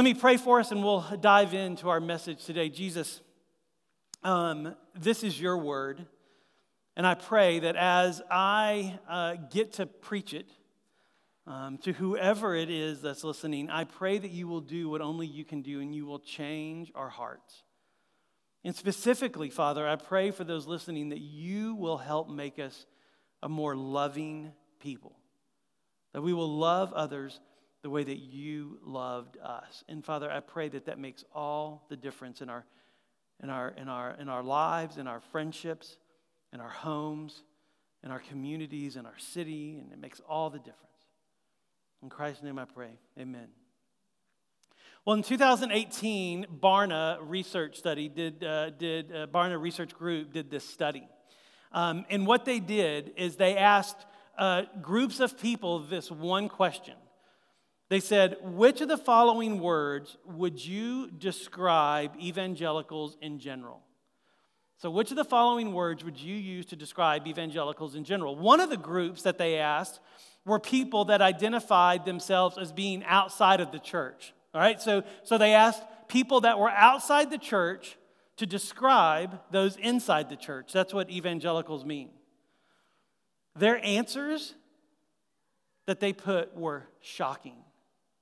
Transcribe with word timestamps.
Let 0.00 0.04
me 0.04 0.14
pray 0.14 0.38
for 0.38 0.60
us 0.60 0.72
and 0.72 0.82
we'll 0.82 1.04
dive 1.20 1.52
into 1.52 1.90
our 1.90 2.00
message 2.00 2.46
today. 2.46 2.70
Jesus, 2.70 3.20
um, 4.22 4.74
this 4.98 5.22
is 5.22 5.38
your 5.38 5.58
word. 5.58 6.06
And 6.96 7.06
I 7.06 7.12
pray 7.12 7.58
that 7.58 7.76
as 7.76 8.22
I 8.30 8.98
uh, 9.06 9.34
get 9.50 9.74
to 9.74 9.84
preach 9.84 10.32
it 10.32 10.50
um, 11.46 11.76
to 11.82 11.92
whoever 11.92 12.54
it 12.54 12.70
is 12.70 13.02
that's 13.02 13.24
listening, 13.24 13.68
I 13.68 13.84
pray 13.84 14.16
that 14.16 14.30
you 14.30 14.48
will 14.48 14.62
do 14.62 14.88
what 14.88 15.02
only 15.02 15.26
you 15.26 15.44
can 15.44 15.60
do 15.60 15.80
and 15.80 15.94
you 15.94 16.06
will 16.06 16.20
change 16.20 16.90
our 16.94 17.10
hearts. 17.10 17.62
And 18.64 18.74
specifically, 18.74 19.50
Father, 19.50 19.86
I 19.86 19.96
pray 19.96 20.30
for 20.30 20.44
those 20.44 20.66
listening 20.66 21.10
that 21.10 21.20
you 21.20 21.74
will 21.74 21.98
help 21.98 22.30
make 22.30 22.58
us 22.58 22.86
a 23.42 23.50
more 23.50 23.76
loving 23.76 24.52
people, 24.80 25.18
that 26.14 26.22
we 26.22 26.32
will 26.32 26.56
love 26.56 26.90
others 26.94 27.38
the 27.82 27.90
way 27.90 28.04
that 28.04 28.18
you 28.18 28.78
loved 28.84 29.38
us. 29.38 29.84
And 29.88 30.04
Father, 30.04 30.30
I 30.30 30.40
pray 30.40 30.68
that 30.68 30.86
that 30.86 30.98
makes 30.98 31.24
all 31.34 31.86
the 31.88 31.96
difference 31.96 32.42
in 32.42 32.50
our, 32.50 32.64
in 33.42 33.48
our, 33.48 33.68
in 33.70 33.88
our, 33.88 34.16
in 34.20 34.28
our 34.28 34.42
lives, 34.42 34.98
in 34.98 35.06
our 35.06 35.20
friendships, 35.20 35.96
in 36.52 36.60
our 36.60 36.68
homes, 36.68 37.42
in 38.04 38.10
our 38.10 38.18
communities, 38.18 38.96
in 38.96 39.06
our 39.06 39.18
city, 39.18 39.78
and 39.80 39.92
it 39.92 39.98
makes 39.98 40.20
all 40.28 40.50
the 40.50 40.58
difference. 40.58 40.76
In 42.02 42.08
Christ's 42.08 42.42
name 42.42 42.58
I 42.58 42.64
pray. 42.64 42.98
Amen. 43.18 43.48
Well, 45.06 45.16
in 45.16 45.22
2018, 45.22 46.46
Barna 46.62 47.18
Research 47.22 47.78
Study 47.78 48.08
did, 48.08 48.44
uh, 48.44 48.70
did 48.70 49.10
uh, 49.10 49.26
Barna 49.26 49.60
Research 49.60 49.94
Group 49.94 50.32
did 50.32 50.50
this 50.50 50.64
study. 50.64 51.08
Um, 51.72 52.04
and 52.10 52.26
what 52.26 52.44
they 52.44 52.60
did 52.60 53.12
is 53.16 53.36
they 53.36 53.56
asked 53.56 54.04
uh, 54.36 54.64
groups 54.82 55.20
of 55.20 55.38
people 55.38 55.78
this 55.78 56.10
one 56.10 56.48
question. 56.48 56.94
They 57.90 58.00
said, 58.00 58.36
Which 58.40 58.80
of 58.80 58.88
the 58.88 58.96
following 58.96 59.60
words 59.60 60.16
would 60.24 60.64
you 60.64 61.10
describe 61.10 62.12
evangelicals 62.18 63.18
in 63.20 63.40
general? 63.40 63.82
So, 64.78 64.90
which 64.90 65.10
of 65.10 65.16
the 65.16 65.24
following 65.24 65.74
words 65.74 66.04
would 66.04 66.18
you 66.18 66.34
use 66.34 66.64
to 66.66 66.76
describe 66.76 67.26
evangelicals 67.26 67.96
in 67.96 68.04
general? 68.04 68.36
One 68.36 68.60
of 68.60 68.70
the 68.70 68.78
groups 68.78 69.22
that 69.22 69.36
they 69.36 69.58
asked 69.58 70.00
were 70.46 70.58
people 70.58 71.06
that 71.06 71.20
identified 71.20 72.06
themselves 72.06 72.56
as 72.56 72.72
being 72.72 73.04
outside 73.04 73.60
of 73.60 73.72
the 73.72 73.78
church. 73.78 74.32
All 74.54 74.60
right, 74.60 74.80
so, 74.80 75.02
so 75.22 75.36
they 75.36 75.52
asked 75.52 75.82
people 76.08 76.40
that 76.42 76.58
were 76.58 76.70
outside 76.70 77.30
the 77.30 77.38
church 77.38 77.98
to 78.36 78.46
describe 78.46 79.40
those 79.50 79.76
inside 79.76 80.30
the 80.30 80.36
church. 80.36 80.72
That's 80.72 80.94
what 80.94 81.10
evangelicals 81.10 81.84
mean. 81.84 82.10
Their 83.56 83.84
answers 83.84 84.54
that 85.86 86.00
they 86.00 86.12
put 86.12 86.56
were 86.56 86.86
shocking. 87.00 87.56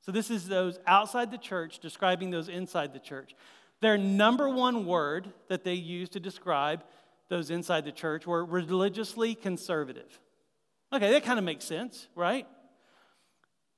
So, 0.08 0.12
this 0.12 0.30
is 0.30 0.48
those 0.48 0.78
outside 0.86 1.30
the 1.30 1.36
church 1.36 1.80
describing 1.80 2.30
those 2.30 2.48
inside 2.48 2.94
the 2.94 2.98
church. 2.98 3.34
Their 3.82 3.98
number 3.98 4.48
one 4.48 4.86
word 4.86 5.34
that 5.48 5.64
they 5.64 5.74
used 5.74 6.12
to 6.12 6.20
describe 6.20 6.82
those 7.28 7.50
inside 7.50 7.84
the 7.84 7.92
church 7.92 8.26
were 8.26 8.42
religiously 8.42 9.34
conservative. 9.34 10.18
Okay, 10.94 11.10
that 11.10 11.24
kind 11.24 11.38
of 11.38 11.44
makes 11.44 11.66
sense, 11.66 12.08
right? 12.14 12.46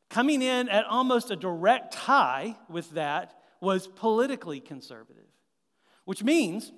Coming 0.09 0.41
in 0.41 0.69
at 0.69 0.84
almost 0.84 1.33
a 1.33 1.37
direct 1.37 1.95
tie 1.95 2.56
with 2.69 2.92
that 2.92 3.34
was 3.61 3.89
politically 3.89 4.61
conservative 4.61 5.25
which 6.05 6.25
means 6.25 6.72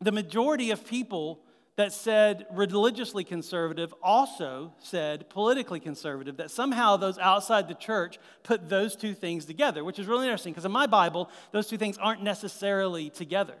the 0.00 0.10
majority 0.10 0.72
of 0.72 0.84
people 0.84 1.40
that 1.78 1.92
said 1.92 2.44
religiously 2.50 3.22
conservative 3.22 3.94
also 4.02 4.74
said 4.80 5.30
politically 5.30 5.78
conservative, 5.78 6.38
that 6.38 6.50
somehow 6.50 6.96
those 6.96 7.18
outside 7.18 7.68
the 7.68 7.74
church 7.74 8.18
put 8.42 8.68
those 8.68 8.96
two 8.96 9.14
things 9.14 9.44
together, 9.44 9.84
which 9.84 10.00
is 10.00 10.08
really 10.08 10.26
interesting 10.26 10.52
because 10.52 10.64
in 10.64 10.72
my 10.72 10.88
Bible, 10.88 11.30
those 11.52 11.68
two 11.68 11.78
things 11.78 11.96
aren't 11.96 12.20
necessarily 12.20 13.10
together. 13.10 13.54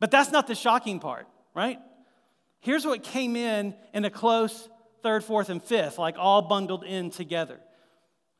But 0.00 0.10
that's 0.10 0.32
not 0.32 0.46
the 0.46 0.54
shocking 0.54 1.00
part, 1.00 1.26
right? 1.54 1.78
Here's 2.60 2.86
what 2.86 3.02
came 3.02 3.36
in 3.36 3.74
in 3.92 4.06
a 4.06 4.10
close 4.10 4.66
third, 5.02 5.22
fourth, 5.22 5.50
and 5.50 5.62
fifth, 5.62 5.98
like 5.98 6.16
all 6.18 6.40
bundled 6.40 6.82
in 6.82 7.10
together. 7.10 7.60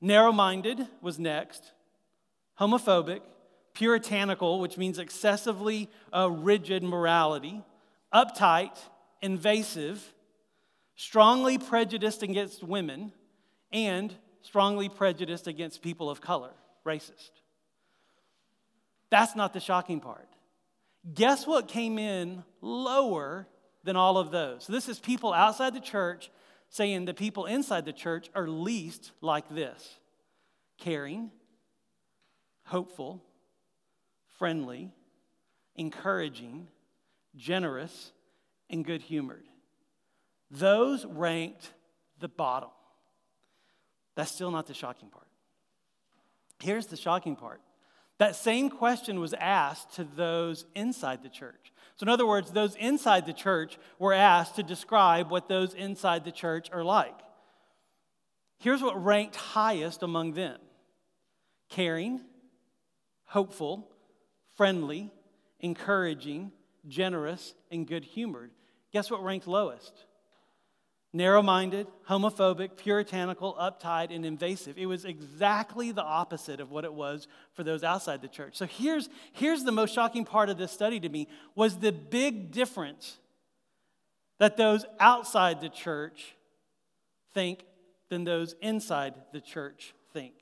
Narrow 0.00 0.32
minded 0.32 0.80
was 1.02 1.18
next, 1.18 1.72
homophobic, 2.58 3.20
puritanical, 3.74 4.60
which 4.60 4.78
means 4.78 4.98
excessively 4.98 5.90
uh, 6.10 6.30
rigid 6.30 6.82
morality, 6.82 7.62
uptight, 8.12 8.76
invasive, 9.22 10.12
strongly 10.96 11.58
prejudiced 11.58 12.22
against 12.22 12.62
women, 12.62 13.12
and 13.72 14.14
strongly 14.42 14.88
prejudiced 14.88 15.46
against 15.46 15.82
people 15.82 16.08
of 16.10 16.20
color, 16.20 16.52
racist. 16.86 17.30
That's 19.10 19.36
not 19.36 19.52
the 19.52 19.60
shocking 19.60 20.00
part. 20.00 20.28
Guess 21.14 21.46
what 21.46 21.68
came 21.68 21.98
in 21.98 22.44
lower 22.60 23.46
than 23.84 23.96
all 23.96 24.18
of 24.18 24.30
those? 24.30 24.64
So 24.64 24.72
this 24.72 24.88
is 24.88 24.98
people 24.98 25.32
outside 25.32 25.74
the 25.74 25.80
church 25.80 26.30
saying 26.70 27.06
the 27.06 27.14
people 27.14 27.46
inside 27.46 27.84
the 27.84 27.92
church 27.92 28.28
are 28.34 28.48
least 28.48 29.12
like 29.20 29.48
this 29.48 29.98
caring, 30.78 31.30
hopeful, 32.64 33.22
friendly, 34.38 34.92
encouraging, 35.74 36.68
generous, 37.38 38.12
and 38.68 38.84
good 38.84 39.00
humored. 39.00 39.44
Those 40.50 41.06
ranked 41.06 41.72
the 42.20 42.28
bottom. 42.28 42.70
That's 44.16 44.32
still 44.32 44.50
not 44.50 44.66
the 44.66 44.74
shocking 44.74 45.08
part. 45.08 45.28
Here's 46.60 46.86
the 46.86 46.96
shocking 46.96 47.36
part 47.36 47.60
that 48.18 48.34
same 48.34 48.68
question 48.68 49.20
was 49.20 49.32
asked 49.34 49.94
to 49.94 50.04
those 50.04 50.66
inside 50.74 51.22
the 51.22 51.28
church. 51.28 51.72
So, 51.94 52.04
in 52.04 52.08
other 52.08 52.26
words, 52.26 52.50
those 52.50 52.74
inside 52.74 53.26
the 53.26 53.32
church 53.32 53.78
were 53.98 54.12
asked 54.12 54.56
to 54.56 54.64
describe 54.64 55.30
what 55.30 55.48
those 55.48 55.72
inside 55.72 56.24
the 56.24 56.32
church 56.32 56.68
are 56.72 56.82
like. 56.82 57.14
Here's 58.58 58.82
what 58.82 59.02
ranked 59.02 59.36
highest 59.36 60.02
among 60.02 60.32
them 60.32 60.58
caring, 61.70 62.20
hopeful, 63.26 63.88
friendly, 64.56 65.12
encouraging, 65.60 66.50
generous, 66.86 67.54
and 67.70 67.86
good 67.86 68.04
humored. 68.04 68.50
Guess 68.92 69.10
what 69.10 69.22
ranked 69.22 69.46
lowest? 69.46 70.04
Narrow 71.12 71.42
minded, 71.42 71.86
homophobic, 72.08 72.76
puritanical, 72.76 73.54
uptight, 73.54 74.14
and 74.14 74.26
invasive. 74.26 74.76
It 74.76 74.86
was 74.86 75.06
exactly 75.06 75.90
the 75.90 76.02
opposite 76.02 76.60
of 76.60 76.70
what 76.70 76.84
it 76.84 76.92
was 76.92 77.26
for 77.54 77.64
those 77.64 77.82
outside 77.82 78.20
the 78.20 78.28
church. 78.28 78.56
So 78.56 78.66
here's, 78.66 79.08
here's 79.32 79.64
the 79.64 79.72
most 79.72 79.94
shocking 79.94 80.26
part 80.26 80.50
of 80.50 80.58
this 80.58 80.70
study 80.70 81.00
to 81.00 81.08
me 81.08 81.26
was 81.54 81.78
the 81.78 81.92
big 81.92 82.52
difference 82.52 83.18
that 84.38 84.56
those 84.58 84.84
outside 85.00 85.60
the 85.60 85.70
church 85.70 86.36
think 87.32 87.64
than 88.10 88.24
those 88.24 88.54
inside 88.60 89.14
the 89.32 89.40
church 89.40 89.94
think. 90.12 90.34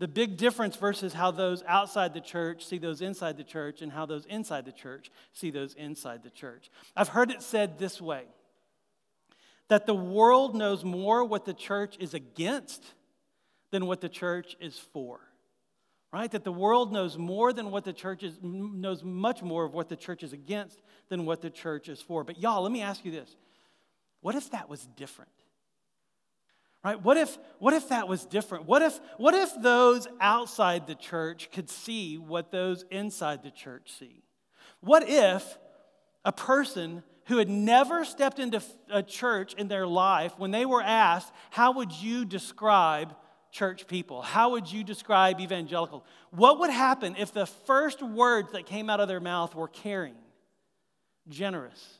The 0.00 0.08
big 0.08 0.36
difference 0.36 0.76
versus 0.76 1.12
how 1.12 1.30
those 1.30 1.62
outside 1.66 2.14
the 2.14 2.20
church 2.20 2.64
see 2.66 2.78
those 2.78 3.00
inside 3.00 3.36
the 3.36 3.44
church 3.44 3.80
and 3.80 3.92
how 3.92 4.06
those 4.06 4.26
inside 4.26 4.64
the 4.64 4.72
church 4.72 5.10
see 5.32 5.50
those 5.50 5.74
inside 5.74 6.22
the 6.22 6.30
church. 6.30 6.70
I've 6.96 7.08
heard 7.08 7.30
it 7.30 7.42
said 7.42 7.78
this 7.78 8.00
way 8.00 8.24
that 9.68 9.86
the 9.86 9.94
world 9.94 10.54
knows 10.54 10.84
more 10.84 11.24
what 11.24 11.44
the 11.44 11.54
church 11.54 11.96
is 11.98 12.12
against 12.12 12.84
than 13.70 13.86
what 13.86 14.00
the 14.00 14.08
church 14.08 14.56
is 14.60 14.78
for. 14.78 15.20
Right? 16.12 16.30
That 16.30 16.44
the 16.44 16.52
world 16.52 16.92
knows 16.92 17.18
more 17.18 17.52
than 17.52 17.72
what 17.72 17.84
the 17.84 17.92
church 17.92 18.22
is, 18.22 18.38
knows 18.40 19.02
much 19.02 19.42
more 19.42 19.64
of 19.64 19.74
what 19.74 19.88
the 19.88 19.96
church 19.96 20.22
is 20.22 20.32
against 20.32 20.80
than 21.08 21.24
what 21.24 21.40
the 21.40 21.50
church 21.50 21.88
is 21.88 22.00
for. 22.00 22.22
But 22.22 22.38
y'all, 22.38 22.62
let 22.62 22.70
me 22.70 22.82
ask 22.82 23.04
you 23.04 23.10
this. 23.10 23.34
What 24.20 24.36
if 24.36 24.50
that 24.50 24.68
was 24.68 24.86
different? 24.96 25.32
Right? 26.84 27.02
What 27.02 27.16
if, 27.16 27.38
what 27.58 27.72
if 27.72 27.88
that 27.88 28.08
was 28.08 28.26
different? 28.26 28.66
What 28.66 28.82
if, 28.82 29.00
what 29.16 29.32
if 29.34 29.50
those 29.62 30.06
outside 30.20 30.86
the 30.86 30.94
church 30.94 31.48
could 31.50 31.70
see 31.70 32.18
what 32.18 32.52
those 32.52 32.84
inside 32.90 33.42
the 33.42 33.50
church 33.50 33.90
see? 33.98 34.22
What 34.80 35.08
if 35.08 35.58
a 36.26 36.32
person 36.32 37.02
who 37.26 37.38
had 37.38 37.48
never 37.48 38.04
stepped 38.04 38.38
into 38.38 38.62
a 38.90 39.02
church 39.02 39.54
in 39.54 39.68
their 39.68 39.86
life, 39.86 40.34
when 40.38 40.50
they 40.50 40.66
were 40.66 40.82
asked, 40.82 41.32
How 41.50 41.72
would 41.72 41.92
you 41.92 42.24
describe 42.24 43.14
church 43.50 43.86
people? 43.86 44.20
How 44.20 44.50
would 44.50 44.70
you 44.70 44.84
describe 44.84 45.40
evangelical? 45.40 46.04
What 46.30 46.60
would 46.60 46.70
happen 46.70 47.16
if 47.16 47.32
the 47.32 47.46
first 47.46 48.02
words 48.02 48.52
that 48.52 48.66
came 48.66 48.90
out 48.90 49.00
of 49.00 49.08
their 49.08 49.20
mouth 49.20 49.54
were 49.54 49.68
caring, 49.68 50.16
generous, 51.28 51.98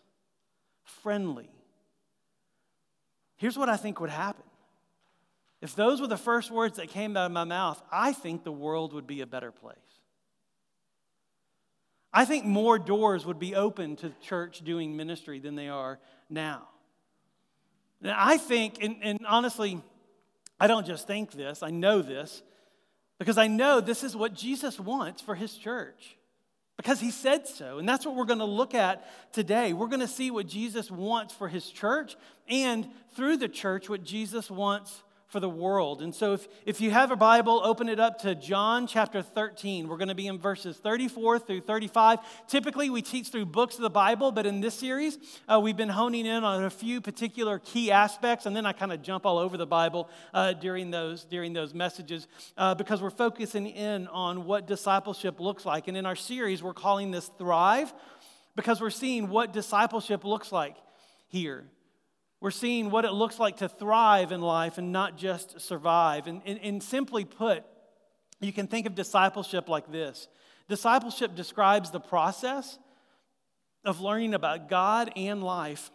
friendly? 0.82 1.48
Here's 3.36 3.56
what 3.56 3.68
I 3.68 3.76
think 3.76 4.00
would 4.00 4.10
happen 4.10 4.43
if 5.64 5.74
those 5.74 5.98
were 5.98 6.06
the 6.06 6.18
first 6.18 6.50
words 6.50 6.76
that 6.76 6.90
came 6.90 7.16
out 7.16 7.24
of 7.24 7.32
my 7.32 7.44
mouth, 7.44 7.82
I 7.90 8.12
think 8.12 8.44
the 8.44 8.52
world 8.52 8.92
would 8.92 9.06
be 9.06 9.22
a 9.22 9.26
better 9.26 9.50
place. 9.50 9.78
I 12.12 12.26
think 12.26 12.44
more 12.44 12.78
doors 12.78 13.24
would 13.24 13.38
be 13.38 13.54
open 13.54 13.96
to 13.96 14.12
church 14.20 14.60
doing 14.60 14.94
ministry 14.94 15.40
than 15.40 15.54
they 15.54 15.68
are 15.68 15.98
now. 16.28 16.68
And 18.02 18.12
I 18.12 18.36
think, 18.36 18.76
and, 18.82 18.96
and 19.02 19.20
honestly, 19.26 19.80
I 20.60 20.66
don't 20.66 20.86
just 20.86 21.06
think 21.06 21.32
this, 21.32 21.62
I 21.62 21.70
know 21.70 22.02
this, 22.02 22.42
Because 23.18 23.38
I 23.38 23.46
know 23.46 23.80
this 23.80 24.02
is 24.04 24.16
what 24.16 24.34
Jesus 24.34 24.78
wants 24.78 25.22
for 25.22 25.34
his 25.34 25.54
church. 25.54 26.16
Because 26.76 27.00
he 27.00 27.10
said 27.10 27.46
so. 27.46 27.78
And 27.78 27.88
that's 27.88 28.04
what 28.04 28.16
we're 28.16 28.24
going 28.24 28.40
to 28.40 28.44
look 28.44 28.74
at 28.74 29.32
today. 29.32 29.72
We're 29.72 29.86
going 29.86 30.00
to 30.00 30.08
see 30.08 30.30
what 30.30 30.46
Jesus 30.46 30.90
wants 30.90 31.32
for 31.32 31.48
his 31.48 31.70
church 31.70 32.16
and 32.48 32.88
through 33.14 33.36
the 33.36 33.48
church, 33.48 33.88
what 33.88 34.02
Jesus 34.02 34.50
wants 34.50 35.02
for 35.34 35.40
the 35.40 35.48
world. 35.48 36.00
And 36.00 36.14
so, 36.14 36.34
if, 36.34 36.46
if 36.64 36.80
you 36.80 36.92
have 36.92 37.10
a 37.10 37.16
Bible, 37.16 37.60
open 37.64 37.88
it 37.88 37.98
up 37.98 38.20
to 38.20 38.36
John 38.36 38.86
chapter 38.86 39.20
13. 39.20 39.88
We're 39.88 39.96
going 39.96 40.06
to 40.06 40.14
be 40.14 40.28
in 40.28 40.38
verses 40.38 40.76
34 40.76 41.40
through 41.40 41.62
35. 41.62 42.20
Typically, 42.46 42.88
we 42.88 43.02
teach 43.02 43.30
through 43.30 43.46
books 43.46 43.74
of 43.74 43.80
the 43.80 43.90
Bible, 43.90 44.30
but 44.30 44.46
in 44.46 44.60
this 44.60 44.76
series, 44.76 45.18
uh, 45.48 45.58
we've 45.58 45.76
been 45.76 45.88
honing 45.88 46.24
in 46.24 46.44
on 46.44 46.62
a 46.62 46.70
few 46.70 47.00
particular 47.00 47.58
key 47.58 47.90
aspects, 47.90 48.46
and 48.46 48.54
then 48.54 48.64
I 48.64 48.72
kind 48.72 48.92
of 48.92 49.02
jump 49.02 49.26
all 49.26 49.38
over 49.38 49.56
the 49.56 49.66
Bible 49.66 50.08
uh, 50.32 50.52
during, 50.52 50.92
those, 50.92 51.24
during 51.24 51.52
those 51.52 51.74
messages 51.74 52.28
uh, 52.56 52.76
because 52.76 53.02
we're 53.02 53.10
focusing 53.10 53.66
in 53.66 54.06
on 54.06 54.44
what 54.44 54.68
discipleship 54.68 55.40
looks 55.40 55.66
like. 55.66 55.88
And 55.88 55.96
in 55.96 56.06
our 56.06 56.14
series, 56.14 56.62
we're 56.62 56.74
calling 56.74 57.10
this 57.10 57.28
Thrive 57.38 57.92
because 58.54 58.80
we're 58.80 58.90
seeing 58.90 59.30
what 59.30 59.52
discipleship 59.52 60.22
looks 60.22 60.52
like 60.52 60.76
here. 61.26 61.64
We're 62.44 62.50
seeing 62.50 62.90
what 62.90 63.06
it 63.06 63.12
looks 63.12 63.38
like 63.38 63.56
to 63.56 63.70
thrive 63.70 64.30
in 64.30 64.42
life 64.42 64.76
and 64.76 64.92
not 64.92 65.16
just 65.16 65.62
survive. 65.62 66.26
And, 66.26 66.42
and, 66.44 66.60
and, 66.62 66.82
simply 66.82 67.24
put, 67.24 67.64
you 68.38 68.52
can 68.52 68.66
think 68.66 68.84
of 68.84 68.94
discipleship 68.94 69.66
like 69.66 69.90
this 69.90 70.28
discipleship 70.68 71.34
describes 71.34 71.90
the 71.90 72.00
process 72.00 72.78
of 73.82 74.02
learning 74.02 74.34
about 74.34 74.68
God 74.68 75.10
and 75.16 75.42
life 75.42 75.90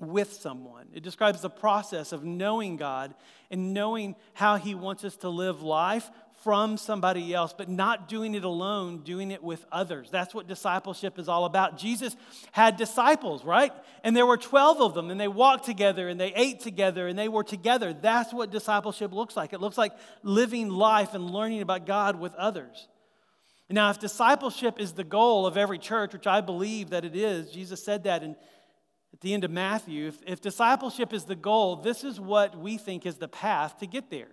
with 0.00 0.32
someone. 0.32 0.88
It 0.92 1.04
describes 1.04 1.42
the 1.42 1.48
process 1.48 2.10
of 2.10 2.24
knowing 2.24 2.76
God 2.76 3.14
and 3.48 3.72
knowing 3.72 4.16
how 4.34 4.56
He 4.56 4.74
wants 4.74 5.04
us 5.04 5.14
to 5.18 5.28
live 5.28 5.62
life 5.62 6.10
from 6.42 6.76
somebody 6.76 7.32
else, 7.32 7.54
but 7.56 7.68
not 7.68 8.08
doing 8.08 8.34
it 8.34 8.44
alone, 8.44 9.02
doing 9.04 9.30
it 9.30 9.42
with 9.42 9.64
others. 9.70 10.08
That's 10.10 10.34
what 10.34 10.48
discipleship 10.48 11.18
is 11.18 11.28
all 11.28 11.44
about. 11.44 11.78
Jesus 11.78 12.16
had 12.50 12.76
disciples, 12.76 13.44
right? 13.44 13.72
And 14.02 14.16
there 14.16 14.26
were 14.26 14.36
12 14.36 14.80
of 14.80 14.94
them, 14.94 15.10
and 15.10 15.20
they 15.20 15.28
walked 15.28 15.64
together, 15.64 16.08
and 16.08 16.20
they 16.20 16.32
ate 16.34 16.60
together, 16.60 17.06
and 17.06 17.18
they 17.18 17.28
were 17.28 17.44
together. 17.44 17.92
That's 17.92 18.32
what 18.32 18.50
discipleship 18.50 19.12
looks 19.12 19.36
like. 19.36 19.52
It 19.52 19.60
looks 19.60 19.78
like 19.78 19.92
living 20.22 20.68
life 20.68 21.14
and 21.14 21.30
learning 21.30 21.62
about 21.62 21.86
God 21.86 22.18
with 22.18 22.34
others. 22.34 22.88
Now, 23.70 23.88
if 23.90 23.98
discipleship 23.98 24.78
is 24.78 24.92
the 24.92 25.04
goal 25.04 25.46
of 25.46 25.56
every 25.56 25.78
church, 25.78 26.12
which 26.12 26.26
I 26.26 26.42
believe 26.42 26.90
that 26.90 27.04
it 27.04 27.16
is, 27.16 27.50
Jesus 27.50 27.82
said 27.82 28.04
that 28.04 28.22
in, 28.22 28.36
at 29.12 29.20
the 29.20 29.32
end 29.32 29.44
of 29.44 29.50
Matthew. 29.50 30.08
If, 30.08 30.18
if 30.26 30.40
discipleship 30.40 31.12
is 31.12 31.24
the 31.24 31.36
goal, 31.36 31.76
this 31.76 32.04
is 32.04 32.20
what 32.20 32.58
we 32.58 32.76
think 32.76 33.06
is 33.06 33.16
the 33.16 33.28
path 33.28 33.78
to 33.78 33.86
get 33.86 34.10
there. 34.10 34.28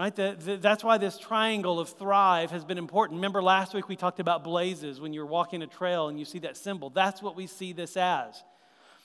Right? 0.00 0.16
The, 0.16 0.34
the, 0.42 0.56
that's 0.56 0.82
why 0.82 0.96
this 0.96 1.18
triangle 1.18 1.78
of 1.78 1.90
thrive 1.90 2.52
has 2.52 2.64
been 2.64 2.78
important. 2.78 3.18
Remember 3.18 3.42
last 3.42 3.74
week 3.74 3.86
we 3.86 3.96
talked 3.96 4.18
about 4.18 4.42
blazes 4.42 4.98
when 4.98 5.12
you're 5.12 5.26
walking 5.26 5.60
a 5.60 5.66
trail 5.66 6.08
and 6.08 6.18
you 6.18 6.24
see 6.24 6.38
that 6.38 6.56
symbol. 6.56 6.88
That's 6.88 7.20
what 7.20 7.36
we 7.36 7.46
see 7.46 7.74
this 7.74 7.98
as. 7.98 8.42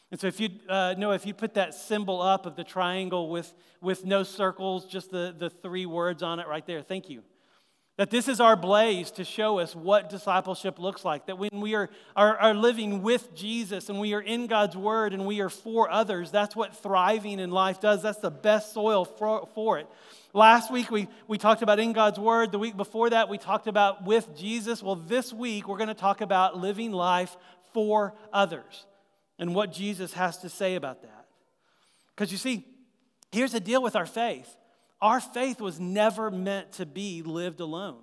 And 0.10 0.22
so 0.22 0.28
if 0.28 0.40
you 0.40 0.52
uh, 0.70 0.96
know, 0.98 1.12
if 1.12 1.26
you 1.26 1.34
put 1.34 1.56
that 1.56 1.74
symbol 1.74 2.22
up 2.22 2.46
of 2.46 2.56
the 2.56 2.64
triangle 2.64 3.30
with, 3.30 3.54
with 3.82 4.06
no 4.06 4.24
circles, 4.24 4.86
just 4.86 5.12
the, 5.12 5.36
the 5.38 5.50
three 5.50 5.86
words 5.86 6.24
on 6.24 6.40
it 6.40 6.48
right 6.48 6.66
there, 6.66 6.82
thank 6.82 7.10
you. 7.10 7.24
That 7.98 8.10
this 8.10 8.30
is 8.30 8.40
our 8.40 8.56
blaze 8.56 9.12
to 9.12 9.26
show 9.26 9.60
us 9.60 9.76
what 9.76 10.10
discipleship 10.10 10.80
looks 10.80 11.04
like. 11.04 11.26
That 11.26 11.38
when 11.38 11.60
we 11.60 11.76
are, 11.76 11.90
are, 12.16 12.38
are 12.38 12.54
living 12.54 13.02
with 13.02 13.36
Jesus 13.36 13.90
and 13.90 14.00
we 14.00 14.14
are 14.14 14.22
in 14.22 14.48
God's 14.48 14.78
word 14.78 15.14
and 15.14 15.26
we 15.26 15.42
are 15.42 15.50
for 15.50 15.92
others, 15.92 16.32
that's 16.32 16.56
what 16.56 16.74
thriving 16.78 17.40
in 17.40 17.52
life 17.52 17.82
does. 17.82 18.02
That's 18.02 18.20
the 18.20 18.32
best 18.32 18.74
soil 18.74 19.04
for, 19.04 19.50
for 19.54 19.78
it. 19.78 19.88
Last 20.36 20.70
week 20.70 20.92
we, 20.92 21.08
we 21.30 21.38
talked 21.38 21.62
about 21.62 21.80
in 21.80 21.94
God's 21.94 22.20
Word. 22.20 22.52
The 22.52 22.60
week 22.60 22.76
before 22.76 23.10
that 23.10 23.30
we 23.30 23.38
talked 23.38 23.68
about 23.68 24.04
with 24.04 24.36
Jesus. 24.36 24.84
Well, 24.84 24.98
this 24.98 25.32
week 25.32 25.66
we're 25.66 25.78
going 25.78 25.88
to 25.88 25.94
talk 25.94 26.20
about 26.20 26.58
living 26.58 26.92
life 26.92 27.38
for 27.74 28.14
others 28.34 28.86
and 29.40 29.56
what 29.56 29.72
Jesus 29.72 30.12
has 30.12 30.40
to 30.40 30.50
say 30.50 30.76
about 30.76 31.04
that. 31.04 31.28
Because 32.14 32.34
you 32.34 32.38
see, 32.38 32.66
here's 33.32 33.54
the 33.54 33.62
deal 33.62 33.82
with 33.82 33.96
our 33.96 34.06
faith 34.06 34.54
our 35.02 35.22
faith 35.22 35.62
was 35.62 35.80
never 35.80 36.30
meant 36.30 36.74
to 36.74 36.86
be 36.86 37.22
lived 37.22 37.62
alone, 37.62 38.02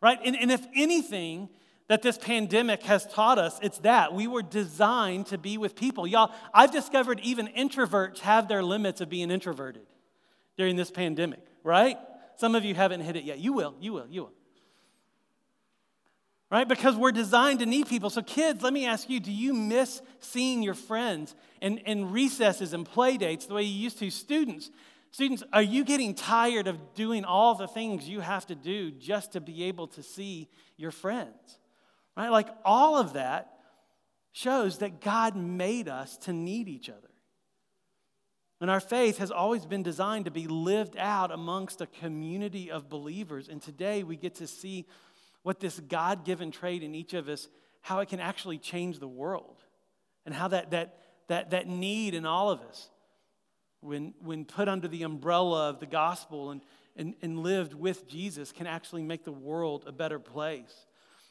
right? 0.00 0.18
And, 0.24 0.36
and 0.36 0.50
if 0.50 0.66
anything, 0.74 1.50
that 1.88 2.00
this 2.00 2.16
pandemic 2.16 2.82
has 2.84 3.04
taught 3.06 3.38
us 3.38 3.58
it's 3.62 3.78
that 3.80 4.14
we 4.14 4.26
were 4.26 4.42
designed 4.42 5.26
to 5.26 5.38
be 5.38 5.56
with 5.56 5.74
people 5.74 6.06
y'all 6.06 6.30
i've 6.52 6.70
discovered 6.70 7.18
even 7.20 7.46
introverts 7.46 8.18
have 8.18 8.46
their 8.46 8.62
limits 8.62 9.00
of 9.00 9.08
being 9.08 9.30
introverted 9.30 9.86
during 10.58 10.76
this 10.76 10.90
pandemic 10.90 11.48
right? 11.68 11.98
Some 12.36 12.54
of 12.54 12.64
you 12.64 12.74
haven't 12.74 13.02
hit 13.02 13.16
it 13.16 13.24
yet. 13.24 13.38
You 13.38 13.52
will, 13.52 13.74
you 13.78 13.92
will, 13.92 14.06
you 14.08 14.22
will. 14.22 14.32
Right? 16.50 16.66
Because 16.66 16.96
we're 16.96 17.12
designed 17.12 17.58
to 17.58 17.66
need 17.66 17.88
people. 17.88 18.08
So, 18.08 18.22
kids, 18.22 18.62
let 18.62 18.72
me 18.72 18.86
ask 18.86 19.10
you 19.10 19.20
do 19.20 19.30
you 19.30 19.52
miss 19.52 20.00
seeing 20.20 20.62
your 20.62 20.74
friends 20.74 21.34
and, 21.60 21.80
and 21.84 22.10
recesses 22.10 22.72
and 22.72 22.86
play 22.86 23.18
dates 23.18 23.44
the 23.44 23.54
way 23.54 23.64
you 23.64 23.82
used 23.84 23.98
to? 23.98 24.10
Students, 24.10 24.70
students, 25.10 25.42
are 25.52 25.62
you 25.62 25.84
getting 25.84 26.14
tired 26.14 26.68
of 26.68 26.94
doing 26.94 27.26
all 27.26 27.54
the 27.54 27.68
things 27.68 28.08
you 28.08 28.20
have 28.20 28.46
to 28.46 28.54
do 28.54 28.90
just 28.92 29.32
to 29.32 29.42
be 29.42 29.64
able 29.64 29.88
to 29.88 30.02
see 30.02 30.48
your 30.78 30.90
friends? 30.90 31.58
Right? 32.16 32.30
Like 32.30 32.48
all 32.64 32.96
of 32.96 33.12
that 33.12 33.52
shows 34.32 34.78
that 34.78 35.02
God 35.02 35.36
made 35.36 35.86
us 35.86 36.16
to 36.18 36.32
need 36.32 36.66
each 36.66 36.88
other. 36.88 37.10
And 38.60 38.70
our 38.70 38.80
faith 38.80 39.18
has 39.18 39.30
always 39.30 39.64
been 39.64 39.82
designed 39.82 40.24
to 40.24 40.30
be 40.30 40.48
lived 40.48 40.96
out 40.96 41.30
amongst 41.30 41.80
a 41.80 41.86
community 41.86 42.70
of 42.70 42.88
believers. 42.88 43.48
And 43.48 43.62
today 43.62 44.02
we 44.02 44.16
get 44.16 44.34
to 44.36 44.46
see 44.48 44.86
what 45.42 45.60
this 45.60 45.78
God 45.78 46.24
given 46.24 46.50
trait 46.50 46.82
in 46.82 46.94
each 46.94 47.14
of 47.14 47.28
us, 47.28 47.48
how 47.82 48.00
it 48.00 48.08
can 48.08 48.18
actually 48.18 48.58
change 48.58 48.98
the 48.98 49.08
world. 49.08 49.62
And 50.26 50.34
how 50.34 50.48
that, 50.48 50.72
that, 50.72 50.98
that, 51.28 51.50
that 51.50 51.68
need 51.68 52.14
in 52.14 52.26
all 52.26 52.50
of 52.50 52.60
us, 52.60 52.90
when, 53.80 54.12
when 54.20 54.44
put 54.44 54.68
under 54.68 54.88
the 54.88 55.04
umbrella 55.04 55.70
of 55.70 55.78
the 55.78 55.86
gospel 55.86 56.50
and, 56.50 56.60
and, 56.96 57.14
and 57.22 57.38
lived 57.38 57.74
with 57.74 58.08
Jesus, 58.08 58.50
can 58.50 58.66
actually 58.66 59.02
make 59.02 59.24
the 59.24 59.32
world 59.32 59.84
a 59.86 59.92
better 59.92 60.18
place. 60.18 60.86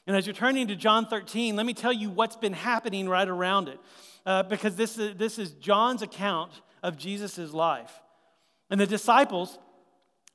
And 0.08 0.16
as 0.16 0.26
you're 0.26 0.34
turning 0.34 0.68
to 0.70 0.76
John 0.78 1.06
13, 1.06 1.58
let 1.58 1.66
me 1.66 1.74
tell 1.74 1.92
you 1.92 2.10
what's 2.10 2.38
been 2.38 2.54
happening 2.54 3.10
right 3.10 3.28
around 3.28 3.68
it. 3.68 3.80
Uh, 4.26 4.44
because 4.44 4.76
this 4.78 4.98
is, 4.98 5.18
this 5.18 5.38
is 5.38 5.52
John's 5.52 6.02
account 6.02 6.54
of 6.84 6.98
Jesus' 6.98 7.54
life. 7.54 7.92
And 8.70 8.80
the 8.80 8.88
disciples 8.88 9.58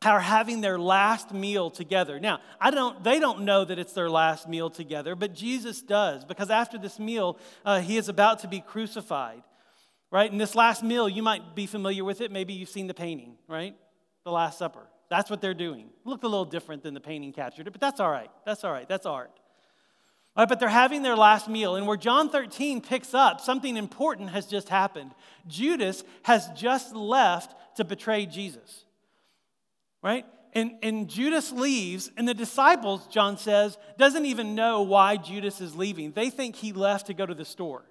are 0.04 0.20
having 0.20 0.60
their 0.60 0.78
last 0.78 1.32
meal 1.32 1.70
together. 1.70 2.18
Now, 2.18 2.40
I 2.60 2.70
don't, 2.70 3.02
they 3.04 3.20
don't 3.20 3.42
know 3.42 3.64
that 3.64 3.78
it's 3.78 3.92
their 3.92 4.10
last 4.10 4.48
meal 4.48 4.70
together, 4.70 5.14
but 5.14 5.34
Jesus 5.34 5.80
does, 5.80 6.24
because 6.24 6.50
after 6.50 6.78
this 6.78 6.98
meal, 6.98 7.38
uh, 7.64 7.80
he 7.80 7.96
is 7.96 8.08
about 8.08 8.40
to 8.40 8.48
be 8.48 8.60
crucified, 8.60 9.42
right? 10.10 10.30
And 10.30 10.40
this 10.40 10.54
last 10.54 10.82
meal, 10.82 11.08
you 11.08 11.22
might 11.22 11.54
be 11.54 11.66
familiar 11.66 12.04
with 12.04 12.20
it. 12.20 12.32
Maybe 12.32 12.52
you've 12.52 12.68
seen 12.68 12.86
the 12.86 12.94
painting, 12.94 13.36
right? 13.48 13.76
The 14.24 14.32
Last 14.32 14.58
Supper. 14.58 14.86
That's 15.08 15.30
what 15.30 15.40
they're 15.40 15.54
doing. 15.54 15.90
Looked 16.04 16.24
a 16.24 16.28
little 16.28 16.46
different 16.46 16.82
than 16.82 16.94
the 16.94 17.00
painting 17.00 17.32
captured 17.32 17.66
it, 17.66 17.70
but 17.70 17.80
that's 17.80 18.00
all 18.00 18.10
right. 18.10 18.30
That's 18.46 18.64
all 18.64 18.72
right. 18.72 18.88
That's 18.88 19.06
art. 19.06 19.30
Right, 20.34 20.48
but 20.48 20.60
they're 20.60 20.68
having 20.68 21.02
their 21.02 21.16
last 21.16 21.46
meal. 21.46 21.76
And 21.76 21.86
where 21.86 21.96
John 21.96 22.30
13 22.30 22.80
picks 22.80 23.12
up, 23.12 23.40
something 23.40 23.76
important 23.76 24.30
has 24.30 24.46
just 24.46 24.70
happened. 24.70 25.12
Judas 25.46 26.04
has 26.22 26.48
just 26.56 26.94
left 26.94 27.54
to 27.76 27.84
betray 27.84 28.24
Jesus. 28.24 28.84
Right? 30.02 30.24
And, 30.54 30.72
and 30.82 31.08
Judas 31.08 31.52
leaves, 31.52 32.10
and 32.16 32.26
the 32.26 32.34
disciples, 32.34 33.06
John 33.08 33.38
says, 33.38 33.76
doesn't 33.98 34.26
even 34.26 34.54
know 34.54 34.82
why 34.82 35.16
Judas 35.16 35.60
is 35.60 35.74
leaving. 35.74 36.12
They 36.12 36.30
think 36.30 36.56
he 36.56 36.72
left 36.72 37.06
to 37.06 37.14
go 37.14 37.24
to 37.24 37.34
the 37.34 37.44
store, 37.44 37.84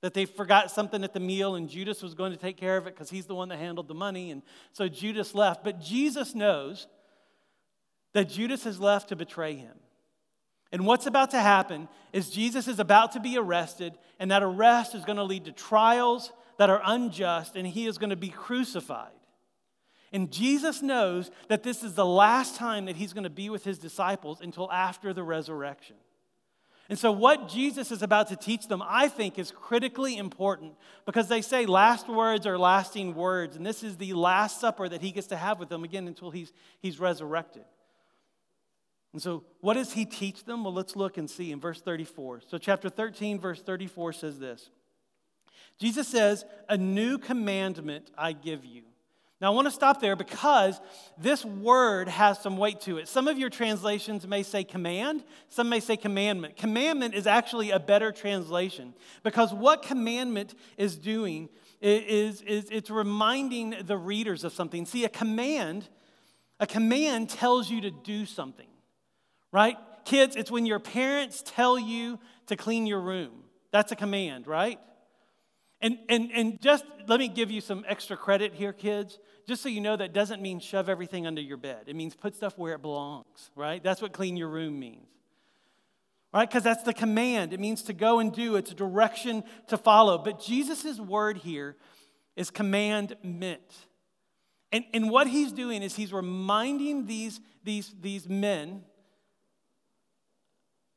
that 0.00 0.14
they 0.14 0.24
forgot 0.24 0.70
something 0.70 1.04
at 1.04 1.12
the 1.12 1.20
meal, 1.20 1.56
and 1.56 1.68
Judas 1.68 2.02
was 2.02 2.14
going 2.14 2.32
to 2.32 2.38
take 2.38 2.56
care 2.56 2.76
of 2.76 2.86
it 2.86 2.94
because 2.94 3.10
he's 3.10 3.26
the 3.26 3.34
one 3.34 3.50
that 3.50 3.58
handled 3.58 3.88
the 3.88 3.94
money. 3.94 4.30
And 4.30 4.42
so 4.72 4.88
Judas 4.88 5.34
left. 5.34 5.62
But 5.62 5.80
Jesus 5.80 6.34
knows 6.34 6.86
that 8.12 8.28
Judas 8.28 8.64
has 8.64 8.80
left 8.80 9.10
to 9.10 9.16
betray 9.16 9.54
him. 9.54 9.76
And 10.72 10.86
what's 10.86 11.06
about 11.06 11.32
to 11.32 11.40
happen 11.40 11.88
is 12.12 12.30
Jesus 12.30 12.68
is 12.68 12.78
about 12.78 13.12
to 13.12 13.20
be 13.20 13.36
arrested, 13.36 13.94
and 14.18 14.30
that 14.30 14.42
arrest 14.42 14.94
is 14.94 15.04
going 15.04 15.16
to 15.16 15.24
lead 15.24 15.46
to 15.46 15.52
trials 15.52 16.32
that 16.58 16.70
are 16.70 16.80
unjust, 16.84 17.56
and 17.56 17.66
he 17.66 17.86
is 17.86 17.98
going 17.98 18.10
to 18.10 18.16
be 18.16 18.28
crucified. 18.28 19.12
And 20.12 20.30
Jesus 20.30 20.82
knows 20.82 21.30
that 21.48 21.62
this 21.62 21.82
is 21.82 21.94
the 21.94 22.06
last 22.06 22.56
time 22.56 22.86
that 22.86 22.96
he's 22.96 23.12
going 23.12 23.24
to 23.24 23.30
be 23.30 23.48
with 23.48 23.64
his 23.64 23.78
disciples 23.78 24.40
until 24.40 24.70
after 24.70 25.12
the 25.12 25.22
resurrection. 25.22 25.96
And 26.88 26.98
so, 26.98 27.12
what 27.12 27.48
Jesus 27.48 27.92
is 27.92 28.02
about 28.02 28.28
to 28.28 28.36
teach 28.36 28.66
them, 28.66 28.82
I 28.84 29.06
think, 29.06 29.38
is 29.38 29.52
critically 29.52 30.16
important 30.16 30.74
because 31.06 31.28
they 31.28 31.40
say 31.40 31.64
last 31.64 32.08
words 32.08 32.46
are 32.46 32.58
lasting 32.58 33.14
words. 33.14 33.54
And 33.56 33.64
this 33.64 33.84
is 33.84 33.96
the 33.96 34.12
last 34.14 34.60
supper 34.60 34.88
that 34.88 35.00
he 35.00 35.12
gets 35.12 35.28
to 35.28 35.36
have 35.36 35.60
with 35.60 35.68
them 35.68 35.84
again 35.84 36.08
until 36.08 36.32
he's, 36.32 36.52
he's 36.80 36.98
resurrected. 36.98 37.62
And 39.12 39.20
so, 39.20 39.44
what 39.60 39.74
does 39.74 39.92
he 39.92 40.04
teach 40.04 40.44
them? 40.44 40.62
Well, 40.62 40.72
let's 40.72 40.94
look 40.94 41.18
and 41.18 41.28
see 41.28 41.50
in 41.50 41.60
verse 41.60 41.80
34. 41.80 42.42
So, 42.46 42.58
chapter 42.58 42.88
13, 42.88 43.40
verse 43.40 43.60
34 43.60 44.12
says 44.12 44.38
this 44.38 44.70
Jesus 45.78 46.06
says, 46.06 46.44
A 46.68 46.76
new 46.76 47.18
commandment 47.18 48.10
I 48.16 48.32
give 48.32 48.64
you, 48.64 48.82
Now, 49.40 49.50
I 49.50 49.54
want 49.54 49.66
to 49.66 49.72
stop 49.72 50.00
there 50.00 50.14
because 50.14 50.80
this 51.18 51.44
word 51.44 52.06
has 52.08 52.38
some 52.38 52.56
weight 52.56 52.82
to 52.82 52.98
it. 52.98 53.08
Some 53.08 53.26
of 53.26 53.38
your 53.38 53.50
translations 53.50 54.26
may 54.26 54.44
say 54.44 54.62
command, 54.62 55.24
some 55.48 55.68
may 55.68 55.80
say 55.80 55.96
commandment. 55.96 56.56
Commandment 56.56 57.14
is 57.14 57.26
actually 57.26 57.70
a 57.70 57.80
better 57.80 58.12
translation 58.12 58.94
because 59.24 59.52
what 59.52 59.82
commandment 59.82 60.54
is 60.76 60.96
doing 60.96 61.48
is, 61.80 62.42
is 62.42 62.68
it's 62.70 62.90
reminding 62.90 63.74
the 63.84 63.96
readers 63.96 64.44
of 64.44 64.52
something. 64.52 64.86
See, 64.86 65.04
a 65.04 65.08
command, 65.08 65.88
a 66.60 66.66
command 66.66 67.30
tells 67.30 67.70
you 67.70 67.80
to 67.80 67.90
do 67.90 68.26
something, 68.26 68.68
right? 69.52 69.76
Kids, 70.04 70.36
it's 70.36 70.50
when 70.50 70.66
your 70.66 70.78
parents 70.78 71.42
tell 71.44 71.78
you 71.78 72.18
to 72.46 72.56
clean 72.56 72.86
your 72.86 73.00
room. 73.00 73.44
That's 73.70 73.92
a 73.92 73.96
command, 73.96 74.46
right? 74.46 74.78
And, 75.80 75.98
and, 76.08 76.30
and 76.32 76.60
just 76.60 76.84
let 77.06 77.20
me 77.20 77.28
give 77.28 77.50
you 77.50 77.60
some 77.60 77.84
extra 77.88 78.16
credit 78.16 78.54
here, 78.54 78.72
kids. 78.72 79.18
Just 79.46 79.62
so 79.62 79.68
you 79.68 79.80
know, 79.80 79.96
that 79.96 80.12
doesn't 80.12 80.42
mean 80.42 80.60
shove 80.60 80.88
everything 80.88 81.26
under 81.26 81.40
your 81.40 81.56
bed. 81.56 81.84
It 81.86 81.96
means 81.96 82.14
put 82.14 82.34
stuff 82.34 82.58
where 82.58 82.74
it 82.74 82.82
belongs, 82.82 83.50
right? 83.56 83.82
That's 83.82 84.02
what 84.02 84.12
clean 84.12 84.36
your 84.36 84.48
room 84.48 84.78
means. 84.78 85.06
Right? 86.32 86.48
Because 86.48 86.62
that's 86.62 86.84
the 86.84 86.94
command. 86.94 87.52
It 87.52 87.58
means 87.58 87.82
to 87.84 87.92
go 87.92 88.20
and 88.20 88.32
do, 88.32 88.54
it's 88.56 88.70
a 88.70 88.74
direction 88.74 89.42
to 89.68 89.76
follow. 89.76 90.18
But 90.18 90.40
Jesus' 90.40 91.00
word 91.00 91.38
here 91.38 91.76
is 92.36 92.50
commandment. 92.50 93.86
And, 94.70 94.84
and 94.94 95.10
what 95.10 95.26
he's 95.26 95.50
doing 95.50 95.82
is 95.82 95.96
he's 95.96 96.12
reminding 96.12 97.06
these, 97.06 97.40
these, 97.64 97.92
these 98.00 98.28
men 98.28 98.84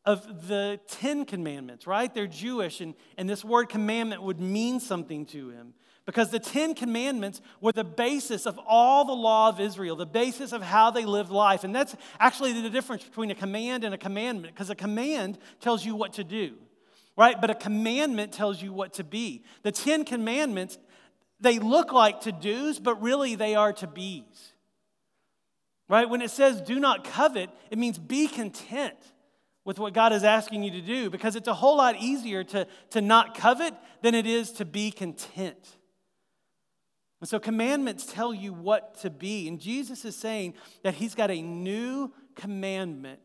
of 0.06 0.48
the 0.48 0.80
Ten 0.88 1.26
Commandments, 1.26 1.88
right? 1.88 2.14
They're 2.14 2.28
Jewish, 2.28 2.82
and, 2.82 2.94
and 3.18 3.30
this 3.30 3.44
word 3.44 3.70
commandment 3.70 4.22
would 4.22 4.40
mean 4.40 4.80
something 4.80 5.26
to 5.28 5.50
him. 5.50 5.74
Because 6.06 6.30
the 6.32 6.40
Ten 6.40 6.76
Commandments 6.76 7.42
were 7.62 7.72
the 7.72 7.86
basis 7.86 8.46
of 8.46 8.60
all 8.68 9.06
the 9.06 9.14
law 9.14 9.48
of 9.48 9.62
Israel, 9.62 9.96
the 9.96 10.06
basis 10.06 10.52
of 10.52 10.62
how 10.62 10.92
they 10.92 11.06
lived 11.06 11.32
life. 11.32 11.64
And 11.64 11.74
that's 11.74 11.96
actually 12.20 12.62
the 12.62 12.70
difference 12.70 13.06
between 13.06 13.32
a 13.32 13.36
command 13.36 13.86
and 13.86 13.94
a 13.94 13.98
commandment, 13.98 14.54
because 14.54 14.70
a 14.70 14.76
command 14.76 15.38
tells 15.62 15.86
you 15.86 15.96
what 15.96 16.14
to 16.14 16.26
do, 16.26 16.56
right? 17.16 17.40
But 17.40 17.52
a 17.52 17.56
commandment 17.56 18.34
tells 18.34 18.62
you 18.62 18.74
what 18.74 18.96
to 18.96 19.06
be. 19.06 19.44
The 19.62 19.72
Ten 19.72 20.04
Commandments, 20.04 20.78
they 21.40 21.60
look 21.60 21.94
like 21.94 22.22
to 22.22 22.34
do's, 22.34 22.80
but 22.80 23.02
really 23.02 23.36
they 23.36 23.56
are 23.56 23.72
to 23.72 23.88
be's, 23.88 24.52
right? 25.88 26.10
When 26.10 26.22
it 26.22 26.32
says 26.32 26.60
do 26.60 26.82
not 26.82 27.06
covet, 27.06 27.50
it 27.72 27.78
means 27.78 27.98
be 27.98 28.28
content 28.28 28.98
with 29.66 29.80
what 29.80 29.94
God 29.94 30.12
is 30.12 30.24
asking 30.24 30.64
you 30.64 30.72
to 30.72 30.82
do, 30.82 31.10
because 31.10 31.36
it's 31.36 31.48
a 31.48 31.54
whole 31.54 31.78
lot 31.78 31.96
easier 31.98 32.44
to, 32.44 32.68
to 32.92 33.02
not 33.02 33.36
covet 33.36 33.74
than 34.02 34.14
it 34.14 34.26
is 34.26 34.52
to 34.54 34.66
be 34.66 34.92
content. 34.92 35.78
And 37.22 37.30
so 37.30 37.40
commandments 37.40 38.06
tell 38.06 38.34
you 38.34 38.52
what 38.52 39.00
to 39.00 39.10
be. 39.10 39.48
And 39.48 39.60
Jesus 39.60 40.04
is 40.04 40.16
saying 40.16 40.56
that 40.84 40.96
he's 40.96 41.16
got 41.16 41.32
a 41.32 41.42
new 41.42 42.12
commandment 42.36 43.22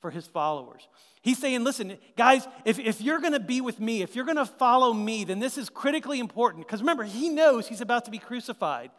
for 0.00 0.10
his 0.10 0.26
followers. 0.26 0.88
He's 1.20 1.38
saying, 1.38 1.62
listen, 1.62 1.98
guys, 2.16 2.48
if, 2.64 2.78
if 2.78 3.02
you're 3.02 3.18
going 3.18 3.34
to 3.34 3.40
be 3.40 3.60
with 3.60 3.78
me, 3.78 4.00
if 4.00 4.16
you're 4.16 4.24
going 4.24 4.38
to 4.38 4.46
follow 4.46 4.94
me, 4.94 5.24
then 5.24 5.38
this 5.38 5.58
is 5.58 5.68
critically 5.68 6.18
important. 6.18 6.66
Because 6.66 6.80
remember, 6.80 7.04
he 7.04 7.28
knows 7.28 7.68
he's 7.68 7.82
about 7.82 8.06
to 8.06 8.10
be 8.10 8.16
crucified. 8.16 8.90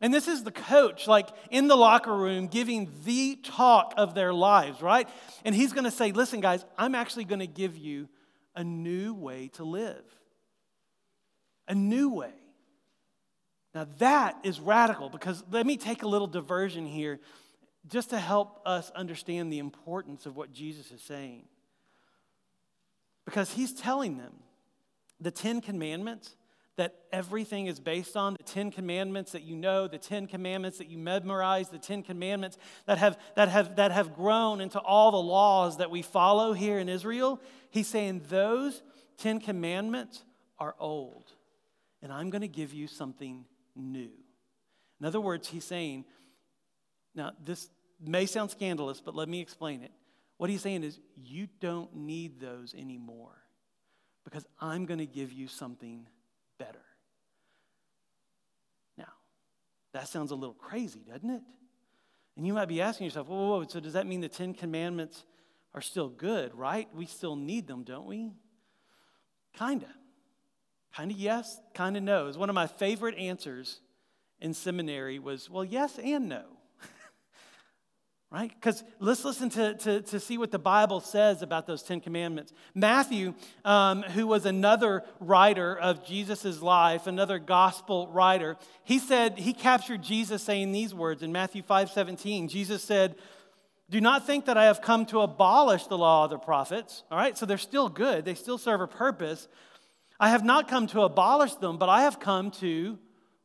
And 0.00 0.12
this 0.12 0.28
is 0.28 0.44
the 0.44 0.52
coach, 0.52 1.06
like 1.06 1.28
in 1.50 1.68
the 1.68 1.76
locker 1.76 2.14
room, 2.14 2.48
giving 2.48 2.92
the 3.04 3.36
talk 3.36 3.94
of 3.96 4.14
their 4.14 4.32
lives, 4.32 4.82
right? 4.82 5.08
And 5.44 5.54
he's 5.54 5.72
going 5.72 5.84
to 5.84 5.90
say, 5.90 6.12
listen, 6.12 6.40
guys, 6.40 6.64
I'm 6.76 6.94
actually 6.94 7.24
going 7.24 7.40
to 7.40 7.46
give 7.46 7.76
you 7.76 8.08
a 8.54 8.62
new 8.62 9.14
way 9.14 9.48
to 9.54 9.64
live. 9.64 10.04
A 11.68 11.74
new 11.74 12.10
way. 12.10 12.32
Now, 13.74 13.86
that 13.98 14.38
is 14.42 14.60
radical 14.60 15.08
because 15.08 15.42
let 15.50 15.66
me 15.66 15.76
take 15.76 16.02
a 16.02 16.08
little 16.08 16.26
diversion 16.26 16.86
here 16.86 17.20
just 17.88 18.10
to 18.10 18.18
help 18.18 18.60
us 18.66 18.90
understand 18.94 19.52
the 19.52 19.58
importance 19.58 20.26
of 20.26 20.36
what 20.36 20.52
Jesus 20.52 20.90
is 20.90 21.02
saying. 21.02 21.44
Because 23.24 23.52
he's 23.52 23.72
telling 23.72 24.18
them 24.18 24.34
the 25.20 25.30
Ten 25.30 25.60
Commandments 25.60 26.36
that 26.76 26.94
everything 27.10 27.66
is 27.66 27.80
based 27.80 28.16
on, 28.16 28.34
the 28.34 28.42
Ten 28.42 28.70
Commandments 28.70 29.32
that 29.32 29.42
you 29.42 29.56
know, 29.56 29.88
the 29.88 29.98
Ten 29.98 30.26
Commandments 30.26 30.78
that 30.78 30.88
you 30.88 30.98
memorize, 30.98 31.70
the 31.70 31.78
Ten 31.78 32.02
Commandments 32.02 32.58
that 32.86 32.98
have, 32.98 33.18
that 33.34 33.48
have, 33.48 33.76
that 33.76 33.92
have 33.92 34.14
grown 34.14 34.60
into 34.60 34.78
all 34.80 35.10
the 35.10 35.16
laws 35.16 35.78
that 35.78 35.90
we 35.90 36.02
follow 36.02 36.52
here 36.52 36.78
in 36.78 36.88
Israel. 36.88 37.40
He's 37.70 37.88
saying 37.88 38.22
those 38.28 38.82
Ten 39.16 39.40
Commandments 39.40 40.22
are 40.58 40.74
old, 40.78 41.32
and 42.02 42.12
I'm 42.12 42.28
going 42.28 42.42
to 42.42 42.48
give 42.48 42.74
you 42.74 42.86
something 42.86 43.46
new. 43.74 44.10
In 45.00 45.06
other 45.06 45.20
words, 45.20 45.48
he's 45.48 45.64
saying, 45.64 46.04
now 47.14 47.32
this 47.42 47.70
may 48.04 48.26
sound 48.26 48.50
scandalous, 48.50 49.00
but 49.00 49.14
let 49.14 49.28
me 49.28 49.40
explain 49.40 49.82
it. 49.82 49.92
What 50.36 50.50
he's 50.50 50.60
saying 50.60 50.84
is, 50.84 50.98
you 51.24 51.48
don't 51.60 51.94
need 51.96 52.40
those 52.40 52.74
anymore 52.74 53.38
because 54.24 54.44
I'm 54.60 54.84
going 54.84 54.98
to 54.98 55.06
give 55.06 55.32
you 55.32 55.48
something 55.48 56.06
better. 56.58 56.82
Now, 58.96 59.12
that 59.92 60.08
sounds 60.08 60.30
a 60.30 60.34
little 60.34 60.54
crazy, 60.54 61.00
doesn't 61.00 61.30
it? 61.30 61.42
And 62.36 62.46
you 62.46 62.52
might 62.52 62.68
be 62.68 62.80
asking 62.80 63.06
yourself, 63.06 63.28
whoa, 63.28 63.36
whoa, 63.36 63.58
whoa, 63.58 63.66
so 63.68 63.80
does 63.80 63.94
that 63.94 64.06
mean 64.06 64.20
the 64.20 64.28
Ten 64.28 64.54
Commandments 64.54 65.24
are 65.74 65.80
still 65.80 66.08
good, 66.08 66.54
right? 66.54 66.88
We 66.94 67.06
still 67.06 67.36
need 67.36 67.66
them, 67.66 67.82
don't 67.82 68.06
we? 68.06 68.32
Kinda. 69.58 69.88
Kind 70.94 71.10
of 71.10 71.16
yes, 71.16 71.60
kind 71.74 71.96
of 71.96 72.02
no. 72.02 72.28
Is 72.28 72.38
One 72.38 72.48
of 72.48 72.54
my 72.54 72.66
favorite 72.66 73.16
answers 73.16 73.80
in 74.40 74.54
seminary 74.54 75.18
was, 75.18 75.50
well, 75.50 75.64
yes 75.64 75.98
and 75.98 76.28
no. 76.28 76.44
Right? 78.36 78.52
Because 78.54 78.84
let's 79.00 79.24
listen 79.24 79.48
to, 79.48 79.74
to, 79.76 80.02
to 80.02 80.20
see 80.20 80.36
what 80.36 80.50
the 80.50 80.58
Bible 80.58 81.00
says 81.00 81.40
about 81.40 81.66
those 81.66 81.82
Ten 81.82 82.02
Commandments. 82.02 82.52
Matthew, 82.74 83.32
um, 83.64 84.02
who 84.02 84.26
was 84.26 84.44
another 84.44 85.04
writer 85.20 85.74
of 85.74 86.04
Jesus' 86.04 86.60
life, 86.60 87.06
another 87.06 87.38
gospel 87.38 88.08
writer, 88.08 88.58
he 88.84 88.98
said, 88.98 89.38
he 89.38 89.54
captured 89.54 90.02
Jesus 90.02 90.42
saying 90.42 90.70
these 90.70 90.92
words 90.92 91.22
in 91.22 91.32
Matthew 91.32 91.62
5 91.62 91.90
17. 91.90 92.48
Jesus 92.48 92.84
said, 92.84 93.16
do 93.88 94.02
not 94.02 94.26
think 94.26 94.44
that 94.44 94.58
I 94.58 94.64
have 94.64 94.82
come 94.82 95.06
to 95.06 95.20
abolish 95.20 95.86
the 95.86 95.96
law 95.96 96.24
of 96.24 96.30
the 96.30 96.38
prophets. 96.38 97.04
All 97.10 97.16
right, 97.16 97.38
so 97.38 97.46
they're 97.46 97.56
still 97.56 97.88
good, 97.88 98.26
they 98.26 98.34
still 98.34 98.58
serve 98.58 98.82
a 98.82 98.86
purpose. 98.86 99.48
I 100.20 100.28
have 100.28 100.44
not 100.44 100.68
come 100.68 100.86
to 100.88 101.02
abolish 101.02 101.54
them, 101.54 101.78
but 101.78 101.88
I 101.88 102.02
have 102.02 102.20
come 102.20 102.50
to, 102.52 102.98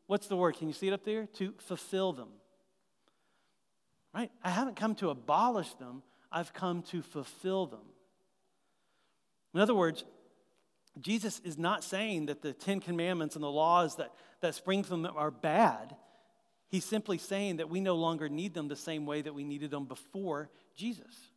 what's 0.08 0.28
the 0.28 0.36
word? 0.36 0.58
Can 0.58 0.68
you 0.68 0.74
see 0.74 0.88
it 0.88 0.94
up 0.94 1.06
there? 1.06 1.28
To 1.36 1.54
fulfill 1.60 2.12
them. 2.12 2.28
Right? 4.14 4.32
I 4.44 4.50
haven't 4.50 4.76
come 4.76 4.96
to 4.96 5.10
abolish 5.10 5.74
them, 5.76 6.04
I've 6.32 6.54
come 6.54 6.82
to 6.84 7.02
fulfill 7.02 7.66
them. 7.66 7.80
In 9.54 9.60
other 9.60 9.76
words, 9.76 10.04
Jesus 11.00 11.40
is 11.44 11.58
not 11.58 11.84
saying 11.84 12.26
that 12.26 12.42
the 12.42 12.54
Ten 12.54 12.80
Commandments 12.80 13.36
and 13.36 13.44
the 13.44 13.52
laws 13.52 13.96
that, 13.96 14.12
that 14.42 14.56
spring 14.56 14.84
from 14.84 15.02
them 15.02 15.14
are 15.16 15.32
bad. 15.32 15.96
He's 16.68 16.86
simply 16.86 17.18
saying 17.18 17.58
that 17.58 17.70
we 17.70 17.82
no 17.82 17.96
longer 17.96 18.30
need 18.30 18.54
them 18.54 18.68
the 18.68 18.76
same 18.76 19.06
way 19.06 19.22
that 19.22 19.34
we 19.34 19.44
needed 19.44 19.72
them 19.72 19.86
before 19.86 20.50
Jesus. 20.76 21.31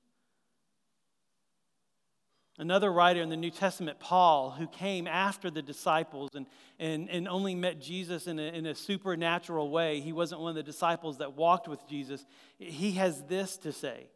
Another 2.57 2.93
writer 2.93 3.21
in 3.21 3.31
the 3.31 3.37
New 3.37 3.51
Testament, 3.51 3.99
Paul, 3.99 4.53
who 4.53 4.69
came 4.69 5.09
after 5.09 5.51
the 5.51 5.63
disciples 5.63 6.31
and, 6.35 6.47
and, 6.79 7.11
and 7.11 7.27
only 7.27 7.57
met 7.57 7.81
Jesus 7.81 8.29
in 8.29 8.39
a, 8.39 8.43
in 8.43 8.67
a 8.67 8.77
supernatural 8.77 9.71
way, 9.71 10.01
he 10.01 10.13
wasn't 10.13 10.41
one 10.41 10.51
of 10.51 10.55
the 10.55 10.63
disciples 10.63 11.19
that 11.19 11.35
walked 11.35 11.67
with 11.67 11.85
Jesus. 11.89 12.25
He 12.59 12.93
has 12.93 13.25
this 13.25 13.57
to 13.59 13.73
say. 13.73 14.09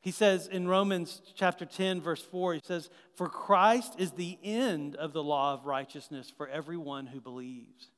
He 0.00 0.10
says 0.10 0.46
in 0.46 0.66
Romans 0.66 1.20
chapter 1.34 1.66
10, 1.66 2.00
verse 2.00 2.22
4, 2.22 2.54
he 2.54 2.60
says, 2.64 2.88
For 3.16 3.28
Christ 3.28 3.96
is 3.98 4.12
the 4.12 4.38
end 4.42 4.96
of 4.96 5.12
the 5.12 5.22
law 5.22 5.52
of 5.52 5.66
righteousness 5.66 6.32
for 6.34 6.48
everyone 6.48 7.06
who 7.06 7.20
believes. 7.20 7.90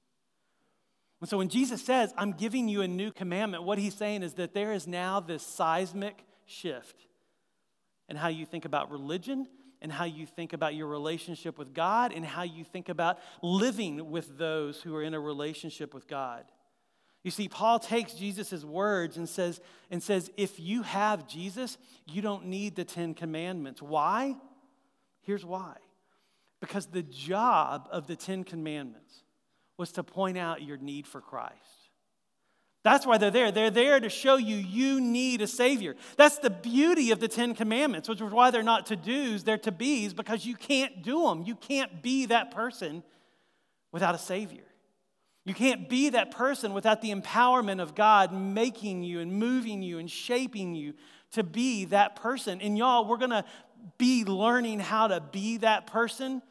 And 1.21 1.31
so 1.31 1.39
when 1.39 1.49
Jesus 1.49 1.83
says, 1.83 2.13
I'm 2.19 2.33
giving 2.33 2.69
you 2.69 2.83
a 2.83 2.89
new 2.89 3.13
commandment, 3.13 3.63
what 3.63 3.79
he's 3.79 3.95
saying 3.95 4.25
is 4.25 4.35
that 4.35 4.53
there 4.53 4.73
is 4.73 4.89
now 4.89 5.21
this 5.21 5.47
seismic 5.47 6.25
shift 6.45 7.07
and 8.09 8.19
how 8.19 8.29
you 8.29 8.47
think 8.47 8.65
about 8.65 8.91
religion 8.91 9.47
and 9.81 9.93
how 9.93 10.05
you 10.05 10.27
think 10.27 10.53
about 10.53 10.75
your 10.75 10.87
relationship 10.87 11.59
with 11.59 11.75
God 11.75 12.13
and 12.13 12.25
how 12.25 12.43
you 12.43 12.65
think 12.65 12.89
about 12.89 13.19
living 13.43 14.11
with 14.11 14.39
those 14.39 14.81
who 14.81 14.95
are 14.97 15.03
in 15.03 15.15
a 15.15 15.21
relationship 15.21 15.93
with 15.93 16.09
God. 16.09 16.45
You 17.23 17.31
see, 17.31 17.49
Paul 17.49 17.79
takes 17.79 18.13
Jesus' 18.13 18.65
words 18.65 19.17
and 19.17 19.29
says, 19.29 19.61
and 19.91 20.03
says, 20.03 20.31
if 20.37 20.61
you 20.61 20.83
have 20.83 21.27
Jesus, 21.27 21.79
you 22.07 22.21
don't 22.21 22.47
need 22.47 22.77
the 22.77 22.85
Ten 22.85 23.15
Commandments. 23.15 23.81
Why? 23.81 24.37
Here's 25.23 25.45
why. 25.45 25.77
Because 26.61 26.87
the 26.87 27.03
job 27.03 27.89
of 27.91 28.07
the 28.07 28.17
Ten 28.17 28.45
Commandments 28.45 29.23
was 29.77 29.93
to 29.93 30.03
point 30.03 30.39
out 30.39 30.63
your 30.63 30.77
need 30.77 31.07
for 31.07 31.21
Christ. 31.21 31.55
That's 32.85 33.07
why 33.07 33.17
they're 33.17 33.31
there. 33.31 33.51
They're 33.51 33.71
there 33.71 33.99
to 33.99 34.11
show 34.11 34.37
you 34.37 34.57
you 34.57 35.01
need 35.01 35.41
a 35.41 35.47
Savior. 35.47 35.97
That's 36.19 36.39
the 36.39 36.51
beauty 36.51 37.11
of 37.11 37.19
the 37.19 37.29
Ten 37.29 37.55
Commandments, 37.55 38.11
which 38.11 38.21
is 38.21 38.31
why 38.31 38.51
they're 38.51 38.63
not 38.63 38.87
to 38.87 38.97
do's, 38.97 39.43
they're 39.43 39.59
to 39.59 39.73
be's, 39.73 40.13
because 40.13 40.45
you 40.45 40.55
can't 40.55 41.03
do 41.03 41.25
them. 41.25 41.43
You 41.43 41.57
can't 41.57 42.03
be 42.03 42.27
that 42.27 42.51
person 42.51 43.03
without 43.91 44.15
a 44.15 44.19
Savior. 44.19 44.65
You 45.47 45.55
can't 45.55 45.89
be 45.89 46.11
that 46.11 46.31
person 46.31 46.75
without 46.75 47.01
the 47.01 47.11
empowerment 47.11 47.81
of 47.81 47.95
God 47.95 48.33
making 48.33 49.03
you 49.03 49.21
and 49.21 49.33
moving 49.33 49.83
you 49.83 49.99
and 49.99 50.11
shaping 50.11 50.75
you 50.75 50.93
to 51.33 51.43
be 51.43 51.87
that 51.87 52.17
person. 52.17 52.61
And 52.61 52.77
y'all, 52.77 53.07
we're 53.07 53.17
to 53.31 53.45
be 53.97 54.25
learning 54.25 54.81
how 54.81 55.09
to 55.09 55.21
be 55.21 55.57
that 55.59 55.87
person 55.87 56.43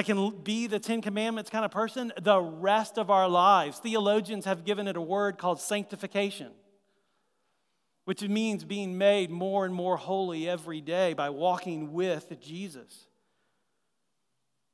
that 0.00 0.06
can 0.06 0.30
be 0.30 0.66
the 0.66 0.78
Ten 0.78 1.02
Commandments 1.02 1.50
kind 1.50 1.62
of 1.62 1.70
person 1.70 2.10
the 2.18 2.40
rest 2.40 2.96
of 2.96 3.10
our 3.10 3.28
lives. 3.28 3.78
Theologians 3.80 4.46
have 4.46 4.64
given 4.64 4.88
it 4.88 4.96
a 4.96 5.00
word 5.00 5.36
called 5.36 5.60
sanctification, 5.60 6.52
which 8.06 8.22
means 8.22 8.64
being 8.64 8.96
made 8.96 9.30
more 9.30 9.66
and 9.66 9.74
more 9.74 9.98
holy 9.98 10.48
every 10.48 10.80
day 10.80 11.12
by 11.12 11.28
walking 11.28 11.92
with 11.92 12.40
Jesus. 12.40 13.08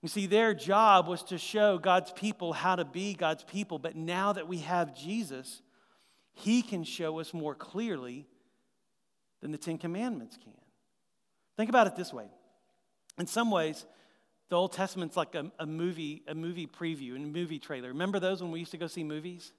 You 0.01 0.09
see, 0.09 0.27
their 0.27 0.55
job 0.55 1.09
was 1.09 1.25
to 1.25 1.39
show 1.39 1.77
God's 1.77 2.13
people 2.13 2.53
how 2.53 2.77
to 2.77 2.85
be 2.85 3.13
God's 3.15 3.43
people, 3.43 3.81
but 3.81 3.97
now 3.97 4.33
that 4.33 4.47
we 4.47 4.59
have 4.59 4.95
Jesus, 4.95 5.61
He 6.35 6.63
can 6.63 6.85
show 6.85 7.19
us 7.19 7.35
more 7.35 7.57
clearly 7.57 8.29
than 9.41 9.51
the 9.51 9.59
Ten 9.59 9.77
Commandments 9.77 10.37
can. 10.37 10.53
Think 11.57 11.69
about 11.69 11.89
it 11.89 11.97
this 11.97 12.13
way. 12.13 12.27
In 13.19 13.27
some 13.27 13.51
ways, 13.51 13.87
the 14.49 14.57
Old 14.57 14.73
Testament's 14.73 15.17
like 15.17 15.35
a, 15.35 15.51
a 15.59 15.67
movie, 15.67 16.23
a 16.29 16.35
movie 16.35 16.67
preview 16.67 17.15
and 17.17 17.25
a 17.25 17.29
movie 17.29 17.59
trailer. 17.59 17.89
Remember 17.89 18.21
those 18.21 18.43
when 18.43 18.53
we 18.53 18.61
used 18.61 18.71
to 18.73 18.79
go 18.79 18.87
see 18.87 19.03
movies? 19.03 19.53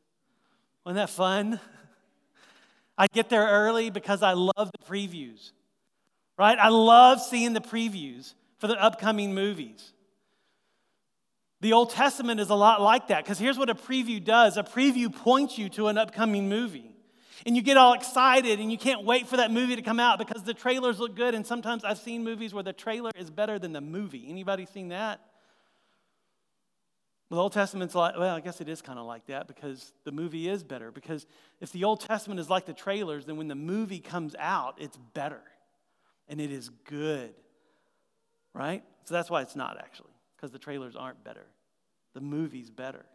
Wasn't 0.86 0.98
that 0.98 1.10
fun? 1.10 1.60
I 2.98 3.08
get 3.08 3.30
there 3.30 3.46
early 3.46 3.90
because 3.90 4.24
I 4.24 4.34
love 4.34 4.72
the 4.72 4.86
previews, 4.90 5.52
right? 6.38 6.58
I 6.58 6.70
love 6.70 7.22
seeing 7.22 7.54
the 7.54 7.62
previews 7.62 8.34
for 8.58 8.68
the 8.68 8.82
upcoming 8.82 9.36
movies. 9.36 9.94
The 11.60 11.74
Old 11.74 11.90
Testament 11.90 12.40
is 12.40 12.50
a 12.50 12.56
lot 12.56 12.82
like 12.82 13.08
that 13.08 13.24
because 13.24 13.40
here's 13.40 13.58
what 13.58 13.70
a 13.70 13.76
preview 13.76 14.24
does 14.24 14.58
a 14.58 14.64
preview 14.64 15.14
points 15.14 15.58
you 15.58 15.70
to 15.70 15.88
an 15.88 15.98
upcoming 15.98 16.50
movie. 16.50 16.97
And 17.46 17.56
you 17.56 17.62
get 17.62 17.78
all 17.78 17.94
excited 17.94 18.60
and 18.60 18.72
you 18.72 18.78
can't 18.78 19.04
wait 19.04 19.28
for 19.28 19.38
that 19.38 19.52
movie 19.52 19.76
to 19.76 19.82
come 19.82 20.00
out 20.00 20.18
because 20.18 20.44
the 20.44 20.54
trailers 20.54 21.00
look 21.00 21.16
good. 21.16 21.36
And 21.36 21.46
sometimes 21.46 21.84
I've 21.84 22.00
seen 22.00 22.24
movies 22.24 22.54
where 22.54 22.64
the 22.64 22.74
trailer 22.74 23.12
is 23.16 23.30
better 23.30 23.60
than 23.60 23.74
the 23.74 23.82
movie. 23.82 24.26
Anybody 24.30 24.66
seen 24.66 24.90
that? 24.90 25.22
Well, 27.30 27.38
The 27.38 27.44
Old 27.44 27.54
Testament's 27.54 27.94
like, 27.94 28.18
well, 28.18 28.36
I 28.36 28.40
guess 28.40 28.62
it 28.62 28.70
is 28.70 28.82
kind 28.82 28.98
of 28.98 29.06
like 29.06 29.28
that 29.28 29.48
because 29.48 29.94
the 30.06 30.12
movie 30.12 30.48
is 30.48 30.64
better. 30.64 30.92
Because 30.92 31.28
if 31.60 31.72
the 31.72 31.84
Old 31.84 32.02
Testament 32.02 32.40
is 32.40 32.50
like 32.50 32.66
the 32.66 32.74
trailers, 32.74 33.26
then 33.26 33.38
when 33.38 33.50
the 33.50 33.56
movie 33.56 34.00
comes 34.00 34.36
out, 34.40 34.76
it's 34.80 34.98
better 35.14 35.42
and 36.30 36.40
it 36.40 36.52
is 36.52 36.70
good. 36.86 37.34
Right? 38.54 38.84
So 39.04 39.14
that's 39.14 39.30
why 39.30 39.42
it's 39.42 39.56
not 39.56 39.78
actually, 39.78 40.14
because 40.36 40.52
the 40.52 40.60
trailers 40.60 40.96
aren't 40.96 41.24
better. 41.24 41.46
The 42.14 42.22
movie's 42.22 42.72
better. 42.72 43.06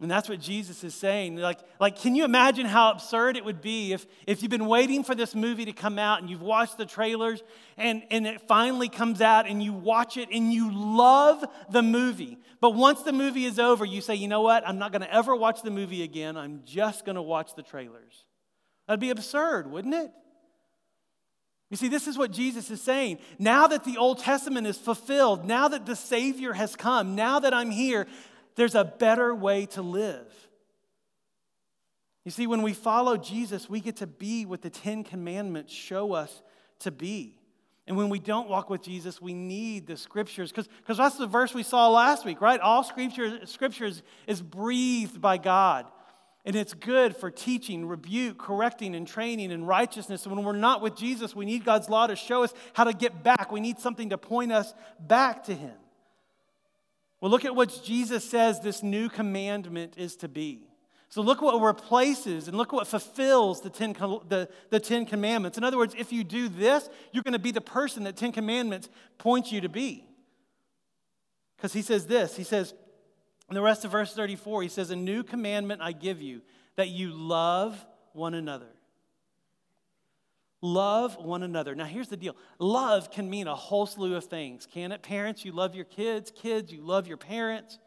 And 0.00 0.10
that's 0.10 0.28
what 0.28 0.40
Jesus 0.40 0.82
is 0.82 0.94
saying. 0.94 1.36
Like, 1.36 1.60
like, 1.78 1.96
can 1.98 2.16
you 2.16 2.24
imagine 2.24 2.66
how 2.66 2.90
absurd 2.90 3.36
it 3.36 3.44
would 3.44 3.60
be 3.60 3.92
if, 3.92 4.06
if 4.26 4.42
you've 4.42 4.50
been 4.50 4.66
waiting 4.66 5.04
for 5.04 5.14
this 5.14 5.34
movie 5.34 5.64
to 5.66 5.72
come 5.72 5.98
out 5.98 6.20
and 6.20 6.28
you've 6.28 6.42
watched 6.42 6.78
the 6.78 6.84
trailers 6.84 7.42
and, 7.76 8.02
and 8.10 8.26
it 8.26 8.40
finally 8.42 8.88
comes 8.88 9.20
out 9.20 9.46
and 9.46 9.62
you 9.62 9.72
watch 9.72 10.16
it 10.16 10.28
and 10.32 10.52
you 10.52 10.70
love 10.74 11.44
the 11.70 11.82
movie. 11.82 12.38
But 12.60 12.70
once 12.70 13.02
the 13.02 13.12
movie 13.12 13.44
is 13.44 13.58
over, 13.60 13.84
you 13.84 14.00
say, 14.00 14.16
you 14.16 14.26
know 14.26 14.42
what? 14.42 14.66
I'm 14.66 14.78
not 14.78 14.90
going 14.90 15.02
to 15.02 15.14
ever 15.14 15.36
watch 15.36 15.62
the 15.62 15.70
movie 15.70 16.02
again. 16.02 16.36
I'm 16.36 16.62
just 16.64 17.04
going 17.04 17.16
to 17.16 17.22
watch 17.22 17.54
the 17.54 17.62
trailers. 17.62 18.24
That'd 18.88 19.00
be 19.00 19.10
absurd, 19.10 19.70
wouldn't 19.70 19.94
it? 19.94 20.10
You 21.70 21.76
see, 21.76 21.88
this 21.88 22.06
is 22.06 22.18
what 22.18 22.30
Jesus 22.30 22.70
is 22.70 22.82
saying. 22.82 23.18
Now 23.38 23.66
that 23.68 23.84
the 23.84 23.96
Old 23.96 24.18
Testament 24.18 24.66
is 24.66 24.76
fulfilled, 24.76 25.44
now 25.44 25.68
that 25.68 25.86
the 25.86 25.96
Savior 25.96 26.52
has 26.52 26.76
come, 26.76 27.14
now 27.14 27.40
that 27.40 27.54
I'm 27.54 27.70
here, 27.70 28.06
there's 28.56 28.74
a 28.74 28.84
better 28.84 29.34
way 29.34 29.66
to 29.66 29.82
live. 29.82 30.32
You 32.24 32.30
see, 32.30 32.46
when 32.46 32.62
we 32.62 32.72
follow 32.72 33.16
Jesus, 33.16 33.68
we 33.68 33.80
get 33.80 33.96
to 33.96 34.06
be 34.06 34.46
what 34.46 34.62
the 34.62 34.70
Ten 34.70 35.04
Commandments 35.04 35.72
show 35.72 36.12
us 36.12 36.42
to 36.80 36.90
be. 36.90 37.38
And 37.86 37.98
when 37.98 38.08
we 38.08 38.18
don't 38.18 38.48
walk 38.48 38.70
with 38.70 38.82
Jesus, 38.82 39.20
we 39.20 39.34
need 39.34 39.86
the 39.86 39.96
scriptures. 39.98 40.50
Because 40.50 40.96
that's 40.96 41.18
the 41.18 41.26
verse 41.26 41.52
we 41.52 41.62
saw 41.62 41.90
last 41.90 42.24
week, 42.24 42.40
right? 42.40 42.58
All 42.60 42.82
scripture, 42.82 43.44
scriptures 43.46 44.02
is 44.26 44.40
breathed 44.40 45.20
by 45.20 45.36
God. 45.36 45.86
And 46.46 46.56
it's 46.56 46.72
good 46.72 47.16
for 47.16 47.30
teaching, 47.30 47.86
rebuke, 47.86 48.38
correcting, 48.38 48.94
and 48.94 49.06
training 49.06 49.50
in 49.50 49.64
righteousness. 49.64 50.24
And 50.24 50.34
when 50.34 50.44
we're 50.44 50.52
not 50.52 50.80
with 50.80 50.96
Jesus, 50.96 51.34
we 51.34 51.44
need 51.44 51.64
God's 51.64 51.90
law 51.90 52.06
to 52.06 52.16
show 52.16 52.42
us 52.42 52.54
how 52.72 52.84
to 52.84 52.92
get 52.92 53.22
back. 53.22 53.52
We 53.52 53.60
need 53.60 53.78
something 53.78 54.10
to 54.10 54.18
point 54.18 54.52
us 54.52 54.72
back 54.98 55.44
to 55.44 55.54
Him. 55.54 55.72
Well, 57.24 57.30
look 57.30 57.46
at 57.46 57.56
what 57.56 57.80
Jesus 57.82 58.22
says 58.22 58.60
this 58.60 58.82
new 58.82 59.08
commandment 59.08 59.94
is 59.96 60.14
to 60.16 60.28
be. 60.28 60.68
So 61.08 61.22
look 61.22 61.40
what 61.40 61.58
replaces 61.58 62.48
and 62.48 62.58
look 62.58 62.70
what 62.70 62.86
fulfills 62.86 63.62
the 63.62 63.70
ten, 63.70 63.94
the, 64.28 64.46
the 64.68 64.78
Ten 64.78 65.06
Commandments. 65.06 65.56
In 65.56 65.64
other 65.64 65.78
words, 65.78 65.94
if 65.96 66.12
you 66.12 66.22
do 66.22 66.50
this, 66.50 66.86
you're 67.12 67.22
going 67.22 67.32
to 67.32 67.38
be 67.38 67.50
the 67.50 67.62
person 67.62 68.04
that 68.04 68.18
Ten 68.18 68.30
Commandments 68.30 68.90
points 69.16 69.50
you 69.50 69.62
to 69.62 69.70
be. 69.70 70.06
Because 71.56 71.72
he 71.72 71.80
says 71.80 72.06
this 72.06 72.36
He 72.36 72.44
says, 72.44 72.74
in 73.48 73.54
the 73.54 73.62
rest 73.62 73.86
of 73.86 73.90
verse 73.90 74.12
34, 74.14 74.60
he 74.60 74.68
says, 74.68 74.90
A 74.90 74.96
new 74.96 75.22
commandment 75.22 75.80
I 75.80 75.92
give 75.92 76.20
you, 76.20 76.42
that 76.76 76.90
you 76.90 77.10
love 77.10 77.86
one 78.12 78.34
another. 78.34 78.68
Love 80.64 81.18
one 81.18 81.42
another. 81.42 81.74
Now, 81.74 81.84
here's 81.84 82.08
the 82.08 82.16
deal 82.16 82.34
love 82.58 83.10
can 83.10 83.28
mean 83.28 83.48
a 83.48 83.54
whole 83.54 83.84
slew 83.84 84.16
of 84.16 84.24
things, 84.24 84.66
can 84.66 84.92
it? 84.92 85.02
Parents, 85.02 85.44
you 85.44 85.52
love 85.52 85.74
your 85.74 85.84
kids. 85.84 86.32
Kids, 86.34 86.72
you 86.72 86.80
love 86.80 87.06
your 87.06 87.18
parents. 87.18 87.78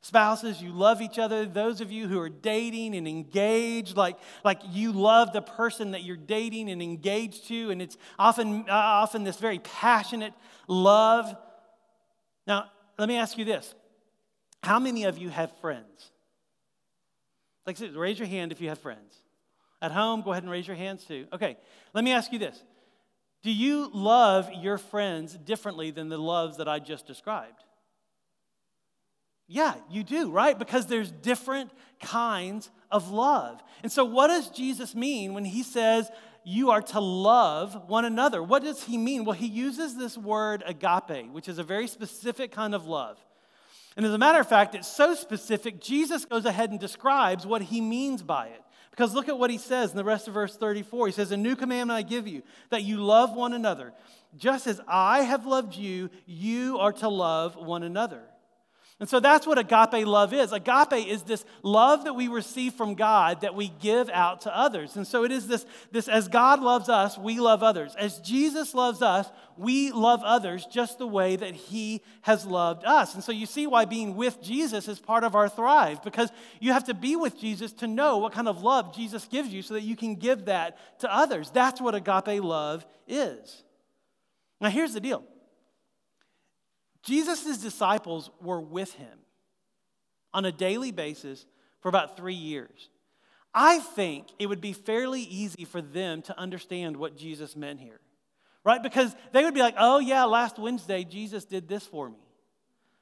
Spouses, 0.00 0.60
you 0.60 0.72
love 0.72 1.00
each 1.00 1.16
other. 1.16 1.46
Those 1.46 1.80
of 1.80 1.92
you 1.92 2.08
who 2.08 2.18
are 2.18 2.28
dating 2.28 2.96
and 2.96 3.06
engaged, 3.06 3.96
like, 3.96 4.16
like 4.44 4.60
you 4.72 4.90
love 4.90 5.32
the 5.32 5.42
person 5.42 5.92
that 5.92 6.02
you're 6.02 6.16
dating 6.16 6.70
and 6.70 6.82
engaged 6.82 7.46
to, 7.46 7.70
and 7.70 7.80
it's 7.80 7.96
often, 8.18 8.64
uh, 8.68 8.72
often 8.72 9.22
this 9.22 9.36
very 9.36 9.60
passionate 9.60 10.32
love. 10.66 11.36
Now, 12.48 12.64
let 12.98 13.08
me 13.08 13.16
ask 13.16 13.38
you 13.38 13.44
this 13.44 13.76
How 14.64 14.80
many 14.80 15.04
of 15.04 15.18
you 15.18 15.28
have 15.28 15.56
friends? 15.60 16.10
Like, 17.64 17.78
raise 17.94 18.18
your 18.18 18.26
hand 18.26 18.50
if 18.50 18.60
you 18.60 18.70
have 18.70 18.80
friends. 18.80 19.20
At 19.84 19.92
home, 19.92 20.22
go 20.22 20.32
ahead 20.32 20.42
and 20.42 20.50
raise 20.50 20.66
your 20.66 20.78
hands 20.78 21.04
too. 21.04 21.26
Okay, 21.30 21.58
let 21.94 22.04
me 22.04 22.12
ask 22.12 22.32
you 22.32 22.38
this 22.38 22.62
Do 23.42 23.52
you 23.52 23.90
love 23.94 24.50
your 24.52 24.78
friends 24.78 25.34
differently 25.34 25.90
than 25.90 26.08
the 26.08 26.18
loves 26.18 26.58
that 26.58 26.68
I 26.68 26.80
just 26.80 27.06
described? 27.06 27.62
Yeah, 29.46 29.74
you 29.90 30.04
do, 30.04 30.30
right? 30.30 30.58
Because 30.58 30.86
there's 30.86 31.10
different 31.10 31.70
kinds 32.02 32.70
of 32.90 33.10
love. 33.10 33.62
And 33.82 33.92
so, 33.92 34.04
what 34.04 34.28
does 34.28 34.48
Jesus 34.50 34.94
mean 34.94 35.34
when 35.34 35.44
he 35.44 35.62
says 35.62 36.10
you 36.44 36.70
are 36.70 36.82
to 36.82 37.00
love 37.00 37.88
one 37.88 38.04
another? 38.04 38.42
What 38.42 38.62
does 38.62 38.82
he 38.84 38.96
mean? 38.96 39.24
Well, 39.24 39.36
he 39.36 39.46
uses 39.46 39.96
this 39.96 40.16
word 40.16 40.62
agape, 40.66 41.30
which 41.30 41.48
is 41.48 41.58
a 41.58 41.62
very 41.62 41.86
specific 41.86 42.52
kind 42.52 42.74
of 42.74 42.86
love. 42.86 43.18
And 43.96 44.04
as 44.04 44.12
a 44.12 44.18
matter 44.18 44.40
of 44.40 44.48
fact, 44.48 44.74
it's 44.74 44.88
so 44.88 45.14
specific, 45.14 45.80
Jesus 45.80 46.24
goes 46.24 46.46
ahead 46.46 46.70
and 46.70 46.80
describes 46.80 47.46
what 47.46 47.62
he 47.62 47.80
means 47.80 48.22
by 48.22 48.48
it. 48.48 48.60
Because 48.94 49.12
look 49.12 49.28
at 49.28 49.36
what 49.36 49.50
he 49.50 49.58
says 49.58 49.90
in 49.90 49.96
the 49.96 50.04
rest 50.04 50.28
of 50.28 50.34
verse 50.34 50.56
34. 50.56 51.08
He 51.08 51.12
says, 51.12 51.32
A 51.32 51.36
new 51.36 51.56
commandment 51.56 51.96
I 51.98 52.02
give 52.02 52.28
you, 52.28 52.44
that 52.70 52.84
you 52.84 52.98
love 52.98 53.34
one 53.34 53.52
another. 53.52 53.92
Just 54.36 54.68
as 54.68 54.80
I 54.86 55.22
have 55.22 55.46
loved 55.46 55.74
you, 55.74 56.10
you 56.26 56.78
are 56.78 56.92
to 56.92 57.08
love 57.08 57.56
one 57.56 57.82
another. 57.82 58.22
And 59.00 59.08
so 59.08 59.18
that's 59.18 59.44
what 59.44 59.58
agape 59.58 60.06
love 60.06 60.32
is. 60.32 60.52
Agape 60.52 61.08
is 61.08 61.24
this 61.24 61.44
love 61.64 62.04
that 62.04 62.14
we 62.14 62.28
receive 62.28 62.74
from 62.74 62.94
God 62.94 63.40
that 63.40 63.56
we 63.56 63.68
give 63.68 64.08
out 64.08 64.42
to 64.42 64.56
others. 64.56 64.94
And 64.94 65.04
so 65.04 65.24
it 65.24 65.32
is 65.32 65.48
this, 65.48 65.66
this 65.90 66.06
as 66.06 66.28
God 66.28 66.62
loves 66.62 66.88
us, 66.88 67.18
we 67.18 67.40
love 67.40 67.64
others. 67.64 67.96
As 67.98 68.20
Jesus 68.20 68.72
loves 68.72 69.02
us, 69.02 69.28
we 69.56 69.90
love 69.90 70.22
others 70.22 70.64
just 70.66 70.98
the 70.98 71.08
way 71.08 71.34
that 71.34 71.54
he 71.54 72.02
has 72.22 72.46
loved 72.46 72.84
us. 72.84 73.16
And 73.16 73.24
so 73.24 73.32
you 73.32 73.46
see 73.46 73.66
why 73.66 73.84
being 73.84 74.14
with 74.14 74.40
Jesus 74.40 74.86
is 74.86 75.00
part 75.00 75.24
of 75.24 75.34
our 75.34 75.48
thrive, 75.48 76.02
because 76.04 76.30
you 76.60 76.72
have 76.72 76.84
to 76.84 76.94
be 76.94 77.16
with 77.16 77.38
Jesus 77.38 77.72
to 77.74 77.88
know 77.88 78.18
what 78.18 78.32
kind 78.32 78.46
of 78.46 78.62
love 78.62 78.94
Jesus 78.94 79.26
gives 79.26 79.48
you 79.48 79.62
so 79.62 79.74
that 79.74 79.82
you 79.82 79.96
can 79.96 80.14
give 80.14 80.44
that 80.44 80.78
to 81.00 81.12
others. 81.12 81.50
That's 81.50 81.80
what 81.80 81.96
agape 81.96 82.42
love 82.42 82.86
is. 83.08 83.64
Now 84.60 84.70
here's 84.70 84.94
the 84.94 85.00
deal. 85.00 85.24
Jesus' 87.04 87.58
disciples 87.58 88.30
were 88.40 88.60
with 88.60 88.94
him 88.94 89.18
on 90.32 90.44
a 90.44 90.52
daily 90.52 90.90
basis 90.90 91.46
for 91.80 91.88
about 91.88 92.16
three 92.16 92.34
years. 92.34 92.88
I 93.54 93.78
think 93.78 94.26
it 94.38 94.46
would 94.46 94.60
be 94.60 94.72
fairly 94.72 95.20
easy 95.20 95.64
for 95.64 95.80
them 95.80 96.22
to 96.22 96.38
understand 96.38 96.96
what 96.96 97.16
Jesus 97.16 97.54
meant 97.54 97.80
here, 97.80 98.00
right? 98.64 98.82
Because 98.82 99.14
they 99.32 99.44
would 99.44 99.54
be 99.54 99.60
like, 99.60 99.76
oh, 99.78 100.00
yeah, 100.00 100.24
last 100.24 100.58
Wednesday, 100.58 101.04
Jesus 101.04 101.44
did 101.44 101.68
this 101.68 101.86
for 101.86 102.08
me 102.08 102.23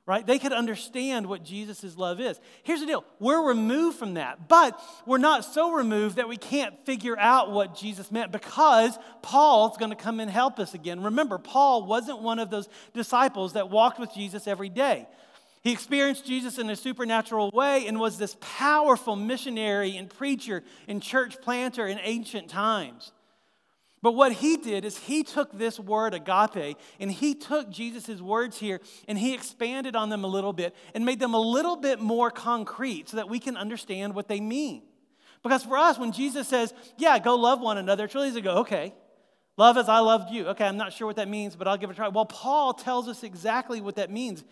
right? 0.05 0.27
They 0.27 0.39
could 0.39 0.53
understand 0.53 1.27
what 1.27 1.45
Jesus' 1.45 1.97
love 1.97 2.21
is. 2.21 2.41
Here's 2.65 2.81
the 2.81 2.87
deal 2.87 3.05
we're 3.21 3.47
removed 3.47 3.99
from 3.99 4.15
that, 4.15 4.49
but 4.49 4.81
we're 5.07 5.19
not 5.19 5.45
so 5.45 5.73
removed 5.73 6.17
that 6.17 6.29
we 6.29 6.37
can't 6.37 6.75
figure 6.85 7.19
out 7.19 7.53
what 7.53 7.77
Jesus 7.77 8.11
meant 8.11 8.33
because 8.33 8.99
Paul's 9.23 9.77
going 9.77 9.91
to 9.91 9.97
come 9.97 10.19
and 10.21 10.31
help 10.31 10.59
us 10.59 10.75
again. 10.75 11.03
Remember, 11.03 11.39
Paul 11.39 11.87
wasn't 11.87 12.21
one 12.21 12.39
of 12.39 12.51
those 12.51 12.69
disciples 12.95 13.53
that 13.53 13.71
walked 13.71 14.01
with 14.01 14.13
Jesus 14.13 14.47
every 14.47 14.69
day. 14.69 15.07
He 15.63 15.73
experienced 15.73 16.27
Jesus 16.27 16.59
in 16.59 16.69
a 16.71 16.75
supernatural 16.75 17.53
way 17.55 17.87
and 17.87 18.01
was 18.01 18.19
this 18.19 18.37
powerful 18.41 19.15
missionary 19.15 19.97
and 19.97 20.11
preacher 20.11 20.65
and 20.89 21.01
church 21.01 21.41
planter 21.41 21.87
in 21.87 22.01
ancient 22.03 22.49
times. 22.49 23.13
But 24.03 24.13
what 24.13 24.33
he 24.33 24.57
did 24.57 24.85
is 24.85 24.99
he 24.99 25.23
took 25.23 25.57
this 25.57 25.79
word 25.79 26.13
agape 26.13 26.77
and 26.99 27.11
he 27.11 27.37
took 27.37 27.71
Jesus' 27.71 28.21
words 28.21 28.59
here 28.59 28.81
and 29.07 29.17
he 29.17 29.33
expanded 29.33 29.95
on 29.95 30.09
them 30.09 30.25
a 30.25 30.27
little 30.27 30.53
bit 30.53 30.75
and 30.93 31.07
made 31.07 31.21
them 31.21 31.35
a 31.35 31.41
little 31.41 31.77
bit 31.77 32.01
more 32.01 32.31
concrete 32.31 33.09
so 33.09 33.17
that 33.17 33.29
we 33.29 33.39
can 33.39 33.57
understand 33.57 34.17
what 34.17 34.27
they 34.27 34.41
mean. 34.41 34.83
Because 35.45 35.63
for 35.63 35.77
us, 35.77 35.99
when 35.99 36.11
Jesus 36.11 36.49
says, 36.49 36.75
Yeah, 36.99 37.17
go 37.21 37.37
love 37.37 37.61
one 37.61 37.79
another, 37.79 38.05
it's 38.05 38.15
really 38.15 38.29
easy 38.29 38.41
to 38.41 38.45
go, 38.45 38.59
Okay, 38.59 38.93
love 39.57 39.77
as 39.77 39.89
I 39.89 40.01
loved 40.01 40.33
you. 40.33 40.49
Okay, 40.49 40.65
I'm 40.67 40.77
not 40.77 40.93
sure 40.93 41.07
what 41.07 41.17
that 41.17 41.29
means, 41.29 41.55
but 41.55 41.69
I'll 41.69 41.77
give 41.79 41.89
it 41.89 41.93
a 41.93 41.97
try. 41.97 42.09
Well, 42.09 42.27
Paul 42.27 42.75
tells 42.75 43.07
us 43.07 43.23
exactly 43.23 43.81
what 43.81 43.95
that 43.97 44.11
means. 44.11 44.43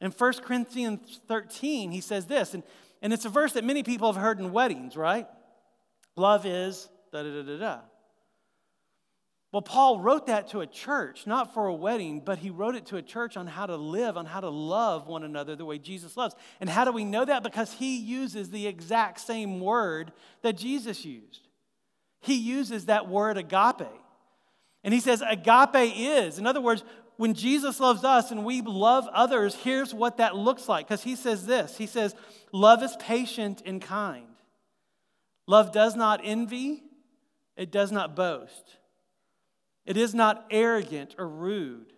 In 0.00 0.10
1 0.10 0.32
Corinthians 0.42 1.20
13, 1.28 1.90
he 1.90 2.00
says 2.00 2.24
this, 2.24 2.54
and, 2.54 2.62
and 3.02 3.12
it's 3.12 3.26
a 3.26 3.28
verse 3.28 3.52
that 3.52 3.64
many 3.64 3.82
people 3.82 4.10
have 4.10 4.20
heard 4.20 4.38
in 4.38 4.52
weddings, 4.52 4.96
right? 4.96 5.26
Love 6.16 6.46
is 6.46 6.88
da 7.12 7.22
da 7.22 7.30
da 7.30 7.42
da 7.42 7.58
da. 7.58 7.78
Well, 9.52 9.62
Paul 9.62 9.98
wrote 9.98 10.26
that 10.26 10.48
to 10.48 10.60
a 10.60 10.66
church, 10.66 11.26
not 11.26 11.54
for 11.54 11.66
a 11.66 11.74
wedding, 11.74 12.20
but 12.24 12.38
he 12.38 12.50
wrote 12.50 12.76
it 12.76 12.86
to 12.86 12.96
a 12.96 13.02
church 13.02 13.36
on 13.36 13.48
how 13.48 13.66
to 13.66 13.74
live, 13.74 14.16
on 14.16 14.24
how 14.24 14.40
to 14.40 14.48
love 14.48 15.08
one 15.08 15.24
another 15.24 15.56
the 15.56 15.64
way 15.64 15.78
Jesus 15.78 16.16
loves. 16.16 16.36
And 16.60 16.70
how 16.70 16.84
do 16.84 16.92
we 16.92 17.04
know 17.04 17.24
that? 17.24 17.42
Because 17.42 17.72
he 17.72 17.96
uses 17.98 18.50
the 18.50 18.68
exact 18.68 19.20
same 19.20 19.60
word 19.60 20.12
that 20.42 20.56
Jesus 20.56 21.04
used. 21.04 21.48
He 22.20 22.34
uses 22.34 22.86
that 22.86 23.08
word 23.08 23.38
agape. 23.38 23.88
And 24.84 24.94
he 24.94 25.00
says, 25.00 25.20
agape 25.20 25.94
is, 25.96 26.38
in 26.38 26.46
other 26.46 26.60
words, 26.60 26.84
when 27.16 27.34
Jesus 27.34 27.80
loves 27.80 28.04
us 28.04 28.30
and 28.30 28.44
we 28.46 28.62
love 28.62 29.06
others, 29.12 29.54
here's 29.54 29.92
what 29.92 30.18
that 30.18 30.36
looks 30.36 30.68
like. 30.68 30.86
Because 30.86 31.02
he 31.02 31.16
says 31.16 31.44
this 31.44 31.76
He 31.76 31.86
says, 31.86 32.14
Love 32.50 32.82
is 32.82 32.96
patient 32.98 33.62
and 33.66 33.82
kind. 33.82 34.24
Love 35.46 35.70
does 35.70 35.96
not 35.96 36.20
envy, 36.24 36.82
it 37.58 37.70
does 37.70 37.92
not 37.92 38.16
boast, 38.16 38.76
it 39.86 39.96
is 39.96 40.14
not 40.14 40.46
arrogant 40.50 41.14
or 41.18 41.28
rude. 41.28 41.92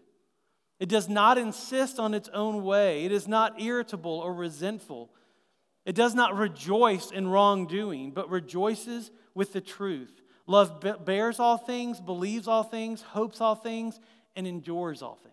It 0.79 0.89
does 0.89 1.09
not 1.09 1.39
insist 1.39 1.99
on 1.99 2.15
its 2.15 2.29
own 2.31 2.65
way. 2.65 3.05
It 3.05 3.13
is 3.13 3.29
not 3.29 3.61
irritable 3.61 4.19
or 4.19 4.35
resentful. 4.35 5.11
It 5.85 5.95
does 5.95 6.15
not 6.15 6.37
rejoice 6.37 7.11
in 7.11 7.29
wrongdoing, 7.29 8.13
but 8.13 8.31
rejoices 8.31 9.11
with 9.35 9.53
the 9.53 9.61
truth. 9.61 10.23
Love 10.47 10.85
bears 11.05 11.39
all 11.39 11.57
things, 11.57 12.01
believes 12.01 12.49
all 12.49 12.63
things, 12.63 13.03
hopes 13.03 13.41
all 13.41 13.55
things, 13.55 14.01
and 14.35 14.47
endures 14.47 15.03
all 15.03 15.17
things. 15.17 15.33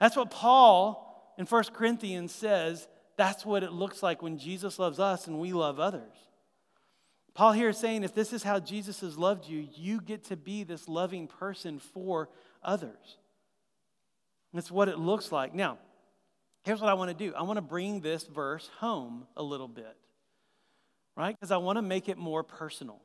That's 0.00 0.16
what 0.16 0.30
Paul 0.30 1.34
in 1.38 1.46
1 1.46 1.64
Corinthians 1.72 2.32
says 2.32 2.88
that's 3.16 3.46
what 3.46 3.62
it 3.62 3.72
looks 3.72 4.02
like 4.02 4.22
when 4.22 4.38
Jesus 4.38 4.78
loves 4.78 4.98
us 4.98 5.26
and 5.26 5.38
we 5.38 5.52
love 5.52 5.80
others. 5.80 6.14
Paul 7.36 7.52
here 7.52 7.68
is 7.68 7.76
saying 7.76 8.02
if 8.02 8.14
this 8.14 8.32
is 8.32 8.42
how 8.42 8.58
Jesus 8.58 9.00
has 9.00 9.18
loved 9.18 9.46
you, 9.46 9.68
you 9.74 10.00
get 10.00 10.24
to 10.24 10.36
be 10.36 10.64
this 10.64 10.88
loving 10.88 11.28
person 11.28 11.78
for 11.78 12.30
others. 12.62 13.18
That's 14.54 14.70
what 14.70 14.88
it 14.88 14.98
looks 14.98 15.30
like. 15.30 15.54
Now, 15.54 15.76
here's 16.64 16.80
what 16.80 16.88
I 16.88 16.94
want 16.94 17.10
to 17.10 17.14
do 17.14 17.34
I 17.34 17.42
want 17.42 17.58
to 17.58 17.62
bring 17.62 18.00
this 18.00 18.24
verse 18.24 18.70
home 18.78 19.26
a 19.36 19.42
little 19.42 19.68
bit, 19.68 19.98
right? 21.14 21.36
Because 21.38 21.50
I 21.50 21.58
want 21.58 21.76
to 21.76 21.82
make 21.82 22.08
it 22.08 22.16
more 22.16 22.42
personal. 22.42 23.02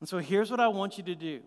And 0.00 0.08
so 0.08 0.18
here's 0.18 0.50
what 0.50 0.60
I 0.60 0.68
want 0.68 0.98
you 0.98 1.04
to 1.04 1.14
do 1.14 1.40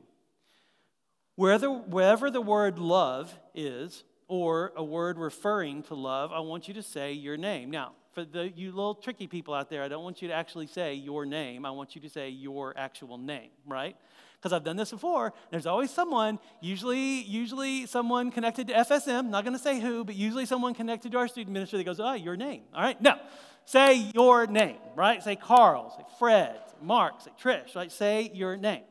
Wherever, 1.36 1.70
wherever 1.70 2.32
the 2.32 2.42
word 2.42 2.80
love 2.80 3.32
is, 3.54 4.04
or 4.28 4.74
a 4.76 4.84
word 4.84 5.20
referring 5.20 5.84
to 5.84 5.94
love, 5.94 6.32
I 6.32 6.40
want 6.40 6.68
you 6.68 6.74
to 6.74 6.82
say 6.82 7.14
your 7.14 7.38
name. 7.38 7.70
Now, 7.70 7.92
for 8.16 8.24
the, 8.24 8.52
you 8.56 8.72
little 8.72 8.96
tricky 8.96 9.28
people 9.28 9.54
out 9.54 9.70
there, 9.70 9.84
I 9.84 9.90
don't 9.90 10.04
want 10.04 10.22
you 10.22 10.30
to 10.30 10.34
actually 10.34 10.68
say 10.68 10.96
your 10.96 11.26
name. 11.26 11.66
I 11.66 11.72
want 11.72 11.96
you 11.96 12.02
to 12.02 12.10
say 12.10 12.30
your 12.30 12.74
actual 12.78 13.18
name, 13.18 13.50
right? 13.68 13.96
Because 14.38 14.54
I've 14.54 14.64
done 14.64 14.78
this 14.78 14.92
before. 14.92 15.34
There's 15.52 15.66
always 15.66 15.92
someone, 15.92 16.40
usually, 16.62 17.22
usually 17.24 17.86
someone 17.86 18.32
connected 18.32 18.68
to 18.68 18.74
FSM, 18.74 19.30
not 19.30 19.44
going 19.44 19.56
to 19.56 19.62
say 19.62 19.82
who, 19.82 20.06
but 20.06 20.16
usually 20.16 20.46
someone 20.46 20.74
connected 20.74 21.12
to 21.12 21.18
our 21.18 21.28
student 21.28 21.54
ministry 21.54 21.78
that 21.78 21.84
goes, 21.84 22.00
oh, 22.00 22.14
your 22.14 22.38
name. 22.38 22.62
All 22.74 22.82
right? 22.82 23.00
No. 23.02 23.20
Say 23.66 24.12
your 24.14 24.48
name, 24.48 24.78
right? 24.96 25.22
Say 25.22 25.36
Carl, 25.36 25.94
say 25.98 26.06
Fred, 26.18 26.56
say 26.68 26.76
Mark, 26.82 27.22
say 27.22 27.32
Trish, 27.42 27.76
right? 27.76 27.92
Say 27.92 28.32
your 28.34 28.56
name. 28.56 28.84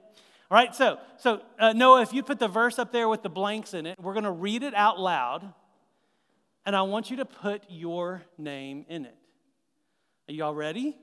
All 0.50 0.58
right, 0.58 0.74
so, 0.74 0.98
so 1.16 1.40
uh, 1.58 1.72
Noah, 1.72 2.02
if 2.02 2.12
you 2.12 2.22
put 2.22 2.38
the 2.38 2.48
verse 2.48 2.78
up 2.78 2.92
there 2.92 3.08
with 3.08 3.22
the 3.22 3.30
blanks 3.30 3.72
in 3.72 3.87
it, 3.87 3.98
we're 3.98 4.12
going 4.12 4.24
to 4.24 4.30
read 4.30 4.62
it 4.62 4.74
out 4.74 5.00
loud, 5.00 5.52
and 6.66 6.74
I 6.74 6.83
want 6.83 7.11
you 7.11 7.18
to 7.18 7.24
put 7.24 7.62
your 7.68 8.22
name 8.38 8.87
in 8.88 9.05
it. 9.07 9.16
Are 10.29 10.33
you 10.33 10.44
all 10.44 10.55
ready? 10.55 10.96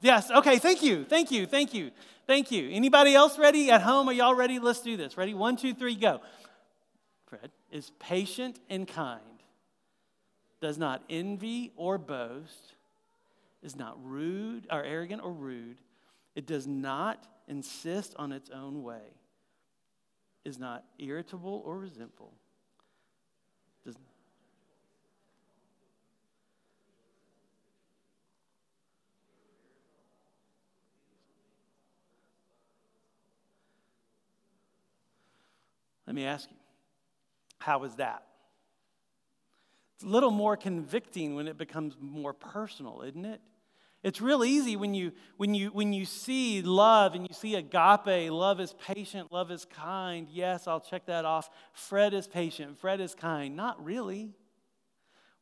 Yes, 0.00 0.30
okay, 0.30 0.58
thank 0.58 0.82
you, 0.82 1.04
thank 1.04 1.30
you, 1.30 1.46
thank 1.46 1.72
you, 1.72 1.90
thank 2.26 2.50
you. 2.50 2.68
Anybody 2.70 3.14
else 3.14 3.38
ready 3.38 3.70
at 3.70 3.82
home? 3.82 4.08
Are 4.08 4.12
y'all 4.12 4.34
ready? 4.34 4.58
Let's 4.58 4.80
do 4.80 4.96
this. 4.96 5.16
Ready? 5.16 5.32
One, 5.32 5.56
two, 5.56 5.74
three, 5.74 5.94
go. 5.94 6.20
Fred 7.26 7.50
is 7.70 7.92
patient 7.98 8.58
and 8.68 8.86
kind, 8.86 9.20
does 10.60 10.76
not 10.76 11.02
envy 11.08 11.72
or 11.76 11.98
boast, 11.98 12.74
is 13.62 13.76
not 13.76 13.96
rude 14.04 14.66
or 14.70 14.82
arrogant 14.82 15.22
or 15.22 15.32
rude 15.32 15.78
it 16.36 16.46
does 16.46 16.66
not 16.66 17.26
insist 17.48 18.14
on 18.18 18.30
its 18.30 18.50
own 18.50 18.82
way, 18.84 19.00
is 20.46 20.60
not 20.60 20.84
irritable 21.00 21.60
or 21.64 21.76
resentful. 21.76 22.32
Does 23.84 23.96
Let 36.06 36.14
me 36.14 36.24
ask 36.24 36.48
you, 36.48 36.56
how 37.58 37.82
is 37.82 37.96
that? 37.96 38.22
It's 39.96 40.04
a 40.04 40.08
little 40.08 40.30
more 40.30 40.56
convicting 40.56 41.34
when 41.34 41.48
it 41.48 41.58
becomes 41.58 41.96
more 42.00 42.32
personal, 42.32 43.02
isn't 43.02 43.24
it? 43.24 43.40
It's 44.06 44.20
real 44.20 44.44
easy 44.44 44.76
when 44.76 44.94
you, 44.94 45.10
when, 45.36 45.52
you, 45.52 45.70
when 45.70 45.92
you 45.92 46.04
see 46.04 46.62
love 46.62 47.16
and 47.16 47.26
you 47.28 47.34
see 47.34 47.56
agape, 47.56 48.30
love 48.30 48.60
is 48.60 48.72
patient, 48.74 49.32
love 49.32 49.50
is 49.50 49.64
kind. 49.64 50.28
Yes, 50.30 50.68
I'll 50.68 50.78
check 50.78 51.06
that 51.06 51.24
off. 51.24 51.50
Fred 51.72 52.14
is 52.14 52.28
patient, 52.28 52.78
Fred 52.78 53.00
is 53.00 53.16
kind. 53.16 53.56
Not 53.56 53.84
really. 53.84 54.30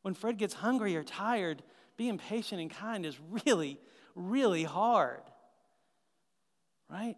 When 0.01 0.15
Fred 0.15 0.39
gets 0.39 0.55
hungry 0.55 0.97
or 0.97 1.03
tired, 1.03 1.61
being 1.95 2.17
patient 2.17 2.59
and 2.59 2.71
kind 2.71 3.05
is 3.05 3.19
really, 3.45 3.79
really 4.15 4.63
hard. 4.63 5.21
Right? 6.89 7.17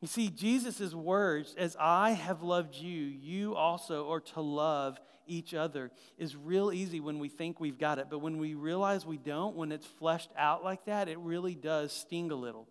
You 0.00 0.08
see, 0.08 0.28
Jesus' 0.28 0.94
words, 0.94 1.54
as 1.56 1.76
I 1.80 2.10
have 2.10 2.42
loved 2.42 2.74
you, 2.74 3.02
you 3.02 3.54
also 3.54 4.10
are 4.10 4.20
to 4.20 4.40
love 4.40 5.00
each 5.26 5.54
other, 5.54 5.90
is 6.18 6.36
real 6.36 6.70
easy 6.70 7.00
when 7.00 7.18
we 7.18 7.28
think 7.28 7.58
we've 7.58 7.78
got 7.78 7.98
it. 7.98 8.08
But 8.10 8.18
when 8.18 8.38
we 8.38 8.54
realize 8.54 9.06
we 9.06 9.16
don't, 9.16 9.56
when 9.56 9.72
it's 9.72 9.86
fleshed 9.86 10.30
out 10.36 10.62
like 10.62 10.84
that, 10.84 11.08
it 11.08 11.18
really 11.18 11.54
does 11.54 11.92
sting 11.92 12.30
a 12.30 12.36
little. 12.36 12.68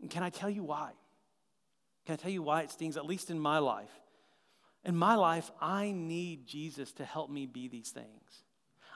And 0.00 0.08
can 0.08 0.22
I 0.22 0.30
tell 0.30 0.48
you 0.48 0.62
why? 0.62 0.92
Can 2.06 2.14
I 2.14 2.16
tell 2.16 2.30
you 2.30 2.42
why 2.42 2.62
it 2.62 2.70
stings, 2.70 2.96
at 2.96 3.06
least 3.06 3.30
in 3.30 3.38
my 3.38 3.58
life? 3.58 3.92
In 4.84 4.96
my 4.96 5.16
life, 5.16 5.50
I 5.60 5.92
need 5.92 6.46
Jesus 6.46 6.92
to 6.92 7.04
help 7.04 7.30
me 7.30 7.46
be 7.46 7.68
these 7.68 7.90
things. 7.90 8.44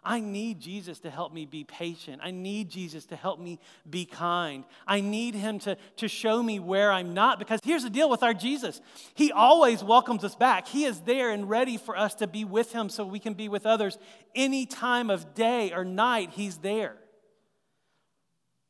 I 0.06 0.20
need 0.20 0.60
Jesus 0.60 1.00
to 1.00 1.10
help 1.10 1.32
me 1.32 1.46
be 1.46 1.64
patient. 1.64 2.22
I 2.22 2.30
need 2.30 2.70
Jesus 2.70 3.06
to 3.06 3.16
help 3.16 3.40
me 3.40 3.58
be 3.90 4.04
kind. 4.04 4.64
I 4.86 5.00
need 5.00 5.34
him 5.34 5.58
to, 5.60 5.76
to 5.96 6.06
show 6.06 6.40
me 6.40 6.60
where 6.60 6.92
I'm 6.92 7.12
not. 7.12 7.40
Because 7.40 7.58
here's 7.64 7.82
the 7.82 7.90
deal 7.90 8.08
with 8.08 8.22
our 8.22 8.32
Jesus 8.32 8.80
He 9.14 9.32
always 9.32 9.82
welcomes 9.82 10.22
us 10.22 10.36
back. 10.36 10.68
He 10.68 10.84
is 10.84 11.00
there 11.00 11.30
and 11.30 11.50
ready 11.50 11.76
for 11.76 11.98
us 11.98 12.14
to 12.16 12.28
be 12.28 12.44
with 12.44 12.72
him 12.72 12.88
so 12.88 13.04
we 13.04 13.18
can 13.18 13.34
be 13.34 13.48
with 13.48 13.66
others. 13.66 13.98
Any 14.32 14.64
time 14.64 15.10
of 15.10 15.34
day 15.34 15.72
or 15.72 15.84
night, 15.84 16.30
he's 16.30 16.58
there. 16.58 16.94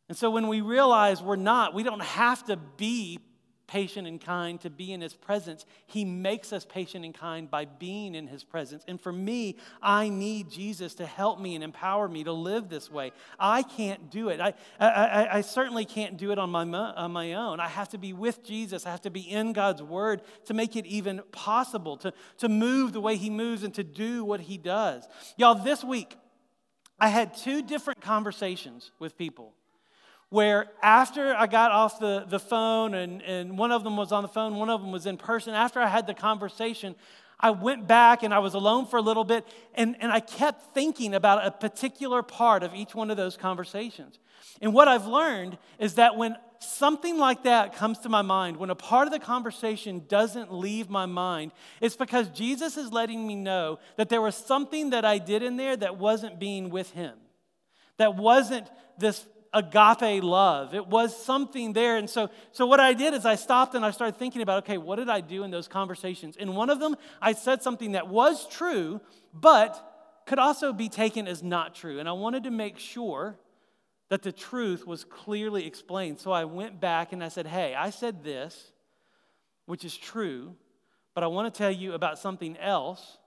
And 0.08 0.16
so 0.16 0.30
when 0.30 0.48
we 0.48 0.62
realize 0.62 1.22
we're 1.22 1.36
not, 1.36 1.74
we 1.74 1.82
don't 1.82 2.02
have 2.02 2.44
to 2.46 2.56
be 2.56 3.18
patient 3.66 4.06
and 4.06 4.20
kind 4.20 4.60
to 4.60 4.70
be 4.70 4.92
in 4.92 5.00
his 5.00 5.14
presence. 5.14 5.66
He 5.86 6.04
makes 6.04 6.52
us 6.52 6.64
patient 6.64 7.04
and 7.04 7.14
kind 7.14 7.50
by 7.50 7.64
being 7.64 8.14
in 8.14 8.26
his 8.28 8.44
presence. 8.44 8.84
And 8.86 9.00
for 9.00 9.12
me, 9.12 9.56
I 9.82 10.08
need 10.08 10.50
Jesus 10.50 10.94
to 10.94 11.06
help 11.06 11.40
me 11.40 11.54
and 11.54 11.64
empower 11.64 12.08
me 12.08 12.24
to 12.24 12.32
live 12.32 12.68
this 12.68 12.90
way. 12.90 13.12
I 13.38 13.62
can't 13.62 14.10
do 14.10 14.28
it. 14.28 14.40
I, 14.40 14.54
I, 14.78 15.38
I 15.38 15.40
certainly 15.40 15.84
can't 15.84 16.16
do 16.16 16.30
it 16.30 16.38
on 16.38 16.50
my, 16.50 16.62
on 16.64 17.12
my 17.12 17.32
own. 17.34 17.60
I 17.60 17.68
have 17.68 17.88
to 17.90 17.98
be 17.98 18.12
with 18.12 18.44
Jesus. 18.44 18.86
I 18.86 18.90
have 18.90 19.02
to 19.02 19.10
be 19.10 19.20
in 19.20 19.52
God's 19.52 19.82
word 19.82 20.22
to 20.46 20.54
make 20.54 20.76
it 20.76 20.86
even 20.86 21.22
possible 21.32 21.96
to, 21.98 22.12
to 22.38 22.48
move 22.48 22.92
the 22.92 23.00
way 23.00 23.16
he 23.16 23.30
moves 23.30 23.62
and 23.62 23.74
to 23.74 23.84
do 23.84 24.24
what 24.24 24.40
he 24.40 24.58
does. 24.58 25.06
Y'all, 25.36 25.56
this 25.56 25.82
week, 25.82 26.16
I 26.98 27.08
had 27.08 27.36
two 27.36 27.62
different 27.62 28.00
conversations 28.00 28.90
with 28.98 29.18
people. 29.18 29.54
Where 30.30 30.66
after 30.82 31.34
I 31.34 31.46
got 31.46 31.70
off 31.70 32.00
the, 32.00 32.24
the 32.28 32.40
phone 32.40 32.94
and, 32.94 33.22
and 33.22 33.56
one 33.56 33.70
of 33.70 33.84
them 33.84 33.96
was 33.96 34.12
on 34.12 34.22
the 34.22 34.28
phone, 34.28 34.56
one 34.56 34.70
of 34.70 34.80
them 34.80 34.92
was 34.92 35.06
in 35.06 35.16
person, 35.16 35.54
after 35.54 35.80
I 35.80 35.86
had 35.86 36.06
the 36.06 36.14
conversation, 36.14 36.96
I 37.38 37.50
went 37.50 37.86
back 37.86 38.22
and 38.22 38.32
I 38.32 38.38
was 38.38 38.54
alone 38.54 38.86
for 38.86 38.96
a 38.96 39.02
little 39.02 39.24
bit 39.24 39.46
and, 39.74 39.96
and 40.00 40.10
I 40.10 40.20
kept 40.20 40.74
thinking 40.74 41.14
about 41.14 41.46
a 41.46 41.50
particular 41.50 42.22
part 42.22 42.62
of 42.62 42.74
each 42.74 42.94
one 42.94 43.10
of 43.10 43.16
those 43.16 43.36
conversations. 43.36 44.18
And 44.60 44.72
what 44.72 44.88
I've 44.88 45.06
learned 45.06 45.58
is 45.78 45.94
that 45.94 46.16
when 46.16 46.36
something 46.60 47.18
like 47.18 47.42
that 47.42 47.74
comes 47.74 47.98
to 48.00 48.08
my 48.08 48.22
mind, 48.22 48.56
when 48.56 48.70
a 48.70 48.74
part 48.74 49.06
of 49.06 49.12
the 49.12 49.18
conversation 49.18 50.04
doesn't 50.08 50.52
leave 50.52 50.88
my 50.88 51.06
mind, 51.06 51.52
it's 51.80 51.96
because 51.96 52.28
Jesus 52.30 52.76
is 52.76 52.92
letting 52.92 53.26
me 53.26 53.36
know 53.36 53.78
that 53.96 54.08
there 54.08 54.22
was 54.22 54.34
something 54.34 54.90
that 54.90 55.04
I 55.04 55.18
did 55.18 55.42
in 55.42 55.56
there 55.56 55.76
that 55.76 55.98
wasn't 55.98 56.40
being 56.40 56.70
with 56.70 56.90
Him, 56.90 57.14
that 57.98 58.16
wasn't 58.16 58.68
this 58.98 59.26
agape 59.52 60.22
love. 60.22 60.74
It 60.74 60.86
was 60.86 61.16
something 61.24 61.72
there. 61.72 61.96
And 61.96 62.08
so, 62.08 62.30
so 62.52 62.66
what 62.66 62.80
I 62.80 62.92
did 62.92 63.14
is 63.14 63.24
I 63.24 63.34
stopped 63.34 63.74
and 63.74 63.84
I 63.84 63.90
started 63.90 64.18
thinking 64.18 64.42
about, 64.42 64.64
okay, 64.64 64.78
what 64.78 64.96
did 64.96 65.08
I 65.08 65.20
do 65.20 65.44
in 65.44 65.50
those 65.50 65.68
conversations? 65.68 66.36
In 66.36 66.54
one 66.54 66.70
of 66.70 66.80
them, 66.80 66.96
I 67.20 67.32
said 67.32 67.62
something 67.62 67.92
that 67.92 68.08
was 68.08 68.48
true, 68.48 69.00
but 69.32 70.22
could 70.26 70.38
also 70.38 70.72
be 70.72 70.88
taken 70.88 71.28
as 71.28 71.42
not 71.42 71.74
true. 71.74 71.98
And 71.98 72.08
I 72.08 72.12
wanted 72.12 72.44
to 72.44 72.50
make 72.50 72.78
sure 72.78 73.38
that 74.08 74.22
the 74.22 74.32
truth 74.32 74.86
was 74.86 75.04
clearly 75.04 75.66
explained. 75.66 76.18
So 76.18 76.32
I 76.32 76.44
went 76.44 76.80
back 76.80 77.12
and 77.12 77.22
I 77.22 77.28
said, 77.28 77.46
hey, 77.46 77.74
I 77.74 77.90
said 77.90 78.22
this, 78.22 78.72
which 79.66 79.84
is 79.84 79.96
true, 79.96 80.54
but 81.14 81.24
I 81.24 81.26
want 81.28 81.52
to 81.52 81.56
tell 81.56 81.70
you 81.70 81.92
about 81.92 82.18
something 82.18 82.56
else 82.58 83.18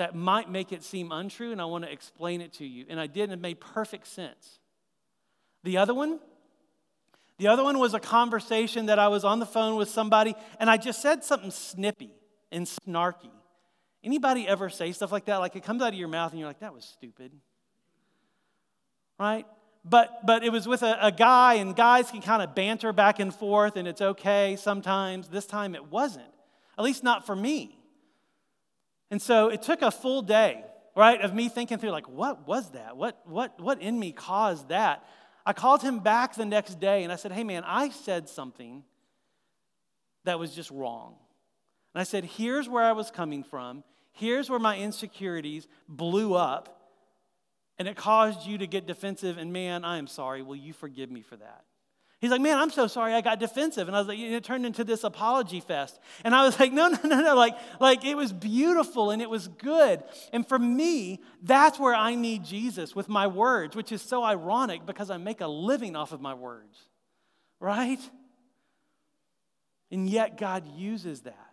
that 0.00 0.14
might 0.14 0.50
make 0.50 0.72
it 0.72 0.82
seem 0.82 1.12
untrue, 1.12 1.52
and 1.52 1.60
I 1.60 1.66
want 1.66 1.84
to 1.84 1.92
explain 1.92 2.40
it 2.40 2.54
to 2.54 2.64
you. 2.64 2.86
And 2.88 2.98
I 2.98 3.06
did, 3.06 3.24
and 3.24 3.34
it 3.34 3.40
made 3.40 3.60
perfect 3.60 4.06
sense. 4.06 4.58
The 5.62 5.76
other 5.76 5.92
one, 5.92 6.20
the 7.36 7.48
other 7.48 7.62
one 7.62 7.78
was 7.78 7.92
a 7.92 8.00
conversation 8.00 8.86
that 8.86 8.98
I 8.98 9.08
was 9.08 9.24
on 9.24 9.40
the 9.40 9.46
phone 9.46 9.76
with 9.76 9.90
somebody, 9.90 10.34
and 10.58 10.70
I 10.70 10.78
just 10.78 11.02
said 11.02 11.22
something 11.22 11.50
snippy 11.50 12.14
and 12.50 12.66
snarky. 12.66 13.28
Anybody 14.02 14.48
ever 14.48 14.70
say 14.70 14.92
stuff 14.92 15.12
like 15.12 15.26
that? 15.26 15.36
Like 15.36 15.54
it 15.54 15.64
comes 15.64 15.82
out 15.82 15.92
of 15.92 15.98
your 15.98 16.08
mouth, 16.08 16.30
and 16.30 16.40
you're 16.40 16.48
like, 16.48 16.60
that 16.60 16.72
was 16.72 16.86
stupid. 16.86 17.32
Right? 19.18 19.46
But, 19.84 20.24
but 20.24 20.42
it 20.42 20.50
was 20.50 20.66
with 20.66 20.82
a, 20.82 20.96
a 20.98 21.12
guy, 21.12 21.56
and 21.56 21.76
guys 21.76 22.10
can 22.10 22.22
kind 22.22 22.40
of 22.40 22.54
banter 22.54 22.94
back 22.94 23.20
and 23.20 23.34
forth, 23.34 23.76
and 23.76 23.86
it's 23.86 24.00
okay 24.00 24.56
sometimes. 24.58 25.28
This 25.28 25.44
time 25.44 25.74
it 25.74 25.88
wasn't, 25.92 26.32
at 26.78 26.84
least 26.84 27.04
not 27.04 27.26
for 27.26 27.36
me. 27.36 27.76
And 29.10 29.20
so 29.20 29.48
it 29.48 29.62
took 29.62 29.82
a 29.82 29.90
full 29.90 30.22
day, 30.22 30.64
right, 30.94 31.20
of 31.20 31.34
me 31.34 31.48
thinking 31.48 31.78
through, 31.78 31.90
like, 31.90 32.08
what 32.08 32.46
was 32.46 32.70
that? 32.72 32.96
What, 32.96 33.20
what, 33.26 33.60
what 33.60 33.82
in 33.82 33.98
me 33.98 34.12
caused 34.12 34.68
that? 34.68 35.04
I 35.44 35.52
called 35.52 35.82
him 35.82 36.00
back 36.00 36.34
the 36.34 36.44
next 36.44 36.78
day 36.78 37.02
and 37.02 37.12
I 37.12 37.16
said, 37.16 37.32
hey, 37.32 37.44
man, 37.44 37.64
I 37.66 37.90
said 37.90 38.28
something 38.28 38.84
that 40.24 40.38
was 40.38 40.54
just 40.54 40.70
wrong. 40.70 41.16
And 41.94 42.00
I 42.00 42.04
said, 42.04 42.24
here's 42.24 42.68
where 42.68 42.84
I 42.84 42.92
was 42.92 43.10
coming 43.10 43.42
from. 43.42 43.82
Here's 44.12 44.48
where 44.50 44.58
my 44.58 44.78
insecurities 44.78 45.66
blew 45.88 46.34
up. 46.34 46.76
And 47.78 47.88
it 47.88 47.96
caused 47.96 48.46
you 48.46 48.58
to 48.58 48.66
get 48.66 48.86
defensive. 48.86 49.38
And 49.38 49.52
man, 49.52 49.84
I 49.84 49.96
am 49.96 50.06
sorry. 50.06 50.42
Will 50.42 50.56
you 50.56 50.72
forgive 50.72 51.10
me 51.10 51.22
for 51.22 51.36
that? 51.36 51.64
He's 52.20 52.30
like, 52.30 52.42
man, 52.42 52.58
I'm 52.58 52.70
so 52.70 52.86
sorry 52.86 53.14
I 53.14 53.22
got 53.22 53.40
defensive. 53.40 53.88
And 53.88 53.96
I 53.96 54.00
was 54.00 54.06
like, 54.06 54.18
it 54.18 54.44
turned 54.44 54.66
into 54.66 54.84
this 54.84 55.04
apology 55.04 55.60
fest. 55.60 55.98
And 56.22 56.34
I 56.34 56.44
was 56.44 56.60
like, 56.60 56.70
no, 56.70 56.88
no, 56.88 56.98
no, 57.02 57.22
no. 57.22 57.34
Like, 57.34 57.56
like 57.80 58.04
it 58.04 58.14
was 58.14 58.32
beautiful 58.32 59.10
and 59.10 59.22
it 59.22 59.30
was 59.30 59.48
good. 59.48 60.02
And 60.32 60.46
for 60.46 60.58
me, 60.58 61.20
that's 61.42 61.78
where 61.78 61.94
I 61.94 62.14
need 62.14 62.44
Jesus 62.44 62.94
with 62.94 63.08
my 63.08 63.26
words, 63.26 63.74
which 63.74 63.90
is 63.90 64.02
so 64.02 64.22
ironic 64.22 64.84
because 64.84 65.10
I 65.10 65.16
make 65.16 65.40
a 65.40 65.46
living 65.46 65.96
off 65.96 66.12
of 66.12 66.20
my 66.20 66.34
words, 66.34 66.76
right? 67.58 68.00
And 69.90 70.08
yet 70.08 70.36
God 70.36 70.68
uses 70.76 71.22
that. 71.22 71.49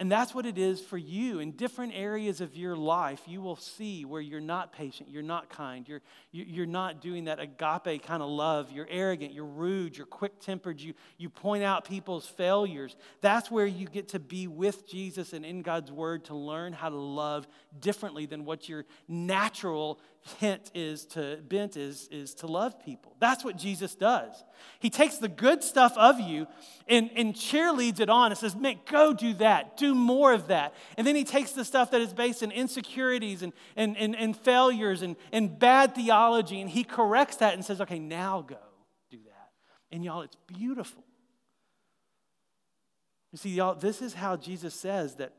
And 0.00 0.10
that's 0.10 0.34
what 0.34 0.46
it 0.46 0.56
is 0.56 0.80
for 0.80 0.96
you. 0.96 1.40
In 1.40 1.52
different 1.52 1.92
areas 1.94 2.40
of 2.40 2.56
your 2.56 2.74
life, 2.74 3.20
you 3.26 3.42
will 3.42 3.56
see 3.56 4.06
where 4.06 4.22
you're 4.22 4.40
not 4.40 4.72
patient, 4.72 5.10
you're 5.10 5.22
not 5.22 5.50
kind, 5.50 5.86
you're, 5.86 6.00
you're 6.32 6.64
not 6.64 7.02
doing 7.02 7.24
that 7.24 7.38
agape 7.38 8.02
kind 8.02 8.22
of 8.22 8.30
love. 8.30 8.72
You're 8.72 8.88
arrogant, 8.88 9.34
you're 9.34 9.44
rude, 9.44 9.98
you're 9.98 10.06
quick 10.06 10.40
tempered, 10.40 10.80
you, 10.80 10.94
you 11.18 11.28
point 11.28 11.62
out 11.64 11.84
people's 11.84 12.24
failures. 12.24 12.96
That's 13.20 13.50
where 13.50 13.66
you 13.66 13.86
get 13.86 14.08
to 14.08 14.18
be 14.18 14.46
with 14.46 14.88
Jesus 14.88 15.34
and 15.34 15.44
in 15.44 15.60
God's 15.60 15.92
word 15.92 16.24
to 16.24 16.34
learn 16.34 16.72
how 16.72 16.88
to 16.88 16.96
love 16.96 17.46
differently 17.78 18.24
than 18.24 18.46
what 18.46 18.70
your 18.70 18.86
natural 19.06 20.00
hint 20.38 20.70
is 20.74 21.06
to 21.06 21.38
bent 21.48 21.76
is, 21.76 22.08
is 22.10 22.34
to 22.34 22.46
love 22.46 22.78
people. 22.84 23.14
That's 23.18 23.44
what 23.44 23.56
Jesus 23.56 23.94
does. 23.94 24.44
He 24.78 24.90
takes 24.90 25.16
the 25.16 25.28
good 25.28 25.64
stuff 25.64 25.96
of 25.96 26.20
you 26.20 26.46
and, 26.86 27.10
and 27.16 27.34
cheerleads 27.34 28.00
it 28.00 28.10
on 28.10 28.30
and 28.30 28.38
says, 28.38 28.54
Man, 28.54 28.80
go 28.90 29.14
do 29.14 29.34
that, 29.34 29.76
do 29.76 29.94
more 29.94 30.32
of 30.32 30.48
that. 30.48 30.74
And 30.96 31.06
then 31.06 31.16
he 31.16 31.24
takes 31.24 31.52
the 31.52 31.64
stuff 31.64 31.90
that 31.92 32.00
is 32.00 32.12
based 32.12 32.42
in 32.42 32.50
insecurities 32.50 33.42
and, 33.42 33.52
and, 33.76 33.96
and, 33.96 34.14
and 34.14 34.36
failures 34.36 35.02
and, 35.02 35.16
and 35.32 35.58
bad 35.58 35.94
theology, 35.94 36.60
and 36.60 36.68
he 36.68 36.84
corrects 36.84 37.36
that 37.36 37.54
and 37.54 37.64
says, 37.64 37.80
Okay, 37.80 37.98
now 37.98 38.42
go 38.42 38.58
do 39.10 39.18
that. 39.24 39.50
And 39.90 40.04
y'all, 40.04 40.22
it's 40.22 40.36
beautiful. 40.46 41.04
You 43.32 43.38
see, 43.38 43.50
y'all, 43.50 43.74
this 43.74 44.02
is 44.02 44.14
how 44.14 44.36
Jesus 44.36 44.74
says 44.74 45.14
that 45.16 45.32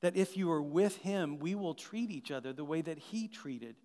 that 0.00 0.16
if 0.16 0.36
you 0.36 0.50
are 0.50 0.62
with 0.62 0.96
him, 0.98 1.38
we 1.38 1.54
will 1.54 1.74
treat 1.74 2.10
each 2.10 2.30
other 2.30 2.52
the 2.52 2.64
way 2.64 2.80
that 2.80 2.98
he 2.98 3.28
treated 3.28 3.76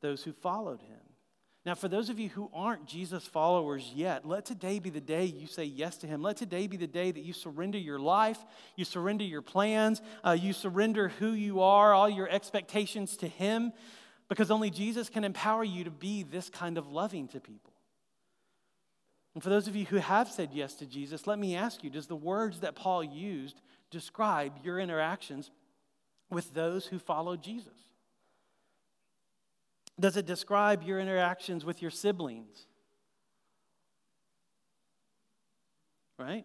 those 0.00 0.22
who 0.22 0.32
followed 0.32 0.82
him. 0.82 1.00
Now, 1.66 1.74
for 1.74 1.88
those 1.88 2.10
of 2.10 2.18
you 2.18 2.28
who 2.28 2.50
aren't 2.52 2.84
Jesus 2.84 3.26
followers 3.26 3.90
yet, 3.94 4.26
let 4.26 4.44
today 4.44 4.78
be 4.78 4.90
the 4.90 5.00
day 5.00 5.24
you 5.24 5.46
say 5.46 5.64
yes 5.64 5.96
to 5.98 6.06
Him. 6.06 6.20
Let 6.20 6.36
today 6.36 6.66
be 6.66 6.76
the 6.76 6.86
day 6.86 7.10
that 7.10 7.24
you 7.24 7.32
surrender 7.32 7.78
your 7.78 7.98
life, 7.98 8.36
you 8.76 8.84
surrender 8.84 9.24
your 9.24 9.40
plans, 9.40 10.02
uh, 10.22 10.36
you 10.38 10.52
surrender 10.52 11.08
who 11.08 11.30
you 11.30 11.62
are, 11.62 11.94
all 11.94 12.10
your 12.10 12.28
expectations 12.28 13.16
to 13.16 13.28
Him, 13.28 13.72
because 14.28 14.50
only 14.50 14.68
Jesus 14.68 15.08
can 15.08 15.24
empower 15.24 15.64
you 15.64 15.84
to 15.84 15.90
be 15.90 16.22
this 16.22 16.50
kind 16.50 16.76
of 16.76 16.88
loving 16.88 17.28
to 17.28 17.40
people. 17.40 17.72
And 19.32 19.42
for 19.42 19.48
those 19.48 19.66
of 19.66 19.74
you 19.74 19.86
who 19.86 19.96
have 19.96 20.30
said 20.30 20.50
yes 20.52 20.74
to 20.74 20.86
Jesus, 20.86 21.26
let 21.26 21.38
me 21.38 21.56
ask 21.56 21.82
you 21.82 21.88
does 21.88 22.06
the 22.06 22.14
words 22.14 22.60
that 22.60 22.74
Paul 22.74 23.02
used 23.02 23.62
describe 23.94 24.64
your 24.64 24.80
interactions 24.80 25.50
with 26.28 26.52
those 26.52 26.86
who 26.86 26.98
follow 26.98 27.36
Jesus? 27.36 27.72
Does 29.98 30.16
it 30.16 30.26
describe 30.26 30.82
your 30.82 30.98
interactions 30.98 31.64
with 31.64 31.80
your 31.80 31.92
siblings? 31.92 32.66
Right? 36.18 36.44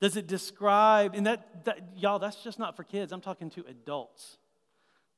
Does 0.00 0.16
it 0.16 0.28
describe, 0.28 1.14
and 1.14 1.26
that, 1.26 1.64
that, 1.64 1.80
y'all, 1.96 2.20
that's 2.20 2.42
just 2.44 2.58
not 2.58 2.76
for 2.76 2.84
kids. 2.84 3.12
I'm 3.12 3.20
talking 3.20 3.50
to 3.50 3.64
adults. 3.68 4.38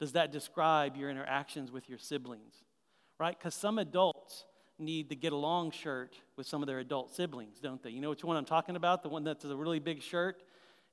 Does 0.00 0.12
that 0.12 0.32
describe 0.32 0.96
your 0.96 1.10
interactions 1.10 1.70
with 1.70 1.88
your 1.88 1.98
siblings? 1.98 2.54
Right? 3.18 3.36
Because 3.38 3.54
some 3.54 3.78
adults 3.78 4.46
need 4.78 5.10
the 5.10 5.16
get 5.16 5.32
along 5.32 5.72
shirt 5.72 6.16
with 6.36 6.46
some 6.46 6.62
of 6.62 6.68
their 6.68 6.78
adult 6.78 7.14
siblings, 7.14 7.58
don't 7.60 7.82
they? 7.82 7.90
You 7.90 8.00
know 8.00 8.10
which 8.10 8.24
one 8.24 8.36
I'm 8.36 8.44
talking 8.44 8.76
about? 8.76 9.02
The 9.02 9.08
one 9.08 9.24
that's 9.24 9.44
a 9.44 9.56
really 9.56 9.80
big 9.80 10.00
shirt 10.00 10.42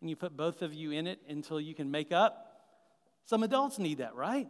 and 0.05 0.09
you 0.11 0.15
put 0.15 0.37
both 0.37 0.61
of 0.61 0.71
you 0.71 0.91
in 0.91 1.07
it 1.07 1.19
until 1.27 1.59
you 1.59 1.73
can 1.73 1.89
make 1.89 2.11
up? 2.11 2.61
Some 3.25 3.41
adults 3.41 3.79
need 3.79 3.97
that, 3.97 4.13
right? 4.13 4.47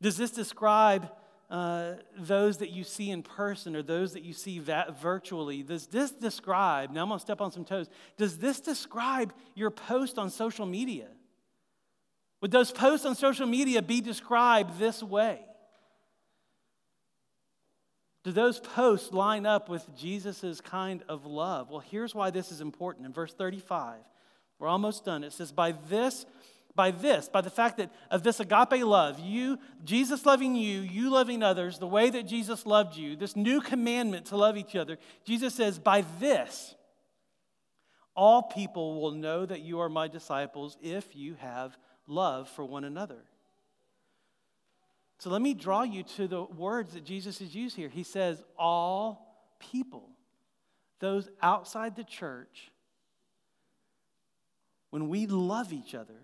Does 0.00 0.16
this 0.16 0.30
describe 0.30 1.10
uh, 1.50 1.96
those 2.18 2.56
that 2.58 2.70
you 2.70 2.82
see 2.82 3.10
in 3.10 3.22
person 3.22 3.76
or 3.76 3.82
those 3.82 4.14
that 4.14 4.22
you 4.22 4.32
see 4.32 4.58
virtually? 4.58 5.62
Does 5.62 5.86
this 5.88 6.12
describe, 6.12 6.92
now 6.92 7.02
I'm 7.02 7.10
to 7.10 7.18
step 7.18 7.42
on 7.42 7.52
some 7.52 7.66
toes, 7.66 7.90
does 8.16 8.38
this 8.38 8.58
describe 8.58 9.34
your 9.54 9.70
post 9.70 10.16
on 10.16 10.30
social 10.30 10.64
media? 10.64 11.08
Would 12.40 12.52
those 12.52 12.72
posts 12.72 13.04
on 13.04 13.16
social 13.16 13.46
media 13.46 13.82
be 13.82 14.00
described 14.00 14.78
this 14.78 15.02
way? 15.02 15.40
Do 18.26 18.32
those 18.32 18.58
posts 18.58 19.12
line 19.12 19.46
up 19.46 19.68
with 19.68 19.86
Jesus' 19.96 20.60
kind 20.60 21.04
of 21.08 21.26
love? 21.26 21.70
Well, 21.70 21.78
here's 21.78 22.12
why 22.12 22.30
this 22.30 22.50
is 22.50 22.60
important. 22.60 23.06
In 23.06 23.12
verse 23.12 23.32
35, 23.32 23.98
we're 24.58 24.66
almost 24.66 25.04
done. 25.04 25.22
It 25.22 25.32
says, 25.32 25.52
By 25.52 25.74
this, 25.88 26.26
by 26.74 26.90
this, 26.90 27.28
by 27.28 27.40
the 27.40 27.50
fact 27.50 27.76
that 27.76 27.92
of 28.10 28.24
this 28.24 28.40
agape 28.40 28.84
love, 28.84 29.20
you, 29.20 29.60
Jesus 29.84 30.26
loving 30.26 30.56
you, 30.56 30.80
you 30.80 31.08
loving 31.08 31.44
others, 31.44 31.78
the 31.78 31.86
way 31.86 32.10
that 32.10 32.24
Jesus 32.24 32.66
loved 32.66 32.96
you, 32.96 33.14
this 33.14 33.36
new 33.36 33.60
commandment 33.60 34.26
to 34.26 34.36
love 34.36 34.56
each 34.56 34.74
other, 34.74 34.98
Jesus 35.24 35.54
says, 35.54 35.78
By 35.78 36.04
this, 36.18 36.74
all 38.16 38.42
people 38.42 39.00
will 39.00 39.12
know 39.12 39.46
that 39.46 39.60
you 39.60 39.78
are 39.78 39.88
my 39.88 40.08
disciples 40.08 40.76
if 40.82 41.14
you 41.14 41.34
have 41.34 41.78
love 42.08 42.48
for 42.48 42.64
one 42.64 42.82
another. 42.82 43.22
So 45.18 45.30
let 45.30 45.40
me 45.40 45.54
draw 45.54 45.82
you 45.82 46.02
to 46.02 46.28
the 46.28 46.44
words 46.44 46.92
that 46.92 47.04
Jesus 47.04 47.38
has 47.38 47.54
used 47.54 47.76
here. 47.76 47.88
He 47.88 48.02
says, 48.02 48.42
All 48.58 49.54
people, 49.58 50.10
those 51.00 51.28
outside 51.42 51.96
the 51.96 52.04
church, 52.04 52.70
when 54.90 55.08
we 55.08 55.26
love 55.26 55.72
each 55.72 55.94
other, 55.94 56.22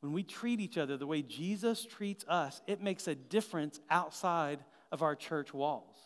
when 0.00 0.12
we 0.12 0.22
treat 0.22 0.60
each 0.60 0.76
other 0.76 0.96
the 0.96 1.06
way 1.06 1.22
Jesus 1.22 1.84
treats 1.84 2.24
us, 2.28 2.60
it 2.66 2.82
makes 2.82 3.08
a 3.08 3.14
difference 3.14 3.80
outside 3.90 4.62
of 4.92 5.02
our 5.02 5.16
church 5.16 5.52
walls. 5.54 5.96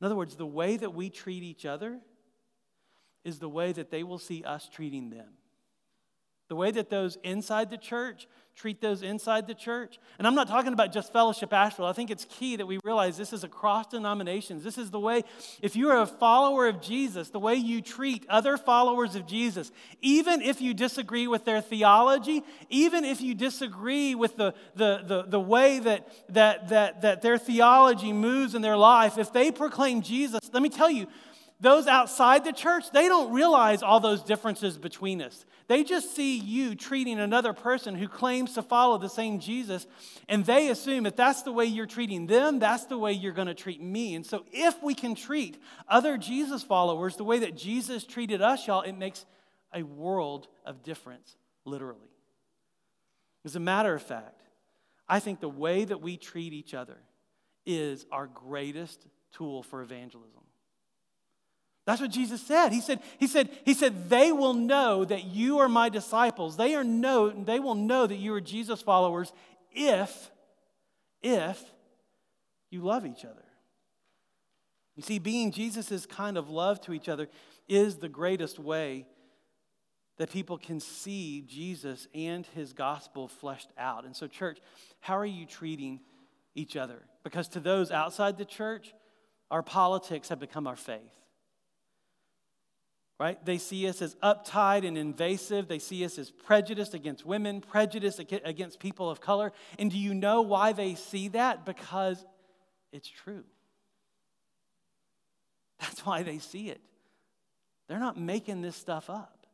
In 0.00 0.04
other 0.04 0.16
words, 0.16 0.36
the 0.36 0.46
way 0.46 0.76
that 0.76 0.92
we 0.92 1.08
treat 1.08 1.42
each 1.42 1.64
other 1.64 1.98
is 3.24 3.38
the 3.38 3.48
way 3.48 3.72
that 3.72 3.90
they 3.90 4.02
will 4.02 4.18
see 4.18 4.44
us 4.44 4.68
treating 4.68 5.10
them. 5.10 5.28
The 6.48 6.56
way 6.56 6.70
that 6.70 6.90
those 6.90 7.18
inside 7.22 7.70
the 7.70 7.76
church 7.78 8.28
treat 8.56 8.80
those 8.80 9.02
inside 9.02 9.46
the 9.46 9.54
church. 9.54 9.98
And 10.18 10.26
I'm 10.26 10.34
not 10.34 10.48
talking 10.48 10.72
about 10.72 10.90
just 10.90 11.12
Fellowship 11.12 11.52
Asheville. 11.52 11.84
I 11.84 11.92
think 11.92 12.10
it's 12.10 12.24
key 12.24 12.56
that 12.56 12.64
we 12.64 12.78
realize 12.84 13.18
this 13.18 13.34
is 13.34 13.44
across 13.44 13.88
denominations. 13.88 14.64
This 14.64 14.78
is 14.78 14.90
the 14.90 14.98
way, 14.98 15.24
if 15.60 15.76
you 15.76 15.90
are 15.90 16.00
a 16.00 16.06
follower 16.06 16.66
of 16.66 16.80
Jesus, 16.80 17.28
the 17.28 17.38
way 17.38 17.54
you 17.54 17.82
treat 17.82 18.24
other 18.30 18.56
followers 18.56 19.14
of 19.14 19.26
Jesus, 19.26 19.70
even 20.00 20.40
if 20.40 20.62
you 20.62 20.72
disagree 20.72 21.28
with 21.28 21.44
their 21.44 21.60
theology, 21.60 22.42
even 22.70 23.04
if 23.04 23.20
you 23.20 23.34
disagree 23.34 24.14
with 24.14 24.36
the, 24.36 24.54
the, 24.74 25.02
the, 25.06 25.24
the 25.28 25.40
way 25.40 25.78
that, 25.80 26.08
that, 26.30 26.68
that, 26.68 27.02
that 27.02 27.20
their 27.20 27.36
theology 27.36 28.12
moves 28.12 28.54
in 28.54 28.62
their 28.62 28.76
life, 28.76 29.18
if 29.18 29.34
they 29.34 29.50
proclaim 29.50 30.00
Jesus, 30.00 30.40
let 30.52 30.62
me 30.62 30.70
tell 30.70 30.90
you, 30.90 31.06
those 31.60 31.86
outside 31.86 32.44
the 32.44 32.52
church, 32.52 32.90
they 32.90 33.08
don't 33.08 33.32
realize 33.32 33.82
all 33.82 33.98
those 33.98 34.22
differences 34.22 34.76
between 34.76 35.22
us. 35.22 35.46
They 35.68 35.84
just 35.84 36.14
see 36.14 36.38
you 36.38 36.74
treating 36.74 37.18
another 37.18 37.52
person 37.52 37.94
who 37.94 38.08
claims 38.08 38.54
to 38.54 38.62
follow 38.62 38.98
the 38.98 39.08
same 39.08 39.40
Jesus, 39.40 39.86
and 40.28 40.44
they 40.44 40.68
assume 40.68 41.06
if 41.06 41.16
that's 41.16 41.42
the 41.42 41.52
way 41.52 41.64
you're 41.64 41.86
treating 41.86 42.26
them, 42.26 42.58
that's 42.58 42.84
the 42.84 42.98
way 42.98 43.12
you're 43.12 43.32
going 43.32 43.48
to 43.48 43.54
treat 43.54 43.80
me. 43.80 44.14
And 44.14 44.24
so, 44.24 44.44
if 44.52 44.80
we 44.82 44.94
can 44.94 45.14
treat 45.14 45.60
other 45.88 46.18
Jesus 46.18 46.62
followers 46.62 47.16
the 47.16 47.24
way 47.24 47.40
that 47.40 47.56
Jesus 47.56 48.04
treated 48.04 48.42
us, 48.42 48.66
y'all, 48.66 48.82
it 48.82 48.92
makes 48.92 49.24
a 49.74 49.82
world 49.82 50.48
of 50.64 50.82
difference, 50.82 51.36
literally. 51.64 52.10
As 53.44 53.56
a 53.56 53.60
matter 53.60 53.94
of 53.94 54.02
fact, 54.02 54.42
I 55.08 55.20
think 55.20 55.40
the 55.40 55.48
way 55.48 55.84
that 55.84 56.00
we 56.00 56.16
treat 56.16 56.52
each 56.52 56.74
other 56.74 56.98
is 57.64 58.06
our 58.12 58.26
greatest 58.26 59.06
tool 59.32 59.62
for 59.62 59.82
evangelism. 59.82 60.42
That's 61.86 62.00
what 62.00 62.10
Jesus 62.10 62.42
said. 62.42 62.70
He 62.70 62.80
said, 62.80 63.00
he 63.16 63.28
said, 63.28 63.48
he 63.64 63.72
said, 63.72 64.10
they 64.10 64.32
will 64.32 64.54
know 64.54 65.04
that 65.04 65.24
you 65.24 65.58
are 65.58 65.68
my 65.68 65.88
disciples. 65.88 66.56
They 66.56 66.74
are 66.74 66.82
know, 66.82 67.30
they 67.30 67.60
will 67.60 67.76
know 67.76 68.08
that 68.08 68.16
you 68.16 68.34
are 68.34 68.40
Jesus 68.40 68.82
followers 68.82 69.32
if, 69.70 70.30
if 71.22 71.62
you 72.70 72.82
love 72.82 73.06
each 73.06 73.24
other. 73.24 73.44
You 74.96 75.04
see, 75.04 75.20
being 75.20 75.52
Jesus' 75.52 76.06
kind 76.06 76.36
of 76.36 76.50
love 76.50 76.80
to 76.82 76.92
each 76.92 77.08
other 77.08 77.28
is 77.68 77.96
the 77.96 78.08
greatest 78.08 78.58
way 78.58 79.06
that 80.18 80.30
people 80.30 80.58
can 80.58 80.80
see 80.80 81.42
Jesus 81.46 82.08
and 82.14 82.44
his 82.54 82.72
gospel 82.72 83.28
fleshed 83.28 83.70
out. 83.78 84.04
And 84.04 84.16
so, 84.16 84.26
church, 84.26 84.58
how 84.98 85.16
are 85.16 85.26
you 85.26 85.46
treating 85.46 86.00
each 86.54 86.74
other? 86.76 87.02
Because 87.22 87.46
to 87.48 87.60
those 87.60 87.92
outside 87.92 88.38
the 88.38 88.44
church, 88.44 88.92
our 89.52 89.62
politics 89.62 90.30
have 90.30 90.40
become 90.40 90.66
our 90.66 90.74
faith 90.74 91.12
right? 93.18 93.42
They 93.44 93.58
see 93.58 93.88
us 93.88 94.02
as 94.02 94.14
uptight 94.16 94.86
and 94.86 94.98
invasive. 94.98 95.68
They 95.68 95.78
see 95.78 96.04
us 96.04 96.18
as 96.18 96.30
prejudiced 96.30 96.94
against 96.94 97.24
women, 97.24 97.60
prejudiced 97.60 98.20
against 98.20 98.78
people 98.78 99.08
of 99.10 99.20
color. 99.20 99.52
And 99.78 99.90
do 99.90 99.98
you 99.98 100.14
know 100.14 100.42
why 100.42 100.72
they 100.72 100.94
see 100.94 101.28
that? 101.28 101.64
Because 101.64 102.24
it's 102.92 103.08
true. 103.08 103.44
That's 105.80 106.04
why 106.04 106.22
they 106.22 106.38
see 106.38 106.68
it. 106.68 106.80
They're 107.88 108.00
not 108.00 108.18
making 108.18 108.62
this 108.62 108.76
stuff 108.76 109.08
up. 109.08 109.46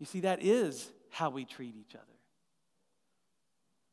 You 0.00 0.06
see, 0.06 0.20
that 0.20 0.42
is 0.42 0.90
how 1.10 1.30
we 1.30 1.44
treat 1.44 1.76
each 1.76 1.94
other. 1.94 2.04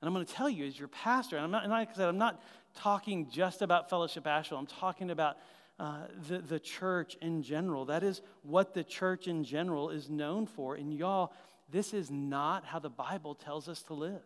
And 0.02 0.08
I'm 0.08 0.14
going 0.14 0.26
to 0.26 0.34
tell 0.34 0.50
you, 0.50 0.66
as 0.66 0.80
your 0.80 0.88
pastor, 0.88 1.36
and 1.36 1.46
I'm 1.46 1.52
not, 1.52 1.64
and 1.64 1.72
like 1.72 1.90
I 1.92 1.94
said, 1.94 2.08
I'm 2.08 2.18
not 2.18 2.42
talking 2.74 3.30
just 3.30 3.62
about 3.62 3.90
Fellowship 3.90 4.26
Asheville. 4.26 4.58
I'm 4.58 4.66
talking 4.66 5.12
about 5.12 5.38
uh, 5.80 6.08
the, 6.28 6.40
the 6.40 6.60
church 6.60 7.18
in 7.22 7.42
general. 7.42 7.86
That 7.86 8.04
is 8.04 8.22
what 8.44 8.74
the 8.74 8.84
church 8.84 9.28
in 9.28 9.44
general 9.44 9.90
is 9.90 10.10
known 10.10 10.46
for. 10.46 10.76
And 10.76 10.94
y'all, 10.94 11.32
this 11.72 11.94
is 11.94 12.12
not 12.12 12.66
how 12.66 12.80
the 12.80 12.90
Bible 12.90 13.34
tells 13.34 13.70
us 13.70 13.82
to 13.84 13.94
live. 13.94 14.22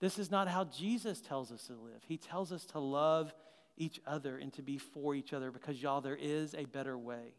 This 0.00 0.18
is 0.18 0.30
not 0.30 0.48
how 0.48 0.64
Jesus 0.64 1.20
tells 1.20 1.50
us 1.52 1.66
to 1.68 1.72
live. 1.74 2.02
He 2.06 2.18
tells 2.18 2.52
us 2.52 2.64
to 2.66 2.78
love 2.78 3.32
each 3.76 4.00
other 4.06 4.36
and 4.36 4.52
to 4.54 4.62
be 4.62 4.78
for 4.78 5.14
each 5.14 5.32
other 5.32 5.50
because, 5.50 5.80
y'all, 5.80 6.00
there 6.00 6.18
is 6.20 6.54
a 6.54 6.64
better 6.64 6.98
way. 6.98 7.34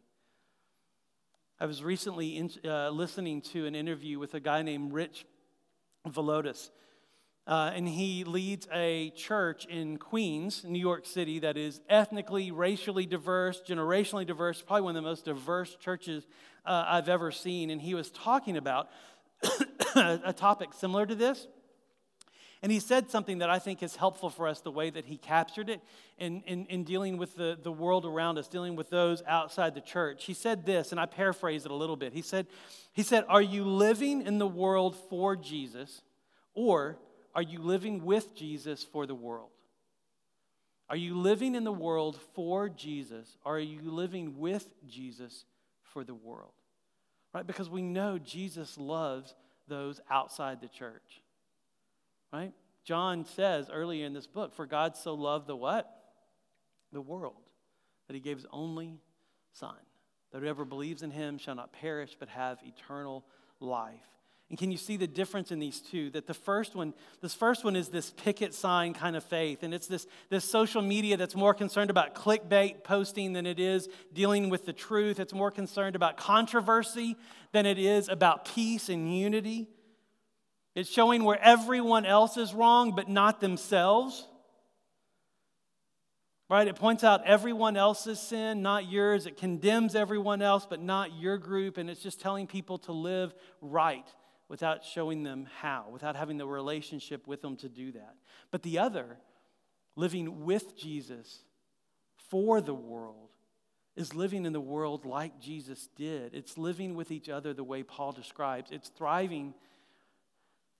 I 1.60 1.66
was 1.66 1.84
recently 1.84 2.36
in, 2.36 2.50
uh, 2.64 2.90
listening 2.90 3.40
to 3.52 3.66
an 3.66 3.74
interview 3.74 4.18
with 4.18 4.34
a 4.34 4.40
guy 4.40 4.62
named 4.62 4.92
Rich 4.92 5.26
Villodas. 6.08 6.70
Uh, 7.46 7.72
and 7.74 7.86
he 7.86 8.24
leads 8.24 8.66
a 8.72 9.10
church 9.10 9.66
in 9.66 9.98
Queens, 9.98 10.64
New 10.64 10.78
York 10.78 11.04
City, 11.04 11.40
that 11.40 11.58
is 11.58 11.80
ethnically, 11.90 12.50
racially 12.50 13.04
diverse, 13.04 13.60
generationally 13.66 14.26
diverse, 14.26 14.62
probably 14.62 14.82
one 14.82 14.96
of 14.96 15.02
the 15.02 15.08
most 15.08 15.26
diverse 15.26 15.76
churches 15.76 16.26
uh, 16.64 16.84
I've 16.88 17.10
ever 17.10 17.30
seen. 17.30 17.68
And 17.68 17.82
he 17.82 17.94
was 17.94 18.10
talking 18.10 18.56
about 18.56 18.88
a 19.94 20.32
topic 20.32 20.70
similar 20.72 21.04
to 21.04 21.14
this. 21.14 21.46
And 22.62 22.72
he 22.72 22.80
said 22.80 23.10
something 23.10 23.38
that 23.38 23.50
I 23.50 23.58
think 23.58 23.82
is 23.82 23.94
helpful 23.94 24.30
for 24.30 24.48
us, 24.48 24.62
the 24.62 24.70
way 24.70 24.88
that 24.88 25.04
he 25.04 25.18
captured 25.18 25.68
it 25.68 25.82
in, 26.16 26.40
in, 26.46 26.64
in, 26.70 26.84
dealing 26.84 27.18
with 27.18 27.36
the, 27.36 27.58
the 27.62 27.70
world 27.70 28.06
around 28.06 28.38
us, 28.38 28.48
dealing 28.48 28.74
with 28.74 28.88
those 28.88 29.22
outside 29.26 29.74
the 29.74 29.82
church. 29.82 30.24
He 30.24 30.32
said 30.32 30.64
this, 30.64 30.90
and 30.90 30.98
I 30.98 31.04
paraphrase 31.04 31.66
it 31.66 31.70
a 31.70 31.74
little 31.74 31.96
bit. 31.96 32.14
He 32.14 32.22
said, 32.22 32.46
he 32.94 33.02
said 33.02 33.26
Are 33.28 33.42
you 33.42 33.64
living 33.64 34.22
in 34.22 34.38
the 34.38 34.46
world 34.46 34.96
for 35.10 35.36
Jesus, 35.36 36.00
or 36.54 36.96
are 37.34 37.42
you 37.42 37.60
living 37.60 38.04
with 38.04 38.34
Jesus 38.34 38.84
for 38.84 39.06
the 39.06 39.14
world? 39.14 39.50
Are 40.88 40.96
you 40.96 41.18
living 41.18 41.54
in 41.54 41.64
the 41.64 41.72
world 41.72 42.18
for 42.34 42.68
Jesus? 42.68 43.36
Or 43.44 43.56
are 43.56 43.60
you 43.60 43.80
living 43.82 44.38
with 44.38 44.68
Jesus 44.86 45.44
for 45.82 46.04
the 46.04 46.14
world? 46.14 46.52
Right? 47.32 47.46
Because 47.46 47.68
we 47.68 47.82
know 47.82 48.18
Jesus 48.18 48.78
loves 48.78 49.34
those 49.66 50.00
outside 50.10 50.60
the 50.60 50.68
church. 50.68 51.22
Right? 52.32 52.52
John 52.84 53.24
says 53.24 53.70
earlier 53.72 54.04
in 54.04 54.12
this 54.12 54.26
book, 54.26 54.54
for 54.54 54.66
God 54.66 54.96
so 54.96 55.14
loved 55.14 55.46
the 55.46 55.56
what? 55.56 55.90
The 56.92 57.00
world, 57.00 57.42
that 58.06 58.14
he 58.14 58.20
gave 58.20 58.36
his 58.36 58.46
only 58.52 59.00
son, 59.52 59.74
that 60.32 60.42
whoever 60.42 60.64
believes 60.64 61.02
in 61.02 61.10
him 61.10 61.38
shall 61.38 61.54
not 61.54 61.72
perish 61.72 62.16
but 62.18 62.28
have 62.28 62.58
eternal 62.62 63.24
life. 63.58 64.13
And 64.50 64.58
can 64.58 64.70
you 64.70 64.76
see 64.76 64.96
the 64.96 65.06
difference 65.06 65.50
in 65.50 65.58
these 65.58 65.80
two? 65.80 66.10
That 66.10 66.26
the 66.26 66.34
first 66.34 66.74
one, 66.74 66.92
this 67.22 67.34
first 67.34 67.64
one 67.64 67.76
is 67.76 67.88
this 67.88 68.10
picket 68.10 68.52
sign 68.52 68.92
kind 68.92 69.16
of 69.16 69.24
faith. 69.24 69.62
And 69.62 69.72
it's 69.72 69.86
this, 69.86 70.06
this 70.28 70.44
social 70.44 70.82
media 70.82 71.16
that's 71.16 71.34
more 71.34 71.54
concerned 71.54 71.90
about 71.90 72.14
clickbait 72.14 72.84
posting 72.84 73.32
than 73.32 73.46
it 73.46 73.58
is 73.58 73.88
dealing 74.12 74.50
with 74.50 74.66
the 74.66 74.72
truth. 74.72 75.18
It's 75.18 75.32
more 75.32 75.50
concerned 75.50 75.96
about 75.96 76.16
controversy 76.16 77.16
than 77.52 77.64
it 77.64 77.78
is 77.78 78.08
about 78.08 78.44
peace 78.44 78.88
and 78.88 79.16
unity. 79.16 79.66
It's 80.74 80.90
showing 80.90 81.24
where 81.24 81.40
everyone 81.40 82.04
else 82.04 82.36
is 82.36 82.52
wrong, 82.52 82.94
but 82.94 83.08
not 83.08 83.40
themselves. 83.40 84.26
Right? 86.50 86.68
It 86.68 86.76
points 86.76 87.02
out 87.02 87.24
everyone 87.24 87.78
else's 87.78 88.20
sin, 88.20 88.60
not 88.60 88.90
yours. 88.90 89.24
It 89.24 89.38
condemns 89.38 89.94
everyone 89.94 90.42
else, 90.42 90.66
but 90.68 90.82
not 90.82 91.18
your 91.18 91.38
group. 91.38 91.78
And 91.78 91.88
it's 91.88 92.02
just 92.02 92.20
telling 92.20 92.46
people 92.46 92.76
to 92.80 92.92
live 92.92 93.34
right 93.62 94.06
without 94.48 94.84
showing 94.84 95.22
them 95.22 95.48
how, 95.60 95.86
without 95.90 96.16
having 96.16 96.36
the 96.36 96.46
relationship 96.46 97.26
with 97.26 97.42
them 97.42 97.56
to 97.56 97.68
do 97.68 97.92
that. 97.92 98.14
But 98.50 98.62
the 98.62 98.78
other, 98.78 99.18
living 99.96 100.44
with 100.44 100.76
Jesus 100.76 101.40
for 102.30 102.60
the 102.60 102.74
world, 102.74 103.30
is 103.96 104.14
living 104.14 104.44
in 104.44 104.52
the 104.52 104.60
world 104.60 105.04
like 105.04 105.40
Jesus 105.40 105.88
did. 105.96 106.34
It's 106.34 106.58
living 106.58 106.94
with 106.94 107.10
each 107.10 107.28
other 107.28 107.54
the 107.54 107.64
way 107.64 107.82
Paul 107.82 108.12
describes. 108.12 108.70
It's 108.70 108.88
thriving 108.88 109.54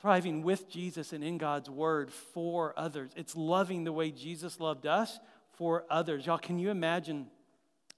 thriving 0.05 0.43
with 0.43 0.69
Jesus 0.69 1.15
and 1.15 1.25
in 1.25 1.39
God's 1.39 1.71
word 1.71 2.13
for 2.13 2.75
others. 2.77 3.11
It's 3.17 3.35
loving 3.35 3.85
the 3.85 3.93
way 3.93 4.11
Jesus 4.11 4.61
loved 4.61 4.87
us 4.87 5.19
for 5.53 5.87
others. 5.89 6.27
Y'all, 6.27 6.37
can 6.37 6.59
you 6.59 6.69
imagine 6.69 7.29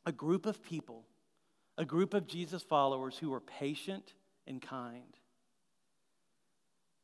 a 0.04 0.12
group 0.12 0.46
of 0.46 0.62
people, 0.62 1.02
a 1.76 1.84
group 1.84 2.14
of 2.14 2.28
Jesus 2.28 2.62
followers 2.62 3.18
who 3.18 3.34
are 3.34 3.40
patient 3.40 4.14
and 4.46 4.62
kind? 4.62 5.16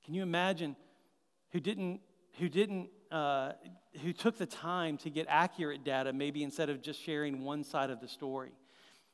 Can 0.05 0.15
you 0.15 0.23
imagine 0.23 0.77
who 1.51 1.61
didn't, 1.61 2.01
who 2.39 2.49
didn't, 2.49 2.89
uh, 3.11 3.53
who 4.03 4.13
took 4.13 4.39
the 4.39 4.47
time 4.47 4.97
to 4.99 5.11
get 5.11 5.27
accurate 5.29 5.85
data, 5.85 6.13
maybe 6.13 6.43
instead 6.43 6.71
of 6.71 6.83
just 6.83 7.01
sharing 7.01 7.45
one 7.45 7.63
side 7.63 7.91
of 7.91 8.01
the 8.01 8.09
story? 8.09 8.53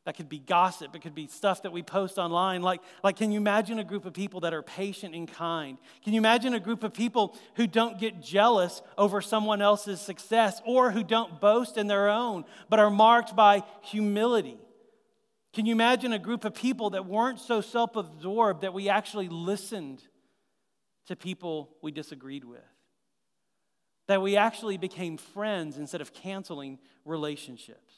That 0.09 0.17
could 0.17 0.31
be 0.31 0.39
gossip. 0.39 0.95
It 0.95 1.03
could 1.03 1.15
be 1.15 1.27
stuff 1.27 1.65
that 1.65 1.73
we 1.73 1.83
post 1.83 2.17
online. 2.17 2.63
Like, 2.63 2.81
like, 3.05 3.17
can 3.17 3.31
you 3.31 3.37
imagine 3.37 3.79
a 3.79 3.85
group 3.85 4.07
of 4.07 4.15
people 4.15 4.41
that 4.41 4.55
are 4.55 4.63
patient 4.63 5.15
and 5.15 5.31
kind? 5.31 5.77
Can 6.03 6.15
you 6.15 6.19
imagine 6.19 6.55
a 6.55 6.61
group 6.61 6.83
of 6.83 6.95
people 6.95 7.37
who 7.57 7.67
don't 7.67 8.01
get 8.01 8.23
jealous 8.23 8.81
over 8.97 9.21
someone 9.21 9.61
else's 9.61 10.01
success 10.01 10.63
or 10.65 10.91
who 10.91 11.05
don't 11.05 11.43
boast 11.43 11.77
in 11.77 11.89
their 11.89 12.09
own, 12.09 12.47
but 12.71 12.79
are 12.79 12.89
marked 12.89 13.37
by 13.37 13.63
humility? 13.83 14.57
Can 15.53 15.67
you 15.67 15.73
imagine 15.73 16.15
a 16.15 16.19
group 16.19 16.47
of 16.47 16.55
people 16.55 16.91
that 16.91 17.05
weren't 17.05 17.41
so 17.41 17.61
self 17.61 17.95
absorbed 17.95 18.63
that 18.63 18.73
we 18.73 18.89
actually 18.89 19.29
listened 19.29 20.03
to 21.09 21.17
people 21.17 21.71
we 21.83 21.91
disagreed 21.91 22.45
with? 22.45 22.61
That 24.07 24.23
we 24.23 24.37
actually 24.37 24.79
became 24.79 25.17
friends 25.17 25.77
instead 25.77 26.01
of 26.01 26.13
canceling 26.13 26.79
relationships? 27.05 27.95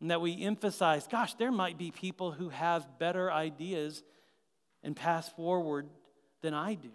And 0.00 0.10
that 0.10 0.20
we 0.20 0.42
emphasize, 0.42 1.06
gosh, 1.06 1.34
there 1.34 1.52
might 1.52 1.78
be 1.78 1.90
people 1.90 2.32
who 2.32 2.48
have 2.50 2.98
better 2.98 3.30
ideas 3.32 4.02
and 4.82 4.94
pass 4.94 5.28
forward 5.28 5.88
than 6.40 6.54
I 6.54 6.74
do. 6.74 6.90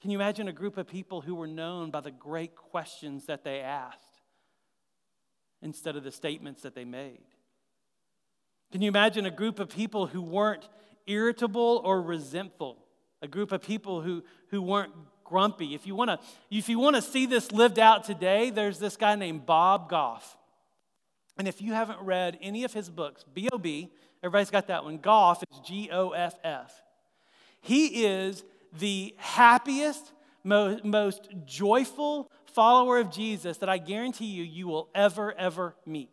Can 0.00 0.10
you 0.10 0.18
imagine 0.18 0.48
a 0.48 0.52
group 0.52 0.76
of 0.76 0.88
people 0.88 1.20
who 1.20 1.34
were 1.34 1.46
known 1.46 1.90
by 1.90 2.00
the 2.00 2.10
great 2.10 2.56
questions 2.56 3.26
that 3.26 3.44
they 3.44 3.60
asked 3.60 4.20
instead 5.62 5.96
of 5.96 6.02
the 6.02 6.10
statements 6.10 6.62
that 6.62 6.74
they 6.74 6.84
made? 6.84 7.22
Can 8.72 8.82
you 8.82 8.88
imagine 8.88 9.24
a 9.26 9.30
group 9.30 9.60
of 9.60 9.68
people 9.68 10.08
who 10.08 10.20
weren't 10.20 10.68
irritable 11.06 11.80
or 11.84 12.02
resentful? 12.02 12.81
A 13.22 13.28
group 13.28 13.52
of 13.52 13.62
people 13.62 14.02
who, 14.02 14.22
who 14.48 14.60
weren't 14.60 14.92
grumpy. 15.24 15.74
If 15.74 15.86
you 15.86 15.94
want 15.94 16.10
to 16.10 16.18
if 16.50 16.68
you 16.68 16.78
want 16.78 16.96
to 16.96 17.02
see 17.02 17.24
this 17.24 17.50
lived 17.52 17.78
out 17.78 18.04
today, 18.04 18.50
there's 18.50 18.78
this 18.78 18.96
guy 18.96 19.14
named 19.14 19.46
Bob 19.46 19.88
Goff. 19.88 20.36
And 21.38 21.48
if 21.48 21.62
you 21.62 21.72
haven't 21.72 22.00
read 22.00 22.38
any 22.42 22.64
of 22.64 22.74
his 22.74 22.90
books, 22.90 23.24
B.O.B., 23.32 23.90
everybody's 24.22 24.50
got 24.50 24.66
that 24.66 24.84
one. 24.84 24.98
Goff 24.98 25.42
is 25.50 25.58
G 25.60 25.88
O 25.90 26.10
F 26.10 26.34
F. 26.44 26.82
He 27.62 28.04
is 28.04 28.44
the 28.78 29.14
happiest, 29.16 30.12
most, 30.44 30.84
most 30.84 31.28
joyful 31.46 32.30
follower 32.46 32.98
of 32.98 33.10
Jesus 33.10 33.56
that 33.58 33.68
I 33.68 33.78
guarantee 33.78 34.26
you 34.26 34.42
you 34.42 34.68
will 34.68 34.88
ever, 34.94 35.32
ever 35.32 35.74
meet. 35.86 36.10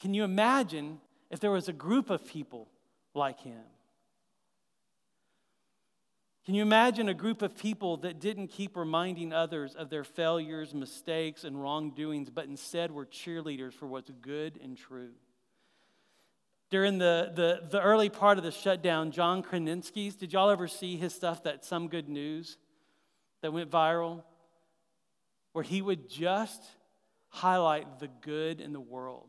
Can 0.00 0.14
you 0.14 0.22
imagine 0.22 1.00
if 1.30 1.40
there 1.40 1.50
was 1.50 1.68
a 1.68 1.72
group 1.72 2.08
of 2.08 2.24
people 2.24 2.68
like 3.14 3.40
him? 3.40 3.64
Can 6.48 6.54
you 6.54 6.62
imagine 6.62 7.10
a 7.10 7.14
group 7.14 7.42
of 7.42 7.58
people 7.58 7.98
that 7.98 8.20
didn't 8.20 8.48
keep 8.48 8.74
reminding 8.74 9.34
others 9.34 9.74
of 9.74 9.90
their 9.90 10.02
failures, 10.02 10.72
mistakes, 10.72 11.44
and 11.44 11.60
wrongdoings, 11.60 12.30
but 12.30 12.46
instead 12.46 12.90
were 12.90 13.04
cheerleaders 13.04 13.74
for 13.74 13.86
what's 13.86 14.10
good 14.22 14.58
and 14.62 14.74
true? 14.74 15.10
During 16.70 16.96
the, 16.96 17.32
the, 17.34 17.68
the 17.68 17.82
early 17.82 18.08
part 18.08 18.38
of 18.38 18.44
the 18.44 18.50
shutdown, 18.50 19.10
John 19.10 19.42
Krasinski's, 19.42 20.16
did 20.16 20.32
y'all 20.32 20.48
ever 20.48 20.68
see 20.68 20.96
his 20.96 21.14
stuff, 21.14 21.42
that 21.42 21.66
Some 21.66 21.86
Good 21.86 22.08
News, 22.08 22.56
that 23.42 23.52
went 23.52 23.70
viral? 23.70 24.22
Where 25.52 25.62
he 25.62 25.82
would 25.82 26.08
just 26.08 26.62
highlight 27.28 27.98
the 27.98 28.08
good 28.22 28.62
in 28.62 28.72
the 28.72 28.80
world. 28.80 29.28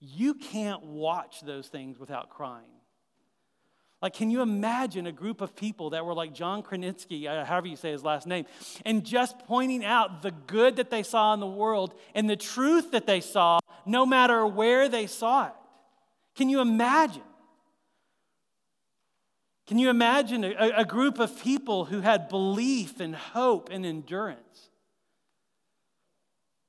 You 0.00 0.34
can't 0.34 0.82
watch 0.82 1.40
those 1.40 1.68
things 1.68 2.00
without 2.00 2.30
crying. 2.30 2.77
Like, 4.00 4.14
can 4.14 4.30
you 4.30 4.42
imagine 4.42 5.06
a 5.06 5.12
group 5.12 5.40
of 5.40 5.56
people 5.56 5.90
that 5.90 6.06
were 6.06 6.14
like 6.14 6.32
John 6.32 6.62
Krasinski, 6.62 7.26
uh, 7.26 7.44
however 7.44 7.66
you 7.66 7.76
say 7.76 7.90
his 7.90 8.04
last 8.04 8.28
name, 8.28 8.46
and 8.86 9.04
just 9.04 9.38
pointing 9.40 9.84
out 9.84 10.22
the 10.22 10.30
good 10.30 10.76
that 10.76 10.88
they 10.88 11.02
saw 11.02 11.34
in 11.34 11.40
the 11.40 11.46
world 11.46 11.94
and 12.14 12.30
the 12.30 12.36
truth 12.36 12.92
that 12.92 13.06
they 13.06 13.20
saw, 13.20 13.58
no 13.84 14.06
matter 14.06 14.46
where 14.46 14.88
they 14.88 15.08
saw 15.08 15.48
it? 15.48 15.54
Can 16.36 16.48
you 16.48 16.60
imagine? 16.60 17.22
Can 19.66 19.78
you 19.78 19.90
imagine 19.90 20.44
a, 20.44 20.72
a 20.76 20.84
group 20.84 21.18
of 21.18 21.42
people 21.42 21.84
who 21.84 22.00
had 22.00 22.28
belief 22.28 23.00
and 23.00 23.16
hope 23.16 23.68
and 23.70 23.84
endurance? 23.84 24.70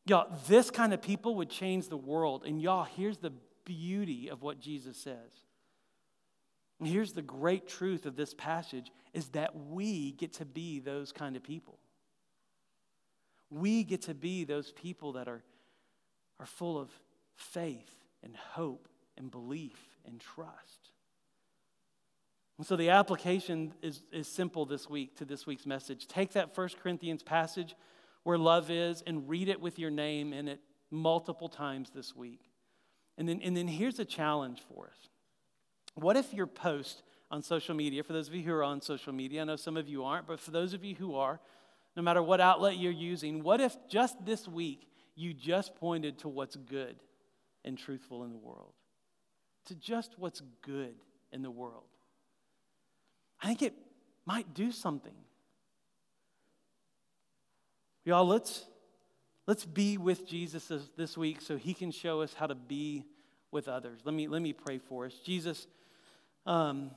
Y'all, 0.07 0.35
this 0.47 0.71
kind 0.71 0.95
of 0.95 1.01
people 1.01 1.35
would 1.35 1.51
change 1.51 1.89
the 1.89 1.97
world. 1.97 2.43
And 2.43 2.59
y'all, 2.59 2.85
here's 2.85 3.17
the 3.17 3.31
beauty 3.63 4.29
of 4.29 4.41
what 4.41 4.59
Jesus 4.59 4.97
says. 4.97 5.48
And 6.79 6.87
here's 6.87 7.13
the 7.13 7.21
great 7.21 7.67
truth 7.67 8.05
of 8.05 8.15
this 8.15 8.33
passage 8.33 8.91
is 9.13 9.29
that 9.29 9.55
we 9.55 10.13
get 10.13 10.33
to 10.33 10.45
be 10.45 10.79
those 10.79 11.11
kind 11.11 11.35
of 11.35 11.43
people. 11.43 11.77
We 13.49 13.83
get 13.83 14.03
to 14.03 14.13
be 14.13 14.43
those 14.43 14.71
people 14.71 15.13
that 15.13 15.27
are, 15.27 15.43
are 16.39 16.45
full 16.45 16.79
of 16.79 16.89
faith 17.35 17.91
and 18.23 18.35
hope 18.35 18.87
and 19.17 19.29
belief 19.29 19.77
and 20.05 20.19
trust. 20.19 20.91
And 22.57 22.67
so 22.67 22.75
the 22.75 22.89
application 22.89 23.73
is, 23.81 24.03
is 24.11 24.27
simple 24.27 24.65
this 24.65 24.89
week 24.89 25.15
to 25.17 25.25
this 25.25 25.47
week's 25.47 25.65
message. 25.65 26.07
Take 26.07 26.33
that 26.33 26.53
First 26.53 26.79
Corinthians 26.79 27.23
passage 27.23 27.75
where 28.23 28.37
love 28.37 28.69
is 28.69 29.01
and 29.07 29.27
read 29.29 29.49
it 29.49 29.59
with 29.59 29.79
your 29.79 29.91
name 29.91 30.33
in 30.33 30.47
it 30.47 30.59
multiple 30.91 31.49
times 31.49 31.89
this 31.93 32.15
week. 32.15 32.41
And 33.17 33.27
then, 33.27 33.41
and 33.41 33.55
then 33.55 33.67
here's 33.67 33.99
a 33.99 34.05
challenge 34.05 34.61
for 34.67 34.87
us. 34.87 35.08
What 35.95 36.17
if 36.17 36.33
your 36.33 36.47
post 36.47 37.03
on 37.31 37.43
social 37.43 37.75
media, 37.75 38.03
for 38.03 38.13
those 38.13 38.27
of 38.27 38.35
you 38.35 38.43
who 38.43 38.53
are 38.53 38.63
on 38.63 38.81
social 38.81 39.13
media, 39.13 39.41
I 39.41 39.45
know 39.45 39.55
some 39.55 39.77
of 39.77 39.87
you 39.87 40.03
aren't, 40.03 40.27
but 40.27 40.39
for 40.39 40.51
those 40.51 40.73
of 40.73 40.83
you 40.83 40.95
who 40.95 41.15
are, 41.15 41.39
no 41.95 42.01
matter 42.01 42.23
what 42.23 42.39
outlet 42.39 42.77
you're 42.77 42.91
using, 42.91 43.43
what 43.43 43.59
if 43.61 43.75
just 43.89 44.25
this 44.25 44.47
week 44.47 44.87
you 45.15 45.33
just 45.33 45.75
pointed 45.75 46.19
to 46.19 46.29
what's 46.29 46.55
good 46.55 46.95
and 47.65 47.77
truthful 47.77 48.23
in 48.23 48.31
the 48.31 48.37
world? 48.37 48.73
to 49.69 49.75
just 49.75 50.17
what's 50.17 50.41
good 50.63 50.95
in 51.31 51.43
the 51.43 51.51
world. 51.51 51.83
I 53.41 53.47
think 53.47 53.61
it 53.61 53.73
might 54.25 54.53
do 54.55 54.71
something. 54.71 55.13
Y'all, 58.03 58.25
let's, 58.25 58.65
let's 59.45 59.65
be 59.65 59.97
with 59.97 60.27
Jesus 60.27 60.71
this 60.97 61.15
week 61.15 61.39
so 61.41 61.55
he 61.55 61.75
can 61.75 61.91
show 61.91 62.21
us 62.21 62.33
how 62.33 62.47
to 62.47 62.55
be 62.55 63.05
with 63.51 63.67
others. 63.67 63.99
Let 64.03 64.15
me, 64.15 64.27
let 64.27 64.41
me 64.41 64.53
pray 64.53 64.79
for 64.79 65.05
us. 65.05 65.13
Jesus, 65.23 65.67
um, 66.45 66.91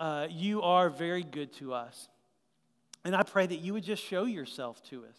uh, 0.00 0.26
you 0.30 0.62
are 0.62 0.90
very 0.90 1.22
good 1.22 1.52
to 1.54 1.74
us. 1.74 2.08
And 3.04 3.14
I 3.14 3.22
pray 3.22 3.46
that 3.46 3.60
you 3.60 3.72
would 3.74 3.84
just 3.84 4.02
show 4.02 4.24
yourself 4.24 4.82
to 4.90 5.04
us 5.04 5.16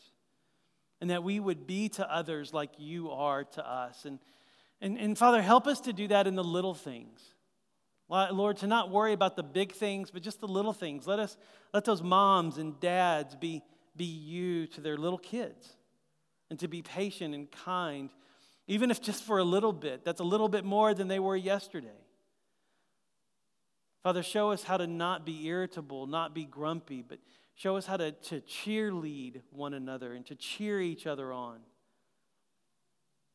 and 1.01 1.09
that 1.09 1.23
we 1.23 1.39
would 1.39 1.65
be 1.65 1.89
to 1.89 2.13
others 2.13 2.53
like 2.53 2.71
you 2.77 3.09
are 3.11 3.43
to 3.45 3.67
us. 3.67 4.05
And 4.05 4.19
and, 4.81 4.97
and 4.97 5.17
Father, 5.17 5.41
help 5.41 5.67
us 5.67 5.81
to 5.81 5.93
do 5.93 6.07
that 6.07 6.27
in 6.27 6.35
the 6.35 6.43
little 6.43 6.73
things. 6.73 7.21
Lord, 8.09 8.57
to 8.57 8.67
not 8.67 8.89
worry 8.89 9.13
about 9.13 9.35
the 9.35 9.43
big 9.43 9.73
things, 9.73 10.09
but 10.09 10.23
just 10.23 10.39
the 10.39 10.47
little 10.47 10.73
things. 10.73 11.05
Let 11.05 11.19
us 11.19 11.37
let 11.73 11.85
those 11.85 12.01
moms 12.01 12.57
and 12.57 12.79
dads 12.79 13.35
be, 13.35 13.61
be 13.95 14.05
you 14.05 14.65
to 14.67 14.81
their 14.81 14.97
little 14.97 15.19
kids 15.19 15.75
and 16.49 16.57
to 16.59 16.67
be 16.67 16.81
patient 16.81 17.35
and 17.35 17.51
kind, 17.51 18.09
even 18.67 18.89
if 18.89 18.99
just 18.99 19.23
for 19.23 19.37
a 19.37 19.43
little 19.43 19.73
bit. 19.73 20.03
That's 20.03 20.21
a 20.21 20.23
little 20.23 20.49
bit 20.49 20.65
more 20.65 20.95
than 20.95 21.07
they 21.07 21.19
were 21.19 21.35
yesterday. 21.35 21.89
Father, 24.03 24.23
show 24.23 24.51
us 24.51 24.63
how 24.63 24.77
to 24.77 24.87
not 24.87 25.25
be 25.25 25.45
irritable, 25.47 26.07
not 26.07 26.33
be 26.33 26.45
grumpy, 26.45 27.01
but 27.01 27.19
show 27.55 27.75
us 27.75 27.85
how 27.85 27.97
to, 27.97 28.11
to 28.11 28.41
cheerlead 28.41 29.41
one 29.51 29.73
another 29.73 30.13
and 30.13 30.25
to 30.27 30.35
cheer 30.35 30.79
each 30.79 31.05
other 31.05 31.33
on. 31.33 31.59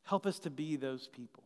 Help 0.04 0.26
us 0.26 0.38
to 0.40 0.50
be 0.50 0.76
those 0.76 1.08
people. 1.08 1.44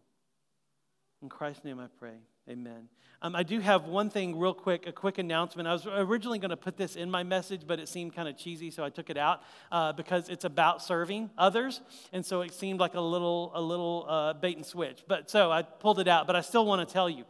In 1.23 1.29
Christ's 1.29 1.65
name 1.65 1.81
I 1.81 1.87
pray. 1.99 2.19
Amen. 2.49 2.89
Um, 3.21 3.35
I 3.35 3.43
do 3.43 3.59
have 3.59 3.85
one 3.85 4.09
thing 4.09 4.39
real 4.39 4.55
quick, 4.55 4.87
a 4.87 4.93
quick 4.93 5.19
announcement. 5.19 5.69
I 5.69 5.73
was 5.73 5.87
originally 5.87 6.39
going 6.39 6.51
to 6.51 6.57
put 6.57 6.77
this 6.77 6.95
in 6.95 7.11
my 7.11 7.25
message, 7.25 7.63
but 7.67 7.81
it 7.81 7.89
seemed 7.89 8.15
kind 8.15 8.29
of 8.29 8.39
cheesy, 8.39 8.71
so 8.71 8.85
I 8.85 8.91
took 8.91 9.11
it 9.11 9.19
out 9.19 9.43
uh, 9.73 9.93
because 9.93 10.29
it's 10.29 10.45
about 10.45 10.83
serving 10.83 11.29
others, 11.37 11.81
and 12.13 12.25
so 12.25 12.43
it 12.43 12.55
seemed 12.55 12.79
like 12.79 12.95
a 12.95 13.01
little, 13.01 13.51
a 13.55 13.61
little 13.61 14.07
uh, 14.09 14.33
bait 14.35 14.57
and 14.57 14.65
switch. 14.65 15.03
But 15.07 15.29
so 15.29 15.51
I 15.51 15.63
pulled 15.63 15.99
it 15.99 16.07
out, 16.07 16.29
but 16.29 16.37
I 16.37 16.41
still 16.41 16.65
want 16.65 16.89
to 16.89 16.93
tell 16.93 17.11
you. 17.11 17.25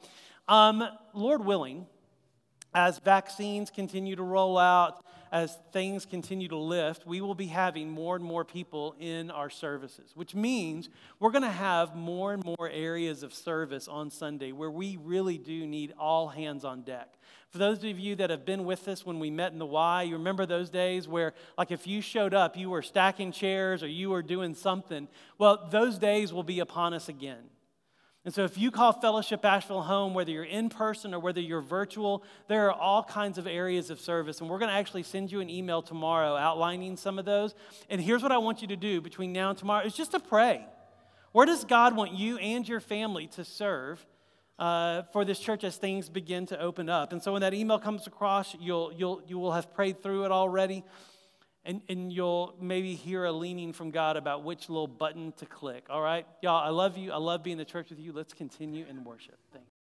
Um, 0.48 0.88
Lord 1.12 1.44
willing, 1.44 1.86
as 2.74 2.98
vaccines 2.98 3.70
continue 3.70 4.16
to 4.16 4.22
roll 4.22 4.56
out, 4.56 5.04
as 5.30 5.58
things 5.72 6.06
continue 6.06 6.48
to 6.48 6.56
lift, 6.56 7.06
we 7.06 7.20
will 7.20 7.34
be 7.34 7.46
having 7.46 7.90
more 7.90 8.16
and 8.16 8.24
more 8.24 8.44
people 8.44 8.94
in 8.98 9.30
our 9.30 9.50
services, 9.50 10.12
which 10.14 10.34
means 10.34 10.88
we're 11.20 11.30
going 11.30 11.42
to 11.42 11.50
have 11.50 11.94
more 11.94 12.32
and 12.32 12.42
more 12.44 12.70
areas 12.70 13.22
of 13.22 13.34
service 13.34 13.88
on 13.88 14.10
Sunday 14.10 14.52
where 14.52 14.70
we 14.70 14.96
really 14.96 15.36
do 15.36 15.66
need 15.66 15.92
all 15.98 16.28
hands 16.28 16.64
on 16.64 16.82
deck. 16.82 17.08
For 17.50 17.58
those 17.58 17.84
of 17.84 17.98
you 17.98 18.16
that 18.16 18.30
have 18.30 18.44
been 18.44 18.64
with 18.64 18.88
us 18.88 19.04
when 19.04 19.18
we 19.18 19.30
met 19.30 19.52
in 19.52 19.58
the 19.58 19.66
Y, 19.66 20.02
you 20.04 20.14
remember 20.14 20.46
those 20.46 20.70
days 20.70 21.08
where, 21.08 21.34
like, 21.56 21.70
if 21.70 21.86
you 21.86 22.00
showed 22.00 22.34
up, 22.34 22.56
you 22.56 22.70
were 22.70 22.82
stacking 22.82 23.32
chairs 23.32 23.82
or 23.82 23.88
you 23.88 24.10
were 24.10 24.22
doing 24.22 24.54
something. 24.54 25.08
Well, 25.38 25.68
those 25.70 25.98
days 25.98 26.32
will 26.32 26.42
be 26.42 26.60
upon 26.60 26.94
us 26.94 27.08
again. 27.08 27.50
And 28.28 28.34
so, 28.34 28.44
if 28.44 28.58
you 28.58 28.70
call 28.70 28.92
Fellowship 28.92 29.42
Asheville 29.42 29.80
home, 29.80 30.12
whether 30.12 30.30
you're 30.30 30.44
in 30.44 30.68
person 30.68 31.14
or 31.14 31.18
whether 31.18 31.40
you're 31.40 31.62
virtual, 31.62 32.22
there 32.46 32.66
are 32.66 32.74
all 32.74 33.02
kinds 33.02 33.38
of 33.38 33.46
areas 33.46 33.88
of 33.88 33.98
service. 33.98 34.42
And 34.42 34.50
we're 34.50 34.58
going 34.58 34.68
to 34.68 34.76
actually 34.76 35.04
send 35.04 35.32
you 35.32 35.40
an 35.40 35.48
email 35.48 35.80
tomorrow 35.80 36.36
outlining 36.36 36.98
some 36.98 37.18
of 37.18 37.24
those. 37.24 37.54
And 37.88 38.02
here's 38.02 38.22
what 38.22 38.30
I 38.30 38.36
want 38.36 38.60
you 38.60 38.68
to 38.68 38.76
do 38.76 39.00
between 39.00 39.32
now 39.32 39.48
and 39.48 39.58
tomorrow 39.58 39.86
is 39.86 39.94
just 39.94 40.10
to 40.10 40.20
pray. 40.20 40.62
Where 41.32 41.46
does 41.46 41.64
God 41.64 41.96
want 41.96 42.12
you 42.12 42.36
and 42.36 42.68
your 42.68 42.80
family 42.80 43.28
to 43.28 43.46
serve 43.46 44.06
uh, 44.58 45.04
for 45.10 45.24
this 45.24 45.38
church 45.38 45.64
as 45.64 45.78
things 45.78 46.10
begin 46.10 46.44
to 46.48 46.60
open 46.60 46.90
up? 46.90 47.14
And 47.14 47.22
so, 47.22 47.32
when 47.32 47.40
that 47.40 47.54
email 47.54 47.78
comes 47.78 48.06
across, 48.06 48.54
you'll, 48.60 48.92
you'll, 48.92 49.22
you 49.26 49.38
will 49.38 49.52
have 49.52 49.72
prayed 49.72 50.02
through 50.02 50.26
it 50.26 50.32
already. 50.32 50.84
And, 51.68 51.82
and 51.90 52.10
you'll 52.10 52.54
maybe 52.60 52.94
hear 52.94 53.26
a 53.26 53.32
leaning 53.32 53.74
from 53.74 53.90
God 53.90 54.16
about 54.16 54.42
which 54.42 54.70
little 54.70 54.86
button 54.88 55.32
to 55.32 55.44
click. 55.44 55.86
All 55.90 56.00
right? 56.00 56.26
Y'all, 56.40 56.64
I 56.64 56.70
love 56.70 56.96
you. 56.96 57.12
I 57.12 57.18
love 57.18 57.42
being 57.42 57.52
in 57.52 57.58
the 57.58 57.64
church 57.66 57.90
with 57.90 57.98
you. 57.98 58.12
Let's 58.12 58.32
continue 58.32 58.86
in 58.88 59.04
worship. 59.04 59.38
Thanks. 59.52 59.77